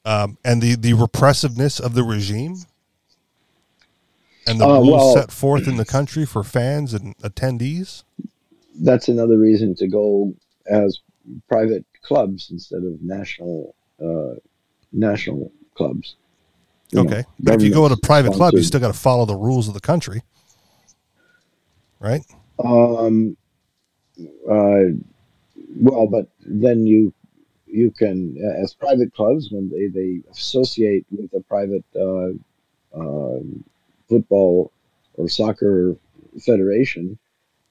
um, 0.09 0.39
and 0.43 0.63
the 0.63 0.75
the 0.75 0.95
repressiveness 0.95 1.79
of 1.79 1.93
the 1.93 2.03
regime 2.03 2.57
and 4.47 4.59
the 4.59 4.67
uh, 4.67 4.81
rules 4.81 4.91
well, 4.91 5.13
set 5.13 5.31
forth 5.31 5.69
in 5.69 5.77
the 5.77 5.85
country 5.85 6.25
for 6.25 6.43
fans 6.43 6.95
and 6.95 7.15
attendees. 7.19 8.05
That's 8.81 9.09
another 9.09 9.37
reason 9.37 9.75
to 9.75 9.87
go 9.87 10.33
as 10.67 11.01
private 11.47 11.85
clubs 12.03 12.51
instead 12.51 12.85
of 12.85 13.03
national 13.03 13.75
uh, 14.03 14.37
national 14.93 15.53
clubs. 15.75 16.17
You 16.91 17.01
okay, 17.01 17.19
know, 17.19 17.25
but 17.41 17.55
if 17.57 17.63
you 17.63 17.71
go 17.71 17.87
to 17.87 17.93
a 17.93 17.99
private 17.99 18.33
club, 18.33 18.55
you 18.55 18.63
still 18.63 18.81
got 18.81 18.95
to 18.95 18.99
follow 18.99 19.27
the 19.27 19.37
rules 19.37 19.69
of 19.69 19.75
the 19.75 19.81
country, 19.81 20.23
right? 22.01 22.23
Um. 22.65 23.37
Uh, 24.51 24.97
well, 25.77 26.07
but 26.07 26.29
then 26.41 26.87
you 26.87 27.13
you 27.71 27.91
can, 27.91 28.37
as 28.63 28.75
private 28.75 29.15
clubs, 29.15 29.51
when 29.51 29.69
they, 29.69 29.87
they 29.89 30.21
associate 30.31 31.07
with 31.11 31.33
a 31.35 31.41
private 31.41 31.85
uh, 31.95 32.31
uh, 32.99 33.41
football 34.09 34.73
or 35.15 35.29
soccer 35.29 35.97
federation, 36.45 37.19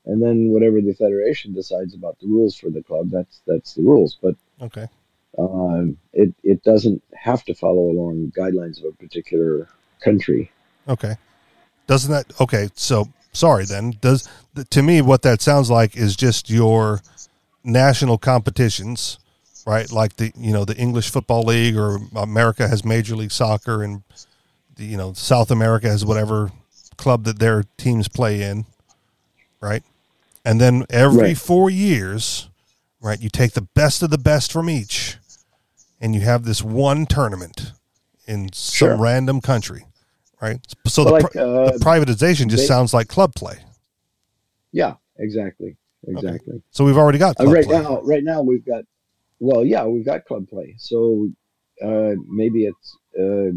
and 0.05 0.21
then 0.21 0.49
whatever 0.49 0.81
the 0.81 0.93
federation 0.93 1.53
decides 1.53 1.93
about 1.93 2.19
the 2.19 2.27
rules 2.27 2.55
for 2.55 2.69
the 2.69 2.83
club, 2.83 3.09
that's 3.09 3.41
that's 3.47 3.73
the 3.73 3.83
rules. 3.83 4.17
But 4.21 4.35
okay, 4.61 4.87
um, 5.37 5.97
it 6.13 6.33
it 6.43 6.63
doesn't 6.63 7.03
have 7.13 7.43
to 7.45 7.53
follow 7.53 7.91
along 7.91 8.33
guidelines 8.37 8.79
of 8.79 8.85
a 8.85 8.97
particular 8.97 9.67
country. 10.03 10.51
Okay, 10.87 11.15
doesn't 11.87 12.11
that? 12.11 12.39
Okay, 12.39 12.69
so 12.75 13.09
sorry 13.33 13.65
then. 13.65 13.97
Does 14.01 14.29
to 14.69 14.81
me 14.81 15.01
what 15.01 15.21
that 15.23 15.41
sounds 15.41 15.69
like 15.69 15.97
is 15.97 16.15
just 16.15 16.49
your 16.49 17.01
national 17.63 18.17
competitions 18.17 19.19
right? 19.67 19.91
Like 19.91 20.15
the 20.15 20.31
you 20.35 20.53
know 20.53 20.65
the 20.65 20.77
English 20.77 21.11
Football 21.11 21.43
League 21.43 21.75
or 21.75 21.99
America 22.15 22.67
has 22.67 22.85
Major 22.85 23.15
League 23.15 23.33
Soccer, 23.33 23.83
and 23.83 24.01
the, 24.77 24.85
you 24.85 24.97
know 24.97 25.13
South 25.13 25.51
America 25.51 25.89
has 25.89 26.05
whatever 26.05 26.51
club 26.95 27.25
that 27.25 27.37
their 27.37 27.65
teams 27.77 28.07
play 28.07 28.41
in, 28.41 28.65
right? 29.61 29.83
And 30.45 30.61
then 30.61 30.85
every 30.89 31.19
right. 31.19 31.37
four 31.37 31.69
years, 31.69 32.49
right, 33.01 33.21
you 33.21 33.29
take 33.29 33.51
the 33.51 33.61
best 33.61 34.01
of 34.01 34.09
the 34.09 34.17
best 34.17 34.53
from 34.53 34.69
each, 34.69 35.17
and 35.99 36.15
you 36.15 36.21
have 36.21 36.45
this 36.45 36.63
one 36.63 37.05
tournament 37.05 37.73
in 38.25 38.51
some 38.53 38.87
sure. 38.87 38.97
random 38.97 39.41
country, 39.41 39.85
right? 40.41 40.59
So 40.87 41.03
the, 41.03 41.11
like, 41.11 41.35
uh, 41.35 41.71
the, 41.71 41.79
privatization 41.81 42.47
just 42.47 42.63
they, 42.63 42.67
sounds 42.67 42.93
like 42.93 43.09
club 43.09 43.35
play. 43.35 43.57
Yeah, 44.71 44.95
exactly, 45.19 45.75
exactly. 46.07 46.53
Okay. 46.53 46.63
So 46.71 46.85
we've 46.85 46.97
already 46.97 47.17
got 47.17 47.37
uh, 47.37 47.47
right 47.47 47.65
play. 47.65 47.81
now. 47.81 47.99
Right 48.01 48.23
now, 48.23 48.41
we've 48.41 48.65
got 48.65 48.85
well, 49.39 49.65
yeah, 49.65 49.85
we've 49.85 50.05
got 50.05 50.25
club 50.25 50.47
play. 50.49 50.75
So 50.77 51.29
uh, 51.83 52.13
maybe 52.27 52.65
it's 52.65 52.97
uh, 53.19 53.51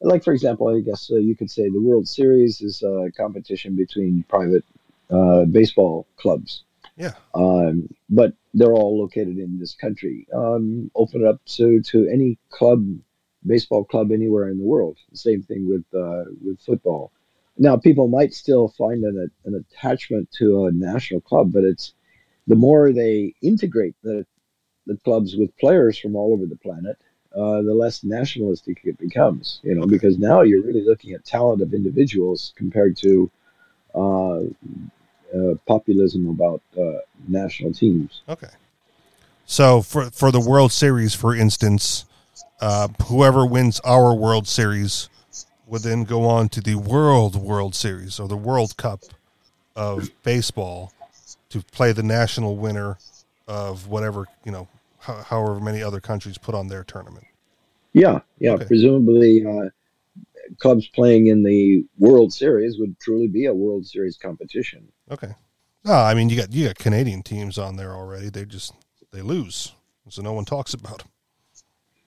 like, 0.00 0.24
for 0.24 0.32
example, 0.32 0.68
I 0.68 0.80
guess 0.80 1.10
uh, 1.10 1.16
you 1.16 1.36
could 1.36 1.50
say 1.50 1.68
the 1.68 1.80
World 1.80 2.08
Series 2.08 2.60
is 2.60 2.82
a 2.82 3.10
competition 3.16 3.76
between 3.76 4.24
private 4.28 4.64
uh, 5.10 5.44
baseball 5.44 6.06
clubs. 6.16 6.64
Yeah. 6.96 7.12
Um, 7.34 7.88
but 8.08 8.34
they're 8.54 8.72
all 8.72 8.98
located 8.98 9.38
in 9.38 9.58
this 9.58 9.74
country. 9.74 10.26
Um, 10.34 10.90
open 10.94 11.22
it 11.22 11.26
up 11.26 11.44
to, 11.56 11.80
to 11.82 12.08
any 12.08 12.38
club, 12.50 12.86
baseball 13.46 13.84
club 13.84 14.12
anywhere 14.12 14.48
in 14.48 14.58
the 14.58 14.64
world. 14.64 14.98
Same 15.12 15.42
thing 15.42 15.68
with 15.68 15.84
uh, 15.94 16.24
with 16.42 16.60
football. 16.60 17.12
Now, 17.58 17.76
people 17.76 18.08
might 18.08 18.34
still 18.34 18.68
find 18.68 19.02
an, 19.04 19.30
an 19.44 19.54
attachment 19.54 20.30
to 20.38 20.66
a 20.66 20.72
national 20.72 21.22
club, 21.22 21.52
but 21.52 21.64
it's 21.64 21.94
the 22.46 22.54
more 22.54 22.92
they 22.92 23.34
integrate 23.42 23.94
the 24.02 24.26
the 24.86 24.96
clubs 24.98 25.36
with 25.36 25.56
players 25.58 25.98
from 25.98 26.16
all 26.16 26.32
over 26.32 26.46
the 26.46 26.56
planet, 26.56 26.96
uh, 27.34 27.62
the 27.62 27.74
less 27.74 28.04
nationalistic 28.04 28.80
it 28.84 28.98
becomes. 28.98 29.60
You 29.62 29.74
know, 29.74 29.86
because 29.86 30.18
now 30.18 30.42
you're 30.42 30.62
really 30.62 30.84
looking 30.84 31.12
at 31.12 31.24
talent 31.24 31.62
of 31.62 31.74
individuals 31.74 32.52
compared 32.56 32.96
to 32.98 33.30
uh, 33.94 34.40
uh, 35.34 35.54
populism 35.66 36.28
about 36.28 36.62
uh, 36.78 37.00
national 37.28 37.72
teams. 37.72 38.22
Okay. 38.28 38.48
So 39.44 39.82
for 39.82 40.10
for 40.10 40.30
the 40.30 40.40
World 40.40 40.72
Series, 40.72 41.14
for 41.14 41.34
instance, 41.34 42.04
uh, 42.60 42.88
whoever 43.06 43.46
wins 43.46 43.80
our 43.80 44.14
World 44.14 44.48
Series 44.48 45.08
would 45.66 45.82
then 45.82 46.04
go 46.04 46.24
on 46.26 46.48
to 46.50 46.60
the 46.60 46.76
World 46.76 47.36
World 47.36 47.74
Series 47.74 48.20
or 48.20 48.28
the 48.28 48.36
World 48.36 48.76
Cup 48.76 49.00
of 49.74 50.10
baseball 50.22 50.92
to 51.50 51.60
play 51.60 51.92
the 51.92 52.02
national 52.02 52.56
winner 52.56 52.98
of 53.46 53.88
whatever 53.88 54.26
you 54.44 54.52
know 54.52 54.68
however 55.06 55.60
many 55.60 55.82
other 55.82 56.00
countries 56.00 56.38
put 56.38 56.54
on 56.54 56.68
their 56.68 56.84
tournament. 56.84 57.26
Yeah, 57.92 58.20
yeah. 58.38 58.52
Okay. 58.52 58.66
Presumably, 58.66 59.44
uh, 59.46 59.70
clubs 60.58 60.86
playing 60.88 61.28
in 61.28 61.42
the 61.42 61.84
World 61.98 62.32
Series 62.32 62.78
would 62.78 62.98
truly 63.00 63.28
be 63.28 63.46
a 63.46 63.54
World 63.54 63.86
Series 63.86 64.16
competition. 64.16 64.86
Okay. 65.10 65.34
No, 65.84 65.92
I 65.92 66.14
mean 66.14 66.28
you 66.28 66.36
got 66.36 66.52
you 66.52 66.66
got 66.66 66.76
Canadian 66.76 67.22
teams 67.22 67.58
on 67.58 67.76
there 67.76 67.94
already. 67.94 68.28
They 68.28 68.44
just 68.44 68.72
they 69.12 69.22
lose, 69.22 69.72
so 70.08 70.20
no 70.20 70.32
one 70.32 70.44
talks 70.44 70.74
about 70.74 70.98
them. 70.98 71.08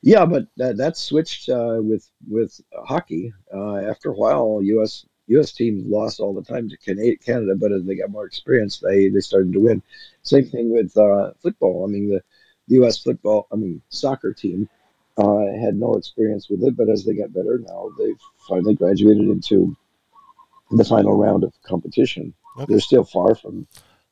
Yeah, 0.02 0.26
but 0.26 0.48
that, 0.58 0.78
that 0.78 0.98
switched 0.98 1.50
uh, 1.50 1.80
with 1.80 2.10
with 2.28 2.60
hockey. 2.74 3.34
Uh, 3.54 3.78
after 3.78 4.12
a 4.12 4.16
while, 4.16 4.60
U.S. 4.62 5.06
U.S. 5.28 5.52
teams 5.52 5.86
lost 5.86 6.20
all 6.20 6.34
the 6.34 6.44
time 6.44 6.70
to 6.70 6.78
Canada, 7.18 7.56
but 7.56 7.72
as 7.72 7.86
they 7.86 7.96
got 7.96 8.10
more 8.10 8.26
experience, 8.26 8.80
they 8.80 9.10
they 9.10 9.20
started 9.20 9.54
to 9.54 9.60
win. 9.60 9.82
Same 10.24 10.46
thing 10.46 10.72
with 10.72 10.96
uh, 10.98 11.32
football. 11.42 11.86
I 11.86 11.92
mean, 11.92 12.10
the, 12.10 12.22
the 12.70 12.76
U.S. 12.76 13.00
football, 13.00 13.48
I 13.52 13.56
mean, 13.56 13.82
soccer 13.90 14.32
team 14.32 14.70
uh, 15.18 15.46
had 15.60 15.76
no 15.76 15.96
experience 15.96 16.50
with 16.50 16.64
it, 16.64 16.78
but 16.78 16.88
as 16.90 17.04
they 17.04 17.16
got 17.16 17.34
better, 17.34 17.60
now 17.60 17.90
they've 17.98 18.20
finally 18.48 18.76
graduated 18.76 19.28
into 19.28 19.76
the 20.72 20.86
final 20.86 21.18
round 21.18 21.44
of 21.44 21.52
competition. 21.64 22.34
Okay. 22.58 22.66
They're 22.70 22.80
still 22.80 23.04
far 23.04 23.36
from 23.36 23.68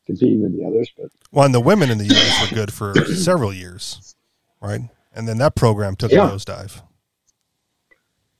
competing 0.06 0.42
with 0.42 0.58
the 0.58 0.66
others, 0.66 0.92
but 0.98 1.12
well, 1.32 1.46
and 1.46 1.54
the 1.54 1.62
women 1.62 1.92
in 1.92 1.98
the 1.98 2.06
U.S. 2.06 2.50
were 2.50 2.56
good 2.56 2.74
for 2.74 2.94
several 3.16 3.54
years, 3.54 4.16
right? 4.62 4.82
And 5.14 5.28
then 5.28 5.38
that 5.38 5.56
program 5.56 5.96
took 5.96 6.12
yeah. 6.12 6.28
a 6.28 6.32
nosedive. 6.32 6.82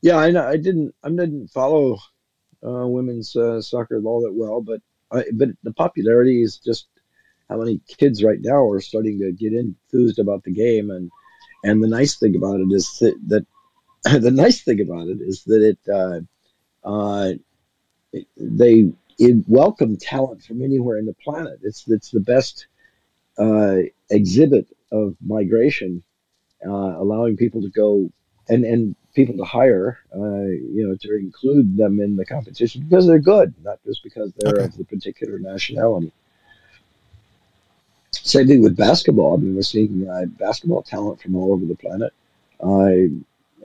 Yeah, 0.02 0.18
I 0.18 0.32
know. 0.32 0.48
I 0.48 0.58
didn't. 0.58 0.94
I 1.04 1.10
didn't 1.10 1.50
follow 1.50 2.00
uh, 2.66 2.88
women's 2.88 3.36
uh, 3.36 3.62
soccer 3.62 4.02
all 4.04 4.22
that 4.22 4.34
well, 4.34 4.62
but 4.62 4.82
I, 5.12 5.26
but 5.34 5.50
the 5.64 5.74
popularity 5.74 6.42
is 6.42 6.58
just 6.58 6.88
how 7.50 7.58
many 7.58 7.80
kids 7.88 8.24
right 8.24 8.40
now 8.42 8.68
are 8.70 8.82
starting 8.82 9.20
to 9.20 9.32
get 9.32 9.54
enthused 9.54 10.20
about 10.20 10.44
the 10.44 10.52
game, 10.52 10.92
and 10.92 11.12
and 11.64 11.84
the 11.84 11.88
nice 11.88 12.18
thing 12.18 12.36
about 12.36 12.60
it 12.60 12.72
is 12.72 12.98
that, 13.00 13.16
that 13.28 13.46
the 14.22 14.32
nice 14.32 14.64
thing 14.64 14.82
about 14.82 15.08
it 15.08 15.22
is 15.22 15.44
that 15.46 15.62
it, 15.64 15.80
uh, 15.92 16.20
uh, 16.88 17.34
it 18.14 18.28
they 18.38 18.92
it 19.20 19.44
welcome 19.48 19.98
talent 19.98 20.44
from 20.44 20.62
anywhere 20.62 20.98
in 20.98 21.06
the 21.06 21.16
planet. 21.24 21.60
It's 21.64 21.88
it's 21.88 22.12
the 22.12 22.20
best 22.20 22.68
uh, 23.38 23.78
exhibit 24.10 24.68
of 24.92 25.16
migration, 25.26 26.04
uh, 26.66 26.72
allowing 26.72 27.38
people 27.38 27.62
to 27.62 27.70
go 27.70 28.12
and 28.50 28.64
and 28.66 28.96
people 29.16 29.36
to 29.38 29.44
hire, 29.44 30.00
uh, 30.16 30.46
you 30.46 30.88
know, 30.88 30.96
to 31.02 31.18
include 31.18 31.76
them 31.76 32.00
in 32.00 32.16
the 32.16 32.26
competition 32.26 32.84
because 32.84 33.08
they're 33.08 33.20
good, 33.20 33.54
not 33.64 33.80
just 33.84 34.04
because 34.04 34.32
they're 34.38 34.54
okay. 34.54 34.66
of 34.66 34.78
the 34.78 34.84
particular 34.86 35.40
nationality. 35.40 36.12
Same 38.12 38.48
thing 38.48 38.62
with 38.62 38.76
basketball. 38.76 39.36
I 39.36 39.38
mean, 39.38 39.56
we're 39.56 39.62
seeing 39.62 40.08
uh, 40.10 40.26
basketball 40.26 40.82
talent 40.82 41.22
from 41.22 41.36
all 41.36 41.54
over 41.54 41.66
the 41.66 41.76
planet, 41.76 42.14
uh, 42.62 43.14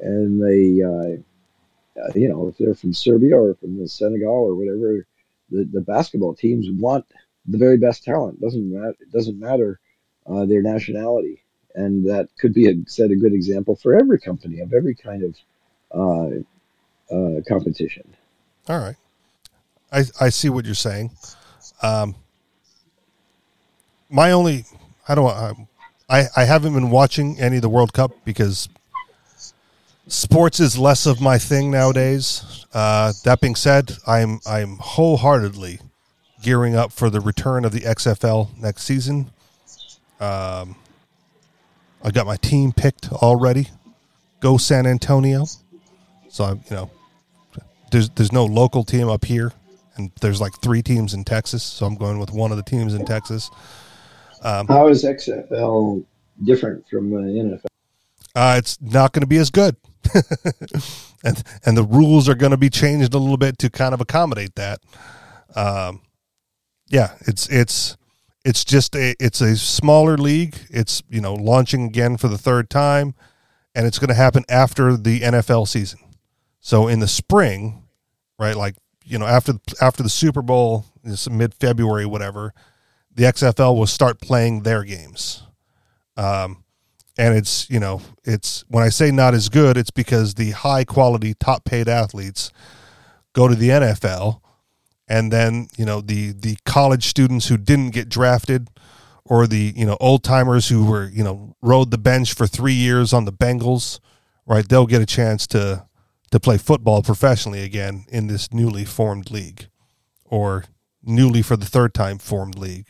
and 0.01 0.43
they, 0.43 0.83
uh, 0.83 2.13
you 2.15 2.29
know, 2.29 2.49
if 2.49 2.59
they're 2.59 2.75
from 2.75 2.93
Serbia 2.93 3.37
or 3.37 3.55
from 3.55 3.87
Senegal 3.87 4.31
or 4.31 4.55
whatever, 4.55 5.07
the, 5.51 5.65
the 5.65 5.81
basketball 5.81 6.35
teams 6.35 6.69
want 6.71 7.05
the 7.47 7.59
very 7.59 7.77
best 7.77 8.05
talent. 8.05 8.41
doesn't 8.41 8.73
matter. 8.73 8.97
It 9.01 9.13
doesn't 9.13 9.39
matter 9.39 9.81
their 10.27 10.63
nationality, 10.63 11.43
and 11.75 12.09
that 12.09 12.29
could 12.39 12.55
be 12.55 12.69
a, 12.69 12.75
set 12.87 13.11
a 13.11 13.17
good 13.17 13.33
example 13.33 13.77
for 13.77 13.95
every 13.95 14.19
company 14.19 14.61
of 14.61 14.73
every 14.73 14.95
kind 14.95 15.23
of 15.23 15.37
uh, 15.95 17.15
uh, 17.15 17.41
competition. 17.47 18.05
All 18.69 18.79
right, 18.79 18.97
I 19.93 20.05
I 20.21 20.29
see 20.31 20.49
what 20.49 20.65
you're 20.65 20.75
saying. 20.75 21.11
Um, 21.83 22.15
my 24.13 24.31
only 24.31 24.65
I 25.09 25.15
don't 25.15 25.67
I 26.09 26.27
I 26.37 26.45
haven't 26.45 26.75
been 26.75 26.91
watching 26.91 27.41
any 27.41 27.57
of 27.57 27.63
the 27.63 27.69
World 27.69 27.93
Cup 27.93 28.13
because 28.25 28.69
sports 30.07 30.61
is 30.61 30.79
less 30.79 31.07
of 31.07 31.21
my 31.21 31.39
thing 31.39 31.71
nowadays. 31.71 32.67
Uh, 32.73 33.13
that 33.25 33.41
being 33.41 33.57
said, 33.57 33.97
I'm 34.07 34.41
I'm 34.47 34.77
wholeheartedly 34.77 35.81
gearing 36.43 36.77
up 36.77 36.93
for 36.93 37.09
the 37.09 37.21
return 37.21 37.65
of 37.65 37.73
the 37.73 37.81
XFL 37.81 38.57
next 38.59 38.83
season. 38.83 39.31
Um, 40.21 40.77
I 42.05 42.11
got 42.13 42.27
my 42.27 42.37
team 42.37 42.73
picked 42.73 43.11
already. 43.13 43.69
Go 44.41 44.57
San 44.57 44.87
Antonio. 44.87 45.47
So 46.29 46.45
I'm, 46.45 46.61
you 46.69 46.77
know, 46.77 46.91
there's 47.91 48.11
there's 48.11 48.33
no 48.33 48.45
local 48.45 48.85
team 48.85 49.09
up 49.09 49.25
here, 49.25 49.53
and 49.97 50.11
there's 50.21 50.41
like 50.41 50.53
three 50.61 50.83
teams 50.83 51.15
in 51.15 51.25
Texas. 51.25 51.63
So 51.63 51.87
I'm 51.87 51.95
going 51.95 52.19
with 52.19 52.33
one 52.33 52.51
of 52.51 52.57
the 52.57 52.63
teams 52.63 52.95
in 52.95 53.05
Texas. 53.05 53.51
Um, 54.43 54.67
How 54.67 54.89
is 54.89 55.05
XFL 55.05 56.05
different 56.43 56.89
from 56.89 57.13
uh, 57.13 57.19
NFL? 57.19 57.67
Uh, 58.35 58.57
it's 58.59 58.81
not 58.81 59.13
going 59.13 59.21
to 59.21 59.27
be 59.27 59.37
as 59.37 59.51
good, 59.51 59.77
and 61.25 61.43
and 61.65 61.77
the 61.77 61.85
rules 61.85 62.29
are 62.29 62.35
going 62.35 62.51
to 62.51 62.57
be 62.57 62.71
changed 62.71 63.15
a 63.15 63.19
little 63.19 63.37
bit 63.37 63.59
to 63.59 63.71
kind 63.71 63.95
of 63.95 64.01
accommodate 64.01 64.55
that. 64.57 64.81
Um, 65.55 66.01
yeah, 66.89 67.15
it's 67.21 67.49
it's 67.49 67.97
it's 68.45 68.65
just 68.65 68.97
a 68.97 69.15
it's 69.21 69.41
a 69.41 69.57
smaller 69.57 70.17
league. 70.17 70.57
It's 70.71 71.03
you 71.09 71.21
know 71.21 71.35
launching 71.35 71.85
again 71.85 72.17
for 72.17 72.29
the 72.29 72.39
third 72.39 72.71
time, 72.71 73.15
and 73.75 73.87
it's 73.87 73.99
going 73.99 74.09
to 74.09 74.15
happen 74.15 74.45
after 74.49 74.97
the 74.97 75.21
NFL 75.21 75.69
season. 75.69 76.01
So 76.59 76.89
in 76.89 77.01
the 77.01 77.09
spring, 77.09 77.83
right, 78.39 78.57
like 78.57 78.77
you 79.05 79.19
know 79.19 79.27
after 79.27 79.55
after 79.81 80.03
the 80.03 80.09
Super 80.09 80.43
Bowl, 80.43 80.87
it's 81.05 81.29
mid 81.29 81.55
February, 81.55 82.07
whatever 82.07 82.55
the 83.15 83.25
XFL 83.25 83.77
will 83.77 83.87
start 83.87 84.21
playing 84.21 84.63
their 84.63 84.85
games. 84.85 85.43
Um, 86.17 86.65
and 87.19 87.37
it's 87.37 87.69
you 87.69 87.79
know 87.79 88.01
it's 88.25 88.65
when 88.69 88.83
I 88.83 88.89
say 88.89 89.11
not 89.11 89.35
as 89.35 89.49
good, 89.49 89.77
it's 89.77 89.91
because 89.91 90.35
the 90.35 90.53
high 90.53 90.85
quality, 90.85 91.35
top 91.35 91.65
paid 91.65 91.89
athletes 91.89 92.51
go 93.33 93.49
to 93.49 93.55
the 93.55 93.69
NFL, 93.69 94.41
and 95.09 95.33
then 95.33 95.69
you 95.77 95.85
know 95.85 96.01
the 96.01 96.33
the 96.33 96.57
college 96.65 97.07
students 97.07 97.49
who 97.49 97.57
didn't 97.57 97.91
get 97.91 98.09
drafted, 98.09 98.69
or 99.25 99.47
the 99.47 99.73
you 99.77 99.85
know 99.85 99.97
old 100.01 100.25
timers 100.25 100.69
who 100.69 100.85
were 100.87 101.09
you 101.09 101.23
know 101.23 101.55
rode 101.61 101.91
the 101.91 101.99
bench 101.99 102.35
for 102.35 102.47
three 102.47 102.75
years 102.75 103.13
on 103.13 103.25
the 103.25 103.33
Bengals, 103.33 104.01
right? 104.47 104.67
They'll 104.67 104.87
get 104.87 105.03
a 105.03 105.07
chance 105.07 105.47
to 105.49 105.87
to 106.31 106.41
play 106.41 106.57
football 106.57 107.03
professionally 107.03 107.63
again 107.63 108.07
in 108.09 108.27
this 108.27 108.53
newly 108.55 108.87
formed 108.87 109.31
league, 109.31 109.67
or 110.25 110.65
newly 111.03 111.43
for 111.43 111.57
the 111.57 111.67
third 111.67 111.93
time 111.93 112.17
formed 112.17 112.57
league. 112.57 112.87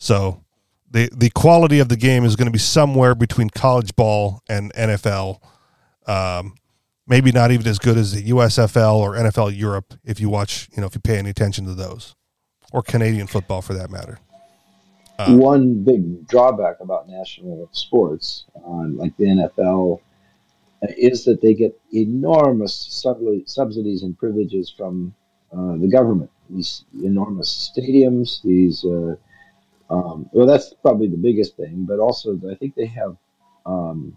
So 0.00 0.42
the 0.90 1.10
the 1.14 1.30
quality 1.30 1.78
of 1.78 1.88
the 1.88 1.96
game 1.96 2.24
is 2.24 2.34
going 2.34 2.46
to 2.46 2.52
be 2.52 2.58
somewhere 2.58 3.14
between 3.14 3.50
college 3.50 3.94
ball 3.94 4.42
and 4.48 4.72
NFL. 4.74 5.40
Um, 6.06 6.54
maybe 7.06 7.30
not 7.30 7.52
even 7.52 7.66
as 7.68 7.78
good 7.78 7.96
as 7.98 8.12
the 8.12 8.30
USFL 8.30 8.96
or 8.96 9.14
NFL 9.14 9.56
Europe 9.56 9.94
if 10.02 10.18
you 10.18 10.28
watch, 10.28 10.68
you 10.74 10.80
know, 10.80 10.86
if 10.86 10.94
you 10.94 11.00
pay 11.00 11.18
any 11.18 11.30
attention 11.30 11.66
to 11.66 11.74
those, 11.74 12.16
or 12.72 12.82
Canadian 12.82 13.26
football 13.26 13.62
for 13.62 13.74
that 13.74 13.90
matter. 13.90 14.18
Um, 15.18 15.38
One 15.38 15.84
big 15.84 16.26
drawback 16.26 16.80
about 16.80 17.08
national 17.08 17.68
sports, 17.72 18.46
uh, 18.56 18.86
like 18.88 19.14
the 19.18 19.24
NFL, 19.24 20.00
is 20.96 21.24
that 21.26 21.42
they 21.42 21.52
get 21.52 21.78
enormous 21.92 22.74
subsidies 23.44 24.02
and 24.02 24.18
privileges 24.18 24.72
from 24.74 25.14
uh, 25.52 25.76
the 25.76 25.88
government. 25.88 26.30
These 26.48 26.84
enormous 27.04 27.70
stadiums, 27.76 28.42
these 28.42 28.82
uh, 28.84 29.16
um, 29.90 30.30
well, 30.32 30.46
that's 30.46 30.72
probably 30.82 31.08
the 31.08 31.16
biggest 31.16 31.56
thing, 31.56 31.84
but 31.88 31.98
also 31.98 32.38
I 32.50 32.54
think 32.54 32.74
they 32.74 32.86
have 32.86 33.16
um, 33.66 34.16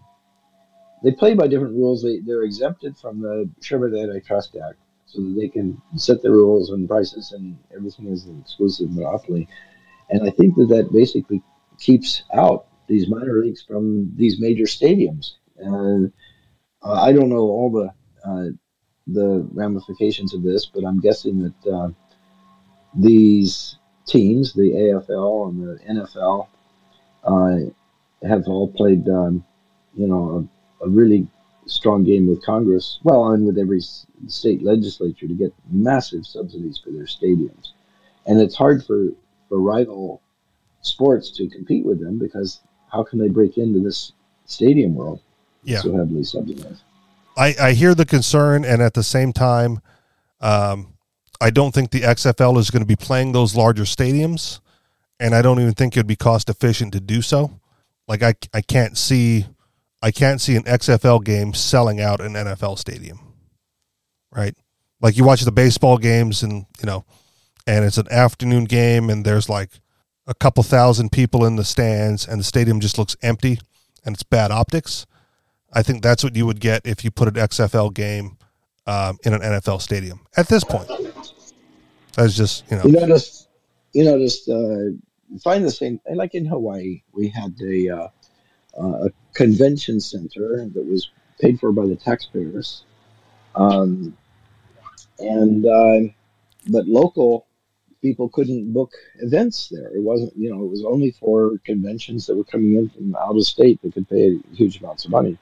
they 1.02 1.10
play 1.10 1.34
by 1.34 1.48
different 1.48 1.74
rules. 1.74 2.02
They 2.02 2.20
they're 2.20 2.44
exempted 2.44 2.96
from 2.96 3.20
the 3.20 3.50
Sherman 3.60 3.96
Antitrust 3.96 4.56
Act, 4.56 4.78
so 5.06 5.20
that 5.20 5.36
they 5.38 5.48
can 5.48 5.80
set 5.96 6.22
the 6.22 6.30
rules 6.30 6.70
and 6.70 6.88
prices, 6.88 7.32
and 7.32 7.58
everything 7.74 8.06
is 8.06 8.24
an 8.26 8.40
exclusive 8.40 8.90
monopoly. 8.90 9.48
And 10.10 10.22
I 10.26 10.30
think 10.30 10.54
that 10.56 10.68
that 10.68 10.92
basically 10.92 11.42
keeps 11.78 12.22
out 12.32 12.66
these 12.86 13.08
minor 13.08 13.40
leagues 13.40 13.62
from 13.62 14.12
these 14.16 14.40
major 14.40 14.64
stadiums. 14.64 15.32
And 15.58 16.12
uh, 16.82 17.02
I 17.02 17.12
don't 17.12 17.30
know 17.30 17.48
all 17.56 17.70
the 17.70 17.92
uh, 18.28 18.50
the 19.08 19.46
ramifications 19.52 20.34
of 20.34 20.42
this, 20.42 20.66
but 20.66 20.84
I'm 20.84 21.00
guessing 21.00 21.42
that 21.42 21.72
uh, 21.72 21.88
these 22.94 23.76
teams, 24.06 24.52
the 24.52 24.70
AFL 24.72 25.48
and 25.48 25.62
the 25.62 26.02
NFL, 26.02 26.48
uh, 27.24 28.26
have 28.26 28.46
all 28.46 28.68
played, 28.68 29.08
um, 29.08 29.44
you 29.94 30.06
know, 30.06 30.48
a, 30.80 30.84
a, 30.84 30.88
really 30.88 31.26
strong 31.66 32.04
game 32.04 32.26
with 32.26 32.44
Congress, 32.44 32.98
well, 33.02 33.30
and 33.30 33.46
with 33.46 33.58
every 33.58 33.80
state 34.28 34.62
legislature 34.62 35.26
to 35.26 35.34
get 35.34 35.52
massive 35.70 36.26
subsidies 36.26 36.78
for 36.82 36.90
their 36.90 37.04
stadiums. 37.04 37.72
And 38.26 38.40
it's 38.40 38.54
hard 38.54 38.84
for, 38.84 39.08
for 39.48 39.58
rival 39.58 40.20
sports 40.82 41.30
to 41.30 41.48
compete 41.48 41.84
with 41.84 42.00
them 42.00 42.18
because 42.18 42.60
how 42.92 43.02
can 43.02 43.18
they 43.18 43.28
break 43.28 43.56
into 43.56 43.80
this 43.80 44.12
stadium 44.46 44.94
world 44.94 45.20
yeah. 45.62 45.80
so 45.80 45.96
heavily 45.96 46.24
subsidized? 46.24 46.82
I, 47.36 47.54
I 47.60 47.72
hear 47.72 47.94
the 47.94 48.06
concern, 48.06 48.64
and 48.64 48.80
at 48.80 48.94
the 48.94 49.02
same 49.02 49.32
time, 49.32 49.80
um, 50.40 50.93
I 51.44 51.50
don't 51.50 51.74
think 51.74 51.90
the 51.90 52.00
XFL 52.00 52.56
is 52.56 52.70
going 52.70 52.80
to 52.80 52.86
be 52.86 52.96
playing 52.96 53.32
those 53.32 53.54
larger 53.54 53.82
stadiums, 53.82 54.60
and 55.20 55.34
I 55.34 55.42
don't 55.42 55.60
even 55.60 55.74
think 55.74 55.94
it'd 55.94 56.06
be 56.06 56.16
cost 56.16 56.48
efficient 56.48 56.94
to 56.94 57.00
do 57.00 57.20
so. 57.20 57.60
Like 58.08 58.22
I, 58.22 58.32
I 58.54 58.62
can't 58.62 58.96
see, 58.96 59.44
I 60.02 60.10
can't 60.10 60.40
see 60.40 60.56
an 60.56 60.62
XFL 60.62 61.22
game 61.22 61.52
selling 61.52 62.00
out 62.00 62.22
an 62.22 62.32
NFL 62.32 62.78
stadium, 62.78 63.20
right? 64.34 64.56
Like 65.02 65.18
you 65.18 65.24
watch 65.24 65.42
the 65.42 65.52
baseball 65.52 65.98
games, 65.98 66.42
and 66.42 66.64
you 66.80 66.86
know, 66.86 67.04
and 67.66 67.84
it's 67.84 67.98
an 67.98 68.10
afternoon 68.10 68.64
game, 68.64 69.10
and 69.10 69.22
there's 69.22 69.50
like 69.50 69.68
a 70.26 70.32
couple 70.32 70.62
thousand 70.62 71.12
people 71.12 71.44
in 71.44 71.56
the 71.56 71.64
stands 71.64 72.26
and 72.26 72.40
the 72.40 72.44
stadium 72.44 72.80
just 72.80 72.96
looks 72.96 73.18
empty 73.20 73.58
and 74.06 74.14
it's 74.14 74.22
bad 74.22 74.50
optics. 74.50 75.04
I 75.74 75.82
think 75.82 76.02
that's 76.02 76.24
what 76.24 76.36
you 76.36 76.46
would 76.46 76.60
get 76.60 76.86
if 76.86 77.04
you 77.04 77.10
put 77.10 77.28
an 77.28 77.34
XFL 77.34 77.92
game 77.92 78.38
um, 78.86 79.18
in 79.24 79.34
an 79.34 79.42
NFL 79.42 79.82
stadium 79.82 80.20
at 80.38 80.48
this 80.48 80.64
point. 80.64 80.88
That's 82.14 82.36
just 82.36 82.64
you 82.70 82.76
know. 82.76 82.84
You 82.84 82.92
notice, 82.92 83.48
you 83.92 84.04
notice, 84.04 84.48
uh, 84.48 84.90
find 85.42 85.64
the 85.64 85.70
same. 85.70 86.00
Like 86.12 86.34
in 86.34 86.44
Hawaii, 86.46 87.02
we 87.12 87.28
had 87.28 87.54
a, 87.60 87.88
uh, 87.88 88.08
uh, 88.80 89.06
a 89.06 89.10
convention 89.34 90.00
center 90.00 90.68
that 90.74 90.84
was 90.84 91.10
paid 91.40 91.58
for 91.58 91.72
by 91.72 91.86
the 91.86 91.96
taxpayers, 91.96 92.84
um, 93.54 94.16
and 95.18 95.66
uh, 95.66 96.12
but 96.68 96.86
local 96.86 97.46
people 98.04 98.28
couldn't 98.28 98.70
book 98.72 98.92
events 99.20 99.68
there. 99.70 99.88
It 99.88 100.02
wasn't, 100.02 100.36
you 100.36 100.50
know, 100.50 100.62
it 100.62 100.70
was 100.70 100.84
only 100.84 101.12
for 101.12 101.58
conventions 101.64 102.26
that 102.26 102.36
were 102.36 102.44
coming 102.44 102.74
in 102.74 102.90
from 102.90 103.16
out 103.16 103.34
of 103.34 103.46
state 103.46 103.80
that 103.80 103.94
could 103.94 104.08
pay 104.08 104.38
huge 104.52 104.80
amounts 104.80 105.06
of 105.06 105.10
money. 105.10 105.38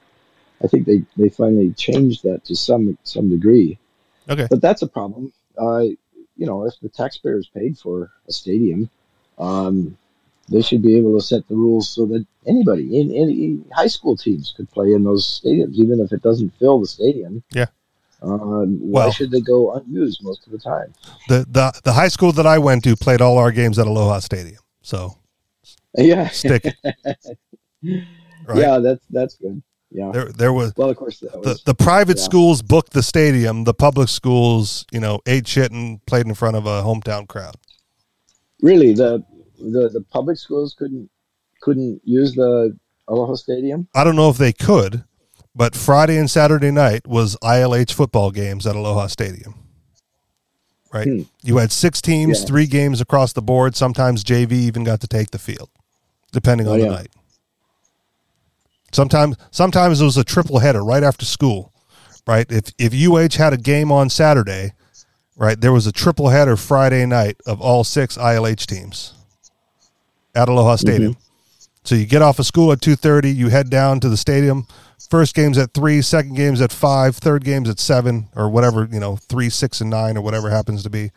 I 0.63 0.67
think 0.67 0.85
they, 0.85 1.03
they 1.17 1.27
finally 1.27 1.73
changed 1.73 2.23
that 2.23 2.45
to 2.45 2.55
some 2.55 2.97
some 3.03 3.29
degree. 3.29 3.77
Okay, 4.29 4.47
but 4.49 4.61
that's 4.61 4.81
a 4.81 4.87
problem. 4.87 5.33
Uh, 5.57 5.87
you 6.37 6.45
know, 6.45 6.65
if 6.65 6.73
the 6.81 6.89
taxpayers 6.89 7.49
paid 7.53 7.77
for 7.77 8.11
a 8.27 8.31
stadium, 8.31 8.89
um, 9.37 9.97
they 10.49 10.61
should 10.61 10.81
be 10.81 10.97
able 10.97 11.17
to 11.17 11.21
set 11.21 11.47
the 11.47 11.55
rules 11.55 11.89
so 11.89 12.05
that 12.07 12.25
anybody 12.45 12.99
in 12.99 13.11
any 13.11 13.61
high 13.73 13.87
school 13.87 14.17
teams 14.17 14.53
could 14.55 14.69
play 14.71 14.93
in 14.93 15.03
those 15.03 15.41
stadiums, 15.41 15.75
even 15.75 15.99
if 15.99 16.11
it 16.11 16.21
doesn't 16.21 16.53
fill 16.59 16.79
the 16.79 16.87
stadium. 16.87 17.43
Yeah. 17.51 17.67
Uh, 18.21 18.65
why 18.65 19.09
should 19.09 19.31
they 19.31 19.41
go 19.41 19.73
unused 19.73 20.23
most 20.23 20.45
of 20.45 20.53
the 20.53 20.57
time? 20.57 20.93
The 21.27 21.45
the 21.49 21.81
the 21.83 21.91
high 21.91 22.07
school 22.07 22.31
that 22.33 22.47
I 22.47 22.57
went 22.57 22.83
to 22.85 22.95
played 22.95 23.19
all 23.19 23.37
our 23.37 23.51
games 23.51 23.77
at 23.77 23.85
Aloha 23.85 24.19
Stadium, 24.19 24.61
so 24.81 25.17
yeah, 25.97 26.29
stick 26.29 26.63
it. 26.65 27.37
Right? 28.45 28.59
Yeah, 28.59 28.79
that's 28.79 29.05
that's 29.09 29.35
good. 29.35 29.61
Yeah, 29.93 30.09
there 30.11 30.25
there 30.31 30.53
was 30.53 30.73
well, 30.75 30.89
of 30.89 30.97
course, 30.97 31.21
was, 31.21 31.43
the 31.43 31.59
the 31.65 31.75
private 31.75 32.17
yeah. 32.17 32.23
schools 32.23 32.63
booked 32.63 32.93
the 32.93 33.03
stadium. 33.03 33.63
The 33.63 33.75
public 33.75 34.09
schools, 34.09 34.85
you 34.91 34.99
know, 34.99 35.19
ate 35.27 35.47
shit 35.47 35.71
and 35.71 36.03
played 36.07 36.25
in 36.25 36.33
front 36.33 36.55
of 36.55 36.65
a 36.65 36.81
hometown 36.81 37.27
crowd. 37.27 37.55
Really, 38.61 38.93
the 38.93 39.23
the 39.59 39.89
the 39.89 40.01
public 40.09 40.37
schools 40.37 40.75
couldn't 40.77 41.11
couldn't 41.61 42.01
use 42.03 42.33
the 42.33 42.75
Aloha 43.07 43.35
Stadium. 43.35 43.87
I 43.93 44.03
don't 44.03 44.15
know 44.15 44.29
if 44.29 44.37
they 44.37 44.51
could, 44.51 45.03
but 45.55 45.75
Friday 45.75 46.17
and 46.17 46.29
Saturday 46.29 46.71
night 46.71 47.05
was 47.07 47.37
ILH 47.43 47.93
football 47.93 48.31
games 48.31 48.65
at 48.65 48.75
Aloha 48.75 49.07
Stadium. 49.07 49.55
Right? 50.91 51.07
Hmm. 51.07 51.21
You 51.43 51.57
had 51.57 51.71
six 51.71 52.01
teams, 52.01 52.41
yeah. 52.41 52.47
three 52.47 52.67
games 52.67 52.99
across 52.99 53.33
the 53.33 53.41
board. 53.41 53.75
Sometimes 53.75 54.23
JV 54.23 54.53
even 54.53 54.83
got 54.83 55.01
to 55.01 55.07
take 55.07 55.31
the 55.31 55.39
field, 55.39 55.69
depending 56.31 56.67
oh, 56.67 56.73
on 56.73 56.79
yeah. 56.79 56.85
the 56.85 56.91
night. 56.91 57.09
Sometimes 58.93 59.35
sometimes 59.51 60.01
it 60.01 60.05
was 60.05 60.17
a 60.17 60.23
triple 60.23 60.59
header 60.59 60.83
right 60.83 61.03
after 61.03 61.25
school. 61.25 61.73
Right? 62.25 62.49
If 62.49 62.71
if 62.77 62.93
UH 62.93 63.37
had 63.37 63.53
a 63.53 63.57
game 63.57 63.91
on 63.91 64.09
Saturday, 64.09 64.73
right, 65.35 65.59
there 65.59 65.73
was 65.73 65.87
a 65.87 65.91
triple 65.91 66.29
header 66.29 66.55
Friday 66.55 67.05
night 67.05 67.37
of 67.45 67.59
all 67.59 67.83
six 67.83 68.17
ILH 68.17 68.65
teams 68.65 69.13
at 70.33 70.47
Aloha 70.47 70.77
Stadium. 70.77 71.13
Mm-hmm. 71.13 71.19
So 71.83 71.95
you 71.95 72.05
get 72.05 72.21
off 72.21 72.39
of 72.39 72.45
school 72.45 72.71
at 72.71 72.79
two 72.79 72.95
thirty, 72.95 73.29
you 73.29 73.49
head 73.49 73.69
down 73.69 73.99
to 73.99 74.09
the 74.09 74.15
stadium 74.15 74.67
First 75.13 75.35
game's 75.35 75.59
at 75.59 75.75
three, 75.75 76.01
second 76.01 76.33
game's 76.33 76.59
at 76.59 76.71
five, 76.71 77.15
third 77.15 77.43
game's 77.43 77.69
at 77.69 77.79
seven, 77.79 78.29
or 78.35 78.49
whatever, 78.49 78.89
you 78.91 78.99
know, 78.99 79.15
three, 79.15 79.49
six, 79.49 79.79
and 79.79 79.89
nine, 79.89 80.17
or 80.17 80.21
whatever 80.21 80.49
happens 80.49 80.81
to 80.81 80.89
be. 80.89 81.11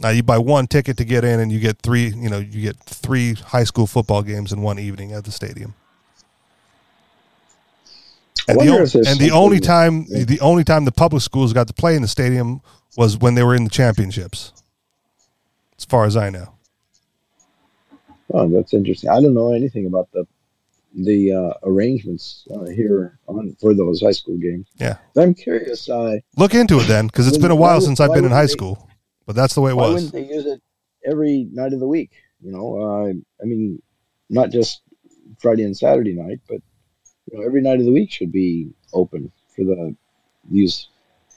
Now 0.00 0.08
you 0.08 0.22
buy 0.22 0.38
one 0.38 0.66
ticket 0.66 0.96
to 0.96 1.04
get 1.04 1.24
in, 1.24 1.38
and 1.38 1.52
you 1.52 1.60
get 1.60 1.78
three. 1.82 2.08
You 2.08 2.30
know, 2.30 2.38
you 2.38 2.62
get 2.62 2.78
three 2.78 3.34
high 3.34 3.64
school 3.64 3.86
football 3.86 4.22
games 4.22 4.50
in 4.50 4.62
one 4.62 4.78
evening 4.78 5.12
at 5.12 5.24
the 5.24 5.30
stadium. 5.30 5.74
And, 8.48 8.58
the, 8.58 9.04
and 9.06 9.20
the 9.20 9.30
only 9.30 9.60
time, 9.60 10.06
yeah. 10.08 10.24
the 10.24 10.40
only 10.40 10.64
time 10.64 10.86
the 10.86 10.92
public 10.92 11.22
schools 11.22 11.52
got 11.52 11.68
to 11.68 11.74
play 11.74 11.94
in 11.94 12.02
the 12.02 12.08
stadium 12.08 12.62
was 12.96 13.18
when 13.18 13.34
they 13.34 13.42
were 13.42 13.54
in 13.54 13.64
the 13.64 13.70
championships. 13.70 14.52
As 15.76 15.84
far 15.84 16.06
as 16.06 16.16
I 16.16 16.30
know. 16.30 16.54
Oh, 18.32 18.48
that's 18.48 18.74
interesting. 18.74 19.10
I 19.10 19.20
don't 19.20 19.34
know 19.34 19.52
anything 19.52 19.86
about 19.86 20.10
the 20.12 20.26
the 20.94 21.32
uh, 21.32 21.52
arrangements 21.62 22.46
uh, 22.52 22.64
here 22.64 23.18
on 23.26 23.54
for 23.60 23.74
those 23.74 24.00
high 24.00 24.12
school 24.12 24.36
games. 24.38 24.66
Yeah, 24.76 24.96
I'm 25.16 25.34
curious. 25.34 25.88
Uh, 25.88 26.16
Look 26.36 26.54
into 26.54 26.80
it 26.80 26.88
then, 26.88 27.06
because 27.06 27.28
it's 27.28 27.38
been 27.38 27.50
a 27.50 27.56
while 27.56 27.80
since 27.80 28.00
I've 28.00 28.12
been 28.12 28.24
in 28.24 28.30
high 28.30 28.42
they, 28.42 28.52
school. 28.52 28.88
But 29.26 29.36
that's 29.36 29.54
the 29.54 29.60
way 29.60 29.70
it 29.70 29.76
why 29.76 29.88
was. 29.88 30.12
Why 30.12 30.18
wouldn't 30.18 30.28
they 30.28 30.34
use 30.34 30.46
it 30.46 30.62
every 31.04 31.48
night 31.52 31.72
of 31.72 31.80
the 31.80 31.86
week? 31.86 32.10
You 32.40 32.52
know, 32.52 32.80
uh, 32.80 33.12
I 33.42 33.44
mean, 33.44 33.80
not 34.30 34.50
just 34.50 34.82
Friday 35.38 35.64
and 35.64 35.76
Saturday 35.76 36.14
night, 36.14 36.40
but 36.48 36.60
you 37.30 37.38
know, 37.38 37.44
every 37.44 37.60
night 37.60 37.80
of 37.80 37.86
the 37.86 37.92
week 37.92 38.10
should 38.10 38.32
be 38.32 38.70
open 38.92 39.30
for 39.54 39.64
the 39.64 39.94
use. 40.50 40.88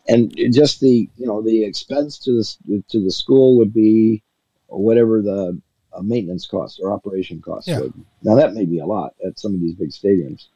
And 0.08 0.34
just 0.52 0.80
the 0.80 1.10
you 1.18 1.28
know 1.28 1.42
the 1.42 1.64
expense 1.64 2.18
to 2.20 2.42
the 2.66 2.84
to 2.89 3.04
the 3.04 3.12
school 3.12 3.58
would 3.58 3.74
be 3.74 4.24
whatever 4.68 5.22
the 5.22 5.62
uh, 5.94 6.02
maintenance 6.02 6.48
costs 6.48 6.80
or 6.80 6.92
operation 6.92 7.42
costs. 7.42 7.68
Yeah. 7.68 7.82
now 8.24 8.36
that 8.36 8.54
may 8.54 8.66
be 8.66 8.80
a 8.80 8.86
lot 8.86 9.14
at 9.26 9.38
some 9.38 9.54
of 9.54 9.62
these 9.62 9.76
big 9.76 9.92
stadiums. 9.92 10.48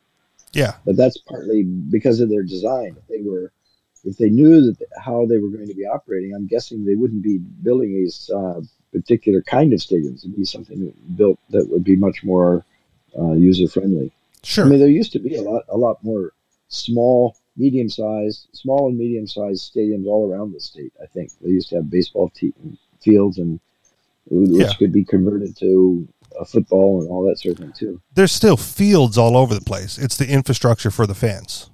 Yeah, 0.54 0.76
but 0.86 0.96
that's 0.96 1.18
partly 1.18 1.64
because 1.64 2.22
of 2.22 2.30
their 2.30 2.44
design. 2.44 2.96
If 2.98 3.08
they 3.08 3.22
were, 3.22 3.52
if 4.04 4.18
they 4.18 4.30
knew 4.30 4.62
that 4.62 4.78
how 5.04 5.26
they 5.26 5.38
were 5.38 5.50
going 5.50 5.68
to 5.68 5.76
be 5.76 5.86
operating, 5.86 6.34
I'm 6.34 6.48
guessing 6.48 6.86
they 6.86 6.96
wouldn't 6.96 7.22
be 7.22 7.38
building 7.38 7.94
these 7.94 8.32
uh, 8.34 8.62
particular 8.92 9.42
kind 9.42 9.74
of 9.74 9.80
stadiums. 9.80 10.20
It'd 10.20 10.36
be 10.36 10.46
something 10.46 10.92
built 11.16 11.40
that 11.50 11.70
would 11.70 11.84
be 11.84 11.98
much 11.98 12.24
more 12.24 12.66
uh, 13.18 13.34
user 13.34 13.68
friendly. 13.68 14.12
Sure. 14.46 14.66
I 14.66 14.70
mean, 14.70 14.80
there 14.80 14.90
used 14.90 15.12
to 15.14 15.20
be 15.20 15.36
a 15.36 15.42
lot, 15.42 15.64
a 15.70 15.78
lot 15.78 16.04
more 16.04 16.32
small, 16.68 17.36
medium 17.58 17.90
sized, 17.90 18.48
small 18.54 18.90
and 18.90 18.98
medium 18.98 19.26
sized 19.28 19.74
stadiums 19.74 20.06
all 20.06 20.32
around 20.32 20.54
the 20.54 20.60
state. 20.60 20.94
I 21.02 21.08
think 21.08 21.32
they 21.42 21.50
used 21.50 21.70
to 21.70 21.78
have 21.78 21.90
baseball 21.90 22.30
te- 22.30 22.54
fields 23.02 23.40
and 23.40 23.60
which 24.28 24.68
yeah. 24.68 24.74
could 24.78 24.92
be 24.92 25.04
converted 25.04 25.56
to 25.58 26.08
a 26.40 26.46
football 26.46 27.02
and 27.02 27.10
all 27.10 27.28
that 27.28 27.40
sort 27.40 27.54
of 27.54 27.60
thing 27.60 27.74
too. 27.74 28.02
There's 28.14 28.32
still 28.32 28.58
fields 28.58 29.18
all 29.18 29.38
over 29.38 29.54
the 29.54 29.62
place. 29.62 29.98
It's 29.98 30.18
the 30.18 30.28
infrastructure 30.28 30.92
for 30.92 31.08
the 31.08 31.16
fans. 31.16 31.70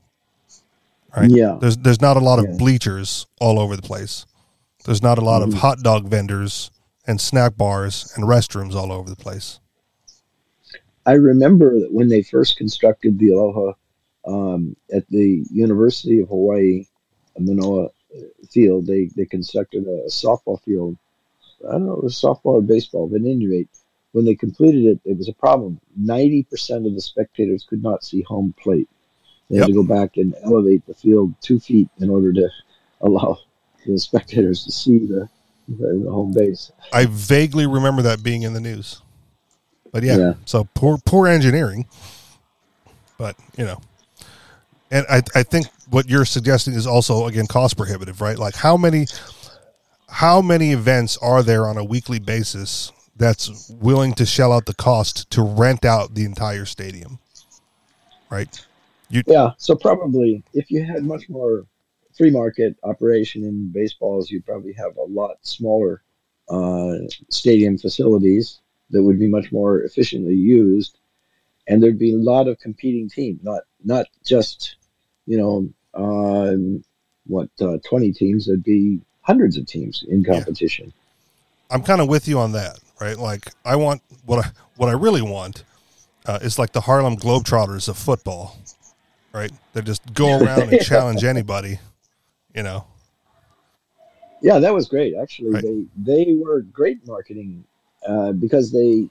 Right? 1.16 1.30
Yeah. 1.30 1.58
There's 1.60 1.78
there's 1.78 2.02
not 2.02 2.18
a 2.18 2.22
lot 2.22 2.40
of 2.40 2.46
yeah. 2.46 2.58
bleachers 2.58 3.26
all 3.40 3.60
over 3.60 3.76
the 3.76 3.82
place. 3.82 4.26
There's 4.86 5.02
not 5.02 5.18
a 5.18 5.22
lot 5.22 5.42
mm-hmm. 5.42 5.54
of 5.54 5.60
hot 5.60 5.80
dog 5.80 6.08
vendors 6.08 6.72
and 7.08 7.20
snack 7.20 7.58
bars 7.58 8.12
and 8.16 8.26
restrooms 8.26 8.76
all 8.76 8.92
over 8.92 9.10
the 9.10 9.16
place. 9.16 9.61
I 11.06 11.14
remember 11.14 11.80
that 11.80 11.92
when 11.92 12.08
they 12.08 12.22
first 12.22 12.58
constructed 12.58 13.18
the 13.18 13.32
Aloha 13.32 13.74
um, 14.26 14.76
at 14.94 15.08
the 15.10 15.46
University 15.50 16.20
of 16.20 16.30
Hawaii 16.30 16.86
Manoa 17.38 17.90
field, 18.50 18.86
they, 18.86 19.10
they 19.16 19.26
constructed 19.26 19.88
a 19.88 20.10
softball 20.10 20.62
field 20.64 20.98
I 21.68 21.74
don't 21.74 21.86
know, 21.86 21.94
it 21.94 22.04
was 22.04 22.20
softball 22.20 22.56
or 22.56 22.62
baseball, 22.62 23.08
but 23.08 23.22
at 23.22 23.28
any 23.28 23.48
rate, 23.48 23.70
when 24.14 24.26
they 24.26 24.36
completed 24.36 24.86
it, 24.86 25.00
it 25.06 25.18
was 25.18 25.30
a 25.30 25.34
problem. 25.34 25.80
90% 26.00 26.88
of 26.88 26.96
the 26.96 27.02
spectators 27.02 27.66
could 27.68 27.84
not 27.84 28.04
see 28.04 28.22
home 28.22 28.54
plate. 28.60 28.90
They 29.50 29.58
yep. 29.58 29.64
had 29.64 29.68
to 29.68 29.74
go 29.74 29.84
back 29.84 30.18
and 30.18 30.36
elevate 30.44 30.86
the 30.86 30.94
field 30.94 31.34
two 31.42 31.60
feet 31.60 31.90
in 32.00 32.10
order 32.10 32.34
to 32.34 32.50
allow 33.02 33.38
the 33.86 33.98
spectators 33.98 34.64
to 34.66 34.72
see 34.72 35.00
the, 35.00 35.30
the, 35.68 36.02
the 36.04 36.12
home 36.12 36.34
base. 36.34 36.72
I 36.94 37.06
vaguely 37.06 37.68
remember 37.68 38.02
that 38.04 38.24
being 38.24 38.44
in 38.44 38.54
the 38.54 38.62
news. 38.62 39.02
But 39.92 40.04
yeah, 40.04 40.18
yeah, 40.18 40.34
so 40.46 40.68
poor 40.74 40.98
poor 41.06 41.28
engineering. 41.28 41.86
But, 43.22 43.36
you 43.56 43.66
know, 43.66 43.80
and 44.90 45.06
I, 45.08 45.22
I 45.36 45.44
think 45.44 45.68
what 45.92 46.10
you're 46.10 46.26
suggesting 46.26 46.74
is 46.74 46.88
also 46.88 47.28
again 47.28 47.46
cost 47.46 47.78
prohibitive, 47.78 48.20
right? 48.20 48.36
Like 48.36 48.56
how 48.56 48.78
many 48.78 49.06
how 50.10 50.42
many 50.42 50.72
events 50.72 51.18
are 51.18 51.44
there 51.44 51.68
on 51.68 51.78
a 51.78 51.84
weekly 51.84 52.18
basis 52.18 52.92
that's 53.16 53.70
willing 53.80 54.14
to 54.16 54.26
shell 54.26 54.52
out 54.52 54.66
the 54.66 54.74
cost 54.74 55.30
to 55.30 55.44
rent 55.44 55.86
out 55.86 56.16
the 56.16 56.26
entire 56.26 56.66
stadium? 56.66 57.20
Right? 58.32 58.66
You, 59.10 59.22
yeah, 59.28 59.52
so 59.58 59.76
probably 59.76 60.42
if 60.54 60.72
you 60.72 60.84
had 60.84 61.04
much 61.04 61.30
more 61.30 61.68
free 62.18 62.32
market 62.32 62.76
operation 62.84 63.44
in 63.44 63.72
baseballs, 63.72 64.32
you'd 64.32 64.48
probably 64.48 64.74
have 64.74 64.98
a 64.98 65.04
lot 65.04 65.38
smaller 65.42 66.02
uh, 66.50 66.96
stadium 67.30 67.78
facilities 67.78 68.61
that 68.92 69.04
would 69.04 69.20
be 69.20 69.28
much 69.28 69.52
more 69.52 69.82
efficiently 69.82 70.36
used, 70.36 71.00
and 71.68 71.82
there'd 71.82 72.00
be 72.00 72.14
a 72.14 72.18
lot 72.18 72.48
of 72.48 72.60
competing 72.60 73.10
teams, 73.10 73.44
not 73.44 73.64
not 73.84 74.06
just 74.26 74.76
you 75.26 75.38
know 75.38 75.70
um, 75.94 76.84
what 77.26 77.50
uh, 77.62 77.78
twenty 77.88 78.12
teams. 78.12 78.46
There'd 78.46 78.64
be 78.64 79.02
hundreds 79.22 79.58
of 79.58 79.66
teams 79.66 80.04
in 80.08 80.24
competition. 80.24 80.86
Yeah. 80.88 81.76
I'm 81.76 81.84
kind 81.84 82.02
of 82.02 82.08
with 82.08 82.28
you 82.28 82.40
on 82.40 82.52
that, 82.52 82.80
right? 83.00 83.18
Like 83.18 83.48
I 83.64 83.76
want 83.76 84.02
what 84.26 84.46
I 84.46 84.52
what 84.76 84.90
I 84.90 84.94
really 84.94 85.22
want 85.22 85.64
uh, 86.26 86.40
is 86.42 86.60
like 86.60 86.74
the 86.74 86.82
Harlem 86.82 87.16
Globetrotters 87.16 87.88
of 87.88 87.98
football, 87.98 88.58
right? 89.34 89.52
They 89.74 89.82
just 89.82 90.14
go 90.14 90.40
around 90.44 90.74
and 90.74 90.82
challenge 90.82 91.24
anybody, 91.24 91.80
you 92.54 92.64
know. 92.64 92.86
Yeah, 94.42 94.60
that 94.60 94.74
was 94.74 94.88
great. 94.88 95.14
Actually, 95.16 95.52
right. 95.52 95.64
they 95.64 96.26
they 96.26 96.34
were 96.34 96.62
great 96.62 97.06
marketing 97.08 97.64
uh, 98.08 98.32
because 98.32 98.72
they 98.72 99.08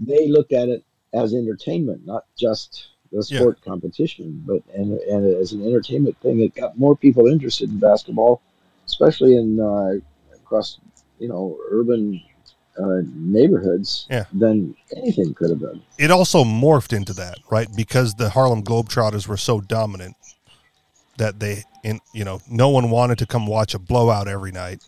they 0.00 0.28
look 0.28 0.52
at 0.52 0.68
it 0.68 0.84
as 1.14 1.34
entertainment, 1.34 2.04
not 2.06 2.24
just 2.36 2.88
the 3.12 3.18
Yeah. 3.28 3.38
sport 3.40 3.60
competition, 3.62 4.42
but 4.46 4.62
and 4.74 4.98
and 4.98 5.26
as 5.36 5.52
an 5.52 5.64
entertainment 5.66 6.16
thing, 6.18 6.40
it 6.40 6.54
got 6.54 6.78
more 6.78 6.96
people 6.96 7.26
interested 7.26 7.70
in 7.70 7.78
basketball, 7.78 8.40
especially 8.86 9.36
in 9.36 9.60
uh, 9.60 9.92
across 10.34 10.78
you 11.18 11.28
know 11.28 11.56
urban 11.70 12.20
uh, 12.78 13.02
neighborhoods 13.14 14.06
Yeah. 14.10 14.24
than 14.32 14.74
anything 14.96 15.34
could 15.34 15.50
have 15.50 15.60
been. 15.60 15.82
it 15.98 16.10
also 16.10 16.42
morphed 16.42 16.92
into 16.96 17.12
that, 17.12 17.36
right? 17.50 17.68
Because 17.76 18.14
the 18.14 18.30
Harlem 18.30 18.62
Globetrotters 18.62 19.28
were 19.28 19.36
so 19.36 19.60
dominant 19.60 20.16
that 21.18 21.38
they, 21.38 21.62
in 21.84 22.00
you 22.14 22.24
know, 22.24 22.40
no 22.48 22.70
one 22.70 22.90
wanted 22.90 23.18
to 23.18 23.26
come 23.26 23.46
watch 23.46 23.74
a 23.74 23.78
blowout 23.78 24.26
every 24.26 24.52
night, 24.52 24.82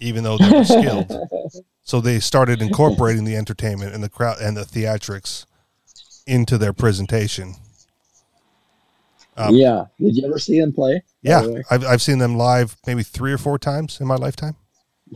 even 0.00 0.24
though 0.24 0.38
they 0.38 0.50
were 0.50 0.64
skilled. 0.64 1.12
so 1.86 2.00
they 2.00 2.18
started 2.18 2.60
incorporating 2.60 3.24
the 3.24 3.36
entertainment 3.36 3.94
and 3.94 4.02
the 4.02 4.08
crowd 4.08 4.38
and 4.40 4.56
the 4.56 4.62
theatrics 4.64 5.46
into 6.26 6.58
their 6.58 6.72
presentation. 6.72 7.54
Um, 9.36 9.54
yeah, 9.54 9.84
did 10.00 10.16
you 10.16 10.26
ever 10.26 10.38
see 10.40 10.58
them 10.60 10.72
play? 10.72 11.02
Yeah. 11.22 11.46
I've 11.70 11.84
I've 11.84 12.02
seen 12.02 12.18
them 12.18 12.36
live 12.36 12.76
maybe 12.86 13.02
three 13.02 13.32
or 13.32 13.38
four 13.38 13.58
times 13.58 14.00
in 14.00 14.06
my 14.06 14.16
lifetime. 14.16 14.56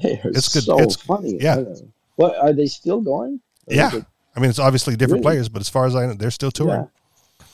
They 0.00 0.20
are 0.24 0.30
It's 0.30 0.48
good- 0.52 0.62
So 0.62 0.76
it's- 0.78 0.96
funny. 0.96 1.38
yeah. 1.40 1.52
I 1.52 1.56
don't 1.56 1.68
know. 1.72 1.88
What 2.16 2.36
are 2.38 2.52
they 2.52 2.66
still 2.66 3.00
going? 3.00 3.40
Or 3.66 3.74
Yeah, 3.74 3.96
it- 3.96 4.04
I 4.36 4.40
mean 4.40 4.50
it's 4.50 4.58
obviously 4.60 4.94
different 4.94 5.24
Really? 5.24 5.34
players, 5.36 5.48
but 5.48 5.60
as 5.60 5.68
far 5.68 5.86
as 5.86 5.96
I 5.96 6.06
know, 6.06 6.14
they're 6.14 6.30
still 6.30 6.52
touring. 6.52 6.86
yeah. 7.40 7.46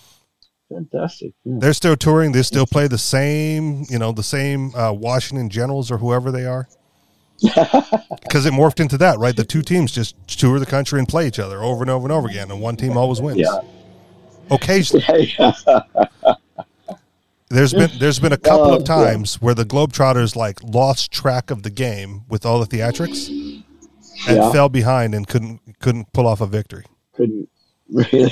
Fantastic. 0.77 1.33
Yeah. 1.45 1.55
They're 1.61 1.73
still 1.73 1.97
touring. 1.97 2.33
They 2.33 2.43
still 2.43 2.67
play 2.67 2.89
the 2.89 2.99
same, 2.99 3.87
you 3.89 3.99
know, 3.99 4.11
the 4.13 4.25
same 4.25 4.75
uh, 4.75 4.93
Washington 4.93 5.49
Generals 5.49 5.91
or 5.93 5.99
whoever 5.99 6.31
they 6.33 6.45
are. 6.45 6.69
Because 7.43 8.47
it 8.47 8.53
morphed 8.53 8.81
into 8.81 8.99
that, 8.99 9.19
right? 9.19 9.37
The 9.37 9.45
two 9.45 9.63
teams 9.63 9.93
just 9.93 10.17
tour 10.29 10.59
the 10.59 10.67
country 10.67 10.99
and 10.99 11.09
play 11.09 11.27
each 11.27 11.39
other 11.39 11.63
over 11.63 11.83
and 11.83 11.91
over 11.91 12.07
and 12.07 12.13
over 12.13 12.29
again, 12.29 12.51
and 12.51 12.61
one 12.61 12.77
team 12.77 12.97
always 12.97 13.21
wins. 13.21 13.39
Yeah. 13.39 13.59
Occasionally, 14.51 15.35
there's 17.49 17.75
been 17.75 17.91
there's 17.99 18.21
been 18.21 18.33
a 18.33 18.39
couple 18.39 18.73
of 18.73 18.83
oh, 18.83 18.85
times 18.85 19.41
where 19.43 19.55
the 19.55 19.65
Globetrotters 19.65 20.37
like 20.37 20.63
lost 20.63 21.11
track 21.11 21.51
of 21.51 21.63
the 21.63 21.71
game 21.71 22.23
with 22.29 22.47
all 22.47 22.61
the 22.65 22.67
theatrics 22.67 23.29
and 23.29 24.37
Yeah. 24.37 24.53
fell 24.53 24.69
behind 24.69 25.15
and 25.15 25.27
couldn't 25.27 25.61
couldn't 25.81 26.13
pull 26.13 26.27
off 26.27 26.41
a 26.41 26.47
victory. 26.47 26.85
Couldn't 27.15 27.49
really. 27.93 28.31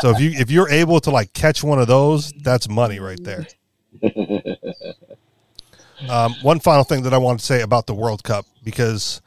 So 0.00 0.10
if 0.10 0.20
you 0.20 0.30
if 0.30 0.50
you're 0.50 0.70
able 0.70 1.00
to 1.00 1.10
like 1.10 1.32
catch 1.32 1.64
one 1.64 1.80
of 1.80 1.88
those, 1.88 2.32
that's 2.32 2.68
money 2.68 3.00
right 3.00 3.22
there. 3.22 3.46
Um, 6.10 6.34
one 6.42 6.60
final 6.60 6.84
thing 6.84 7.02
that 7.02 7.14
I 7.14 7.18
want 7.18 7.40
to 7.40 7.44
say 7.44 7.62
about 7.62 7.86
the 7.86 7.94
World 7.94 8.22
Cup, 8.22 8.46
because 8.62 9.20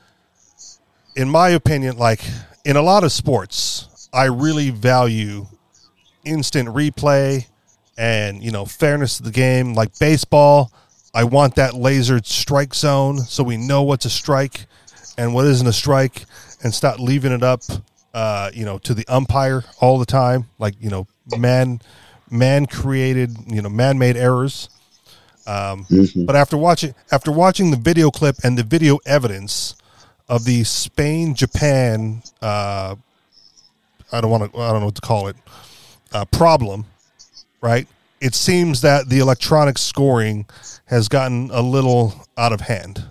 in 1.16 1.30
my 1.30 1.50
opinion, 1.50 1.98
like 1.98 2.22
in 2.66 2.76
a 2.76 2.82
lot 2.82 3.04
of 3.04 3.12
sports, 3.12 4.10
I 4.14 4.26
really 4.26 4.70
value 4.70 5.48
instant 6.24 6.70
replay 6.70 7.48
and 7.98 8.44
you 8.44 8.52
know 8.52 8.66
fairness 8.66 9.20
of 9.20 9.26
the 9.26 9.32
game. 9.32 9.74
Like 9.74 9.98
baseball, 10.00 10.72
I 11.14 11.24
want 11.24 11.56
that 11.56 11.74
lasered 11.74 12.26
strike 12.26 12.76
zone 12.76 13.20
so 13.20 13.44
we 13.44 13.58
know 13.58 13.82
what's 13.84 14.06
a 14.06 14.10
strike 14.10 14.66
and 15.18 15.34
what 15.34 15.46
isn't 15.48 15.68
a 15.68 15.74
strike, 15.74 16.26
and 16.64 16.74
stop 16.74 17.00
leaving 17.00 17.32
it 17.32 17.42
up, 17.42 17.62
uh, 18.14 18.52
you 18.54 18.66
know, 18.66 18.78
to 18.80 18.94
the 18.94 19.06
umpire 19.08 19.64
all 19.82 19.98
the 19.98 20.06
time. 20.06 20.46
Like 20.60 20.76
you 20.80 20.90
know, 20.90 21.08
man, 21.36 21.82
man 22.30 22.68
created, 22.68 23.36
you 23.48 23.62
know, 23.62 23.70
man 23.70 23.98
made 23.98 24.16
errors. 24.16 24.70
But 26.26 26.36
after 26.36 26.58
watching 26.58 26.94
after 27.12 27.32
watching 27.32 27.72
the 27.72 27.78
video 27.78 28.12
clip 28.12 28.36
and 28.44 28.58
the 28.58 28.64
video 28.64 29.00
evidence 29.06 29.76
of 30.28 30.44
the 30.44 30.66
Spain 30.66 31.34
Japan, 31.34 32.22
uh, 32.42 32.96
I 34.12 34.22
don't 34.22 34.30
want 34.30 34.52
to 34.52 34.60
I 34.60 34.72
don't 34.72 34.82
know 34.82 34.88
what 34.88 34.96
to 34.96 35.02
call 35.02 35.28
it, 35.28 35.38
uh, 36.12 36.26
problem, 36.26 36.86
right? 37.62 37.88
It 38.20 38.36
seems 38.36 38.82
that 38.82 39.10
the 39.10 39.20
electronic 39.20 39.78
scoring 39.78 40.48
has 40.86 41.08
gotten 41.08 41.50
a 41.52 41.62
little 41.62 42.28
out 42.38 42.52
of 42.52 42.62
hand. 42.62 43.06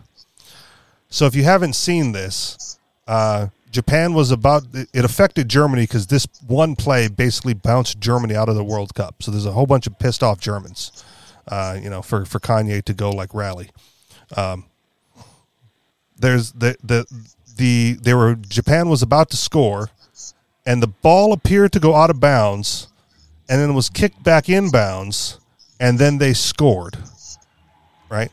So 1.08 1.24
if 1.26 1.34
you 1.34 1.44
haven't 1.44 1.74
seen 1.74 2.12
this, 2.12 2.78
uh, 3.06 3.46
Japan 3.70 4.12
was 4.12 4.30
about 4.30 4.64
it 4.74 5.04
affected 5.04 5.48
Germany 5.48 5.84
because 5.84 6.08
this 6.08 6.26
one 6.46 6.76
play 6.76 7.08
basically 7.08 7.54
bounced 7.54 7.98
Germany 7.98 8.34
out 8.34 8.50
of 8.50 8.56
the 8.56 8.64
World 8.64 8.94
Cup. 8.94 9.22
So 9.22 9.30
there's 9.30 9.46
a 9.46 9.52
whole 9.52 9.66
bunch 9.66 9.86
of 9.86 9.98
pissed 9.98 10.22
off 10.22 10.38
Germans 10.38 11.04
uh, 11.48 11.78
you 11.80 11.90
know, 11.90 12.02
for, 12.02 12.24
for 12.24 12.38
Kanye 12.38 12.82
to 12.84 12.92
go 12.94 13.10
like 13.10 13.34
rally. 13.34 13.70
Um, 14.36 14.64
there's 16.18 16.52
the, 16.52 16.76
the, 16.82 17.06
the, 17.56 17.94
they 18.00 18.14
were, 18.14 18.34
Japan 18.34 18.88
was 18.88 19.02
about 19.02 19.30
to 19.30 19.36
score 19.36 19.90
and 20.64 20.82
the 20.82 20.88
ball 20.88 21.32
appeared 21.32 21.72
to 21.72 21.80
go 21.80 21.94
out 21.94 22.10
of 22.10 22.20
bounds 22.20 22.88
and 23.48 23.60
then 23.60 23.74
was 23.74 23.88
kicked 23.88 24.22
back 24.22 24.48
in 24.48 24.70
bounds 24.70 25.38
and 25.78 25.98
then 25.98 26.18
they 26.18 26.32
scored. 26.32 26.98
Right. 28.08 28.32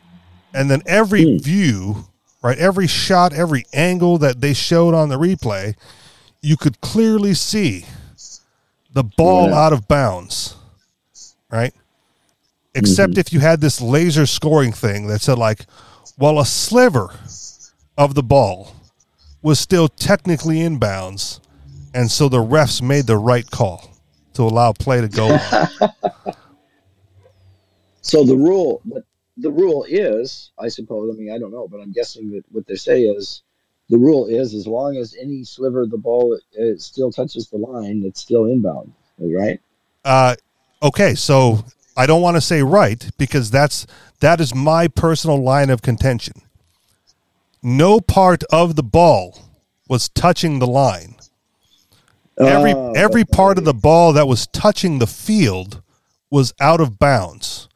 And 0.54 0.70
then 0.70 0.82
every 0.86 1.38
view, 1.38 2.08
right, 2.42 2.58
every 2.58 2.88
shot, 2.88 3.34
every 3.34 3.66
angle 3.74 4.18
that 4.20 4.40
they 4.42 4.54
showed 4.54 4.94
on 4.94 5.10
the 5.10 5.18
replay, 5.18 5.76
you 6.42 6.58
could 6.58 6.80
clearly 6.82 7.34
see 7.34 7.86
the 8.94 9.04
ball 9.04 9.50
Yeah. 9.50 9.56
out 9.56 9.74
of 9.74 9.88
bounds. 9.88 10.56
Right 11.52 11.74
except 12.76 13.18
if 13.18 13.32
you 13.32 13.40
had 13.40 13.62
this 13.62 13.82
laser 13.82 14.26
scoring 14.26 14.72
thing 14.72 15.08
that 15.08 15.22
said 15.22 15.38
like 15.38 15.66
well 16.18 16.40
a 16.40 16.46
sliver 16.46 17.14
of 17.98 18.16
the 18.16 18.24
ball 18.24 18.76
was 19.42 19.60
still 19.60 19.88
technically 19.88 20.62
in 20.62 20.78
bounds 20.78 21.40
and 21.94 22.10
so 22.10 22.28
the 22.28 22.44
refs 22.44 22.82
made 22.82 23.06
the 23.06 23.18
right 23.18 23.50
call 23.50 23.94
to 24.34 24.42
allow 24.42 24.74
play 24.74 25.00
to 25.02 25.08
go 25.08 25.28
on. 25.28 25.90
So 28.04 28.26
the 28.26 28.36
rule, 28.36 28.82
but 28.86 29.04
the 29.38 29.50
rule 29.50 29.86
is, 29.88 30.52
I 30.60 30.68
suppose. 30.68 31.16
I 31.16 31.18
mean, 31.18 31.32
I 31.32 31.40
don't 31.40 31.52
know, 31.52 31.70
but 31.70 31.80
I'm 31.80 31.94
guessing 31.94 32.32
that 32.32 32.44
what 32.52 32.68
they 32.68 32.76
say 32.76 33.04
is 33.04 33.44
the 33.90 33.98
rule 33.98 34.28
is 34.28 34.54
as 34.54 34.68
long 34.68 34.98
as 34.98 35.16
any 35.20 35.46
sliver 35.46 35.82
of 35.82 35.90
the 35.90 35.98
ball 35.98 36.38
it 36.52 36.82
still 36.82 37.12
touches 37.12 37.50
the 37.50 37.58
line, 37.58 38.04
it's 38.06 38.20
still 38.20 38.46
inbound, 38.46 38.94
right? 39.18 39.60
uh, 40.04 40.36
okay 40.82 41.16
so 41.16 41.64
i 41.98 42.06
don't 42.06 42.22
want 42.22 42.36
to 42.36 42.42
say 42.42 42.62
right 42.64 43.10
because 43.18 43.52
that's 43.52 43.86
that 44.20 44.40
is 44.42 44.54
my 44.56 44.88
personal 44.88 45.42
line 45.42 45.70
of 45.70 45.82
contention 45.82 46.34
no 47.62 48.00
part 48.00 48.44
of 48.52 48.76
the 48.76 48.84
ball 48.84 49.40
was 49.90 50.10
touching 50.10 50.60
the 50.60 50.68
line 50.68 51.16
every 52.40 52.74
Oh, 52.74 52.94
every 52.94 53.24
part 53.26 53.58
of 53.58 53.66
the 53.66 53.74
ball 53.74 54.14
that 54.14 54.28
was 54.28 54.48
touching 54.48 55.00
the 55.00 55.08
field 55.08 55.82
was 56.32 56.52
out 56.60 56.82
of 56.82 56.98
bounds. 56.98 57.70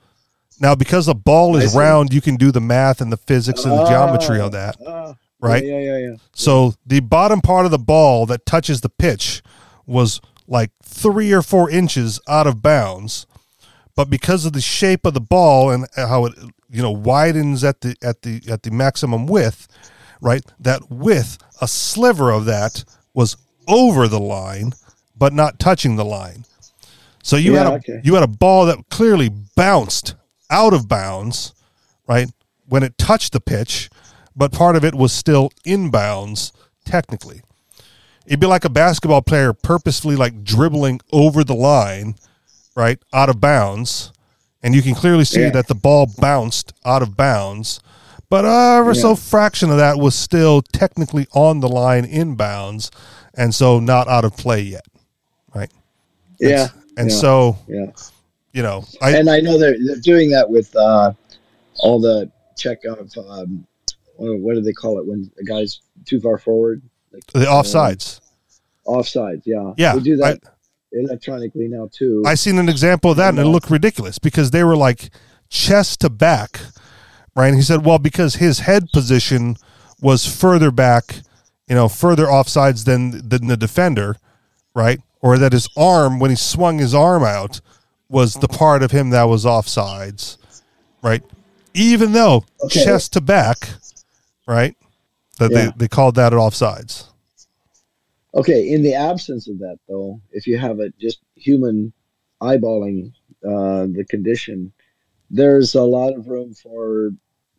Now, 0.60 0.74
because 0.74 1.06
the 1.06 1.14
ball 1.14 1.56
is 1.56 1.76
round, 1.76 2.12
you 2.12 2.22
can 2.22 2.38
do 2.38 2.52
the 2.52 2.60
math 2.60 3.00
and 3.00 3.12
the 3.12 3.18
physics 3.18 3.64
and 3.66 3.74
the 3.74 3.86
geometry 3.86 4.40
on 4.40 4.50
that, 4.54 4.76
Ah, 4.88 5.14
right? 5.40 5.64
Yeah, 5.64 5.78
yeah, 5.78 5.98
yeah. 5.98 6.08
yeah. 6.10 6.16
So 6.34 6.74
the 6.84 7.02
bottom 7.02 7.40
part 7.42 7.66
of 7.66 7.72
the 7.72 7.78
ball 7.78 8.26
that 8.26 8.48
touches 8.48 8.82
the 8.82 8.90
pitch 8.90 9.44
was 9.86 10.20
like 10.48 10.72
three 10.82 11.32
or 11.32 11.44
four 11.44 11.70
inches 11.70 12.20
out 12.28 12.48
of 12.48 12.64
bounds, 12.64 13.28
but 13.98 14.12
because 14.12 14.46
of 14.46 14.54
the 14.54 14.62
shape 14.62 15.06
of 15.08 15.16
the 15.16 15.20
ball 15.20 15.72
and 15.72 15.88
how 15.96 16.26
it 16.26 16.34
you 16.70 16.84
know 16.84 16.92
widens 16.92 17.64
at 17.64 17.82
the 17.82 17.98
at 18.02 18.22
the 18.22 18.42
at 18.50 18.64
the 18.64 18.72
maximum 18.72 19.26
width, 19.26 19.68
right? 20.22 20.44
That 20.60 20.90
width, 20.92 21.40
a 21.60 21.68
sliver 21.68 22.32
of 22.32 22.46
that 22.46 22.86
was 23.16 23.36
over 23.68 24.08
the 24.08 24.20
line, 24.20 24.74
but 25.18 25.34
not 25.34 25.60
touching 25.60 25.96
the 25.98 26.06
line. 26.06 26.46
So 27.24 27.36
you 27.38 27.54
Yeah, 27.56 27.64
had 27.64 27.68
a 27.68 27.76
okay. 27.78 28.02
you 28.04 28.14
had 28.14 28.24
a 28.24 28.28
ball 28.28 28.68
that 28.68 28.88
clearly 28.90 29.30
bounced 29.30 30.16
out 30.52 30.74
of 30.74 30.88
bounds, 30.88 31.54
right? 32.08 32.32
When 32.70 32.84
it 32.84 33.00
touched 33.00 33.34
the 33.34 33.42
pitch, 33.42 33.90
but 34.36 34.52
part 34.52 34.76
of 34.76 34.86
it 34.86 34.94
was 34.94 35.12
still 35.12 35.52
inbounds 35.66 36.52
technically. 36.86 37.42
It'd 38.28 38.40
be 38.40 38.46
like 38.46 38.66
a 38.66 38.70
basketball 38.70 39.24
player 39.24 39.54
purposefully 39.54 40.16
like 40.16 40.44
dribbling 40.44 41.00
over 41.12 41.44
the 41.44 41.56
line, 41.56 42.16
right, 42.78 43.00
out 43.12 43.28
of 43.28 43.42
bounds, 43.42 44.14
and 44.62 44.76
you 44.76 44.82
can 44.84 44.94
clearly 44.94 45.26
see 45.26 45.42
Yeah. 45.42 45.50
that 45.50 45.68
the 45.68 45.76
ball 45.76 46.06
bounced 46.06 46.74
out 46.86 47.02
of 47.02 47.18
bounds, 47.18 47.80
but 48.30 48.46
ever 48.46 48.94
so 48.94 49.16
fraction 49.16 49.72
of 49.72 49.78
that 49.78 49.98
was 49.98 50.14
still 50.14 50.62
technically 50.62 51.28
on 51.34 51.60
the 51.60 51.68
line 51.68 52.06
inbounds, 52.06 52.92
and 53.34 53.54
so 53.54 53.80
not 53.80 54.08
out 54.08 54.24
of 54.24 54.38
play 54.38 54.62
yet, 54.62 54.86
right? 55.56 55.72
Yeah. 56.40 56.68
And 56.98 57.10
yeah, 57.10 57.16
so 57.16 57.58
yeah. 57.68 57.88
you 58.54 58.62
know, 58.62 58.86
I 59.02 59.18
and 59.18 59.30
I 59.30 59.40
know 59.40 59.58
they're, 59.58 59.76
they're 59.84 59.98
doing 59.98 60.30
that 60.32 60.50
with 60.50 60.76
uh, 60.76 61.14
all 61.80 62.00
the 62.00 62.32
check 62.56 62.86
of 62.86 63.12
um, 63.18 63.66
what, 64.18 64.56
do 64.56 64.62
they 64.62 64.74
call 64.74 65.00
it 65.00 65.06
when 65.06 65.32
the 65.36 65.44
guy's 65.44 65.82
too 66.06 66.20
far 66.20 66.38
forward? 66.38 66.82
Like, 67.12 67.26
the 67.28 67.40
offsides. 67.42 68.20
offsides, 68.86 69.44
yeah. 69.46 69.74
Yeah, 69.78 69.96
They 69.96 70.02
do 70.02 70.18
that 70.18 70.42
electronically 70.92 71.68
now 71.68 71.90
too. 71.92 72.24
I 72.26 72.36
seen 72.36 72.58
an 72.58 72.70
example 72.70 73.12
of 73.12 73.18
that, 73.18 73.30
and 73.30 73.40
it 73.40 73.46
looked 73.46 73.70
ridiculous 73.70 74.20
because 74.20 74.52
they 74.52 74.64
were 74.64 74.76
like 74.78 75.10
chest 75.50 76.02
to 76.02 76.10
back, 76.10 76.60
right? 77.36 77.48
And 77.48 77.56
he 77.56 77.62
said, 77.62 77.86
well, 77.86 78.00
because 78.00 78.36
his 78.36 78.60
head 78.60 78.92
position 78.92 79.56
was 80.02 80.26
further 80.26 80.72
back, 80.72 81.22
you 81.68 81.76
know, 81.76 81.88
further 81.88 82.26
offsides 82.26 82.86
than 82.86 83.28
than 83.28 83.48
the 83.48 83.58
defender, 83.58 84.18
right? 84.74 85.00
Or 85.22 85.38
that 85.38 85.52
his 85.54 85.68
arm, 85.76 86.20
when 86.20 86.30
he 86.30 86.36
swung 86.36 86.78
his 86.80 86.94
arm 86.94 87.24
out, 87.24 87.60
was 88.10 88.36
the 88.36 88.48
part 88.48 88.84
of 88.84 88.92
him 88.92 89.10
that 89.10 89.24
was 89.24 89.46
offsides, 89.46 90.38
right? 91.02 91.24
Even 91.74 92.12
though 92.14 92.44
Okay. 92.64 92.84
chest 92.84 93.14
to 93.14 93.22
back, 93.22 93.70
right? 94.48 94.76
That 95.40 95.52
Yeah. 95.52 95.66
they, 95.66 95.74
they 95.78 95.88
called 95.88 96.16
that 96.16 96.34
an 96.34 96.40
offsides. 96.40 97.06
Okay, 98.36 98.70
in 98.70 98.84
the 98.84 98.94
absence 98.94 99.48
of 99.48 99.60
that, 99.60 99.80
though, 99.88 100.22
if 100.32 100.48
you 100.48 100.58
have 100.58 100.80
a 100.80 100.90
just 101.00 101.20
human 101.36 101.94
eyeballing 102.42 103.14
uh, 103.44 103.88
the 103.88 104.06
condition, 104.10 104.72
there's 105.30 105.76
a 105.76 105.84
lot 105.84 106.14
of 106.14 106.28
room 106.28 106.54
for 106.54 107.12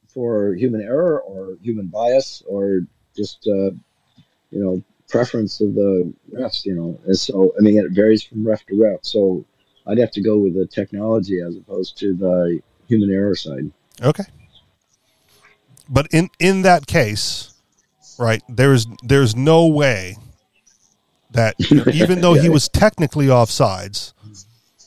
for 0.09 0.55
human 0.55 0.81
error 0.83 1.21
or 1.21 1.57
human 1.63 1.87
bias 1.87 2.43
or 2.47 2.81
just 3.17 3.47
uh, 3.47 3.71
you 4.51 4.63
know 4.63 4.83
preference 5.09 5.61
of 5.61 5.75
the 5.75 6.13
refs. 6.33 6.65
You 6.65 6.75
know, 6.75 7.01
and 7.07 7.19
so 7.19 7.53
I 7.59 7.63
mean 7.63 7.79
it 7.79 7.91
varies 7.93 8.23
from 8.23 8.47
ref 8.47 8.65
to 8.67 8.81
ref. 8.81 9.01
So 9.03 9.45
I'd 9.87 9.99
have 9.99 10.13
to 10.13 10.23
go 10.23 10.39
with 10.39 10.55
the 10.55 10.67
technology 10.67 11.41
as 11.41 11.57
opposed 11.57 11.99
to 11.99 12.15
the 12.15 12.61
human 12.87 13.11
error 13.11 13.35
side. 13.35 13.71
Okay. 14.03 14.25
But 15.89 16.09
in 16.13 16.29
in 16.39 16.63
that 16.63 16.87
case, 16.87 17.55
right, 18.19 18.43
there's 18.49 18.87
there's 19.03 19.35
no 19.35 19.67
way 19.67 20.17
that 21.33 21.55
even 21.95 22.21
though 22.21 22.35
he 22.35 22.49
was 22.49 22.69
technically 22.69 23.27
offsides, 23.27 24.13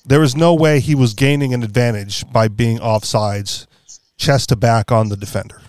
there 0.06 0.20
was 0.20 0.36
no 0.36 0.54
way 0.54 0.80
he 0.80 0.96
was 0.96 1.14
gaining 1.14 1.54
an 1.54 1.64
advantage 1.64 2.30
by 2.32 2.48
being 2.48 2.80
offsides 2.80 3.68
chest 4.18 4.50
to 4.50 4.56
back 4.56 4.92
on 4.92 5.10
the 5.10 5.18
defender. 5.18 5.62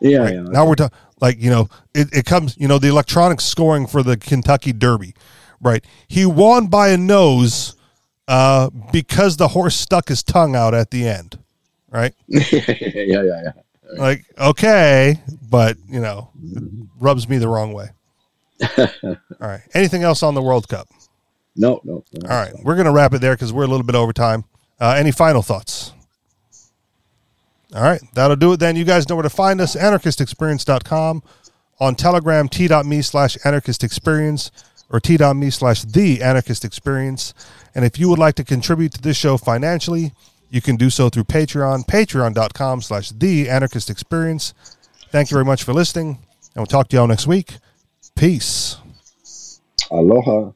Yeah, 0.00 0.18
Right? 0.18 0.34
yeah. 0.34 0.40
Now 0.42 0.66
we're 0.66 0.74
talking 0.74 0.96
like 1.20 1.40
you 1.40 1.50
know 1.50 1.68
it, 1.94 2.08
it 2.12 2.24
comes 2.26 2.56
you 2.58 2.66
know 2.68 2.78
the 2.78 2.88
electronic 2.88 3.40
scoring 3.40 3.86
for 3.86 4.02
the 4.02 4.16
Kentucky 4.16 4.72
Derby, 4.72 5.14
right? 5.60 5.84
He 6.08 6.26
won 6.26 6.66
by 6.66 6.88
a 6.88 6.96
nose 6.96 7.76
uh, 8.28 8.70
because 8.92 9.36
the 9.36 9.48
horse 9.48 9.76
stuck 9.76 10.08
his 10.08 10.22
tongue 10.22 10.56
out 10.56 10.74
at 10.74 10.90
the 10.90 11.06
end, 11.06 11.38
right? 11.90 12.14
yeah, 12.26 12.40
yeah, 12.50 13.22
yeah. 13.22 13.52
like 13.98 14.24
okay 14.38 15.20
but 15.50 15.76
you 15.86 16.00
know 16.00 16.30
it 16.42 16.62
rubs 16.98 17.28
me 17.28 17.36
the 17.36 17.46
wrong 17.48 17.74
way 17.74 17.90
all 18.78 19.16
right. 19.40 19.62
Anything 19.74 20.02
else 20.02 20.22
on 20.22 20.34
the 20.34 20.42
world 20.42 20.68
cup? 20.68 20.88
No, 21.56 21.80
no. 21.84 22.04
no. 22.12 22.28
All 22.28 22.36
right. 22.36 22.52
We're 22.62 22.76
gonna 22.76 22.92
wrap 22.92 23.12
it 23.12 23.20
there 23.20 23.34
because 23.34 23.52
we're 23.52 23.64
a 23.64 23.68
little 23.68 23.86
bit 23.86 23.94
over 23.94 24.12
time. 24.12 24.44
Uh, 24.80 24.94
any 24.96 25.12
final 25.12 25.42
thoughts? 25.42 25.92
All 27.74 27.82
right. 27.82 28.00
That'll 28.14 28.36
do 28.36 28.52
it 28.52 28.60
then. 28.60 28.76
You 28.76 28.84
guys 28.84 29.08
know 29.08 29.16
where 29.16 29.22
to 29.22 29.30
find 29.30 29.60
us 29.60 29.76
anarchistexperience.com 29.76 31.22
on 31.80 31.96
telegram 31.96 32.48
t.me 32.48 33.02
slash 33.02 33.36
anarchist 33.44 33.82
experience 33.82 34.50
or 34.90 35.00
t.me 35.00 35.50
slash 35.50 35.82
the 35.82 36.22
anarchist 36.22 36.64
experience 36.64 37.34
and 37.74 37.84
if 37.84 37.98
you 37.98 38.08
would 38.08 38.20
like 38.20 38.36
to 38.36 38.44
contribute 38.44 38.92
to 38.92 39.00
this 39.00 39.16
show 39.16 39.36
financially 39.36 40.12
you 40.48 40.60
can 40.60 40.76
do 40.76 40.90
so 40.90 41.08
through 41.08 41.24
patreon 41.24 41.84
patreon.com 41.86 42.80
slash 42.82 43.10
the 43.10 43.48
anarchist 43.48 43.90
experience 43.90 44.54
thank 45.10 45.30
you 45.30 45.34
very 45.34 45.44
much 45.44 45.64
for 45.64 45.72
listening 45.72 46.10
and 46.10 46.56
we'll 46.56 46.66
talk 46.66 46.86
to 46.88 46.96
y'all 46.96 47.08
next 47.08 47.26
week 47.26 47.56
peace 48.14 48.78
Aloha. 49.90 50.52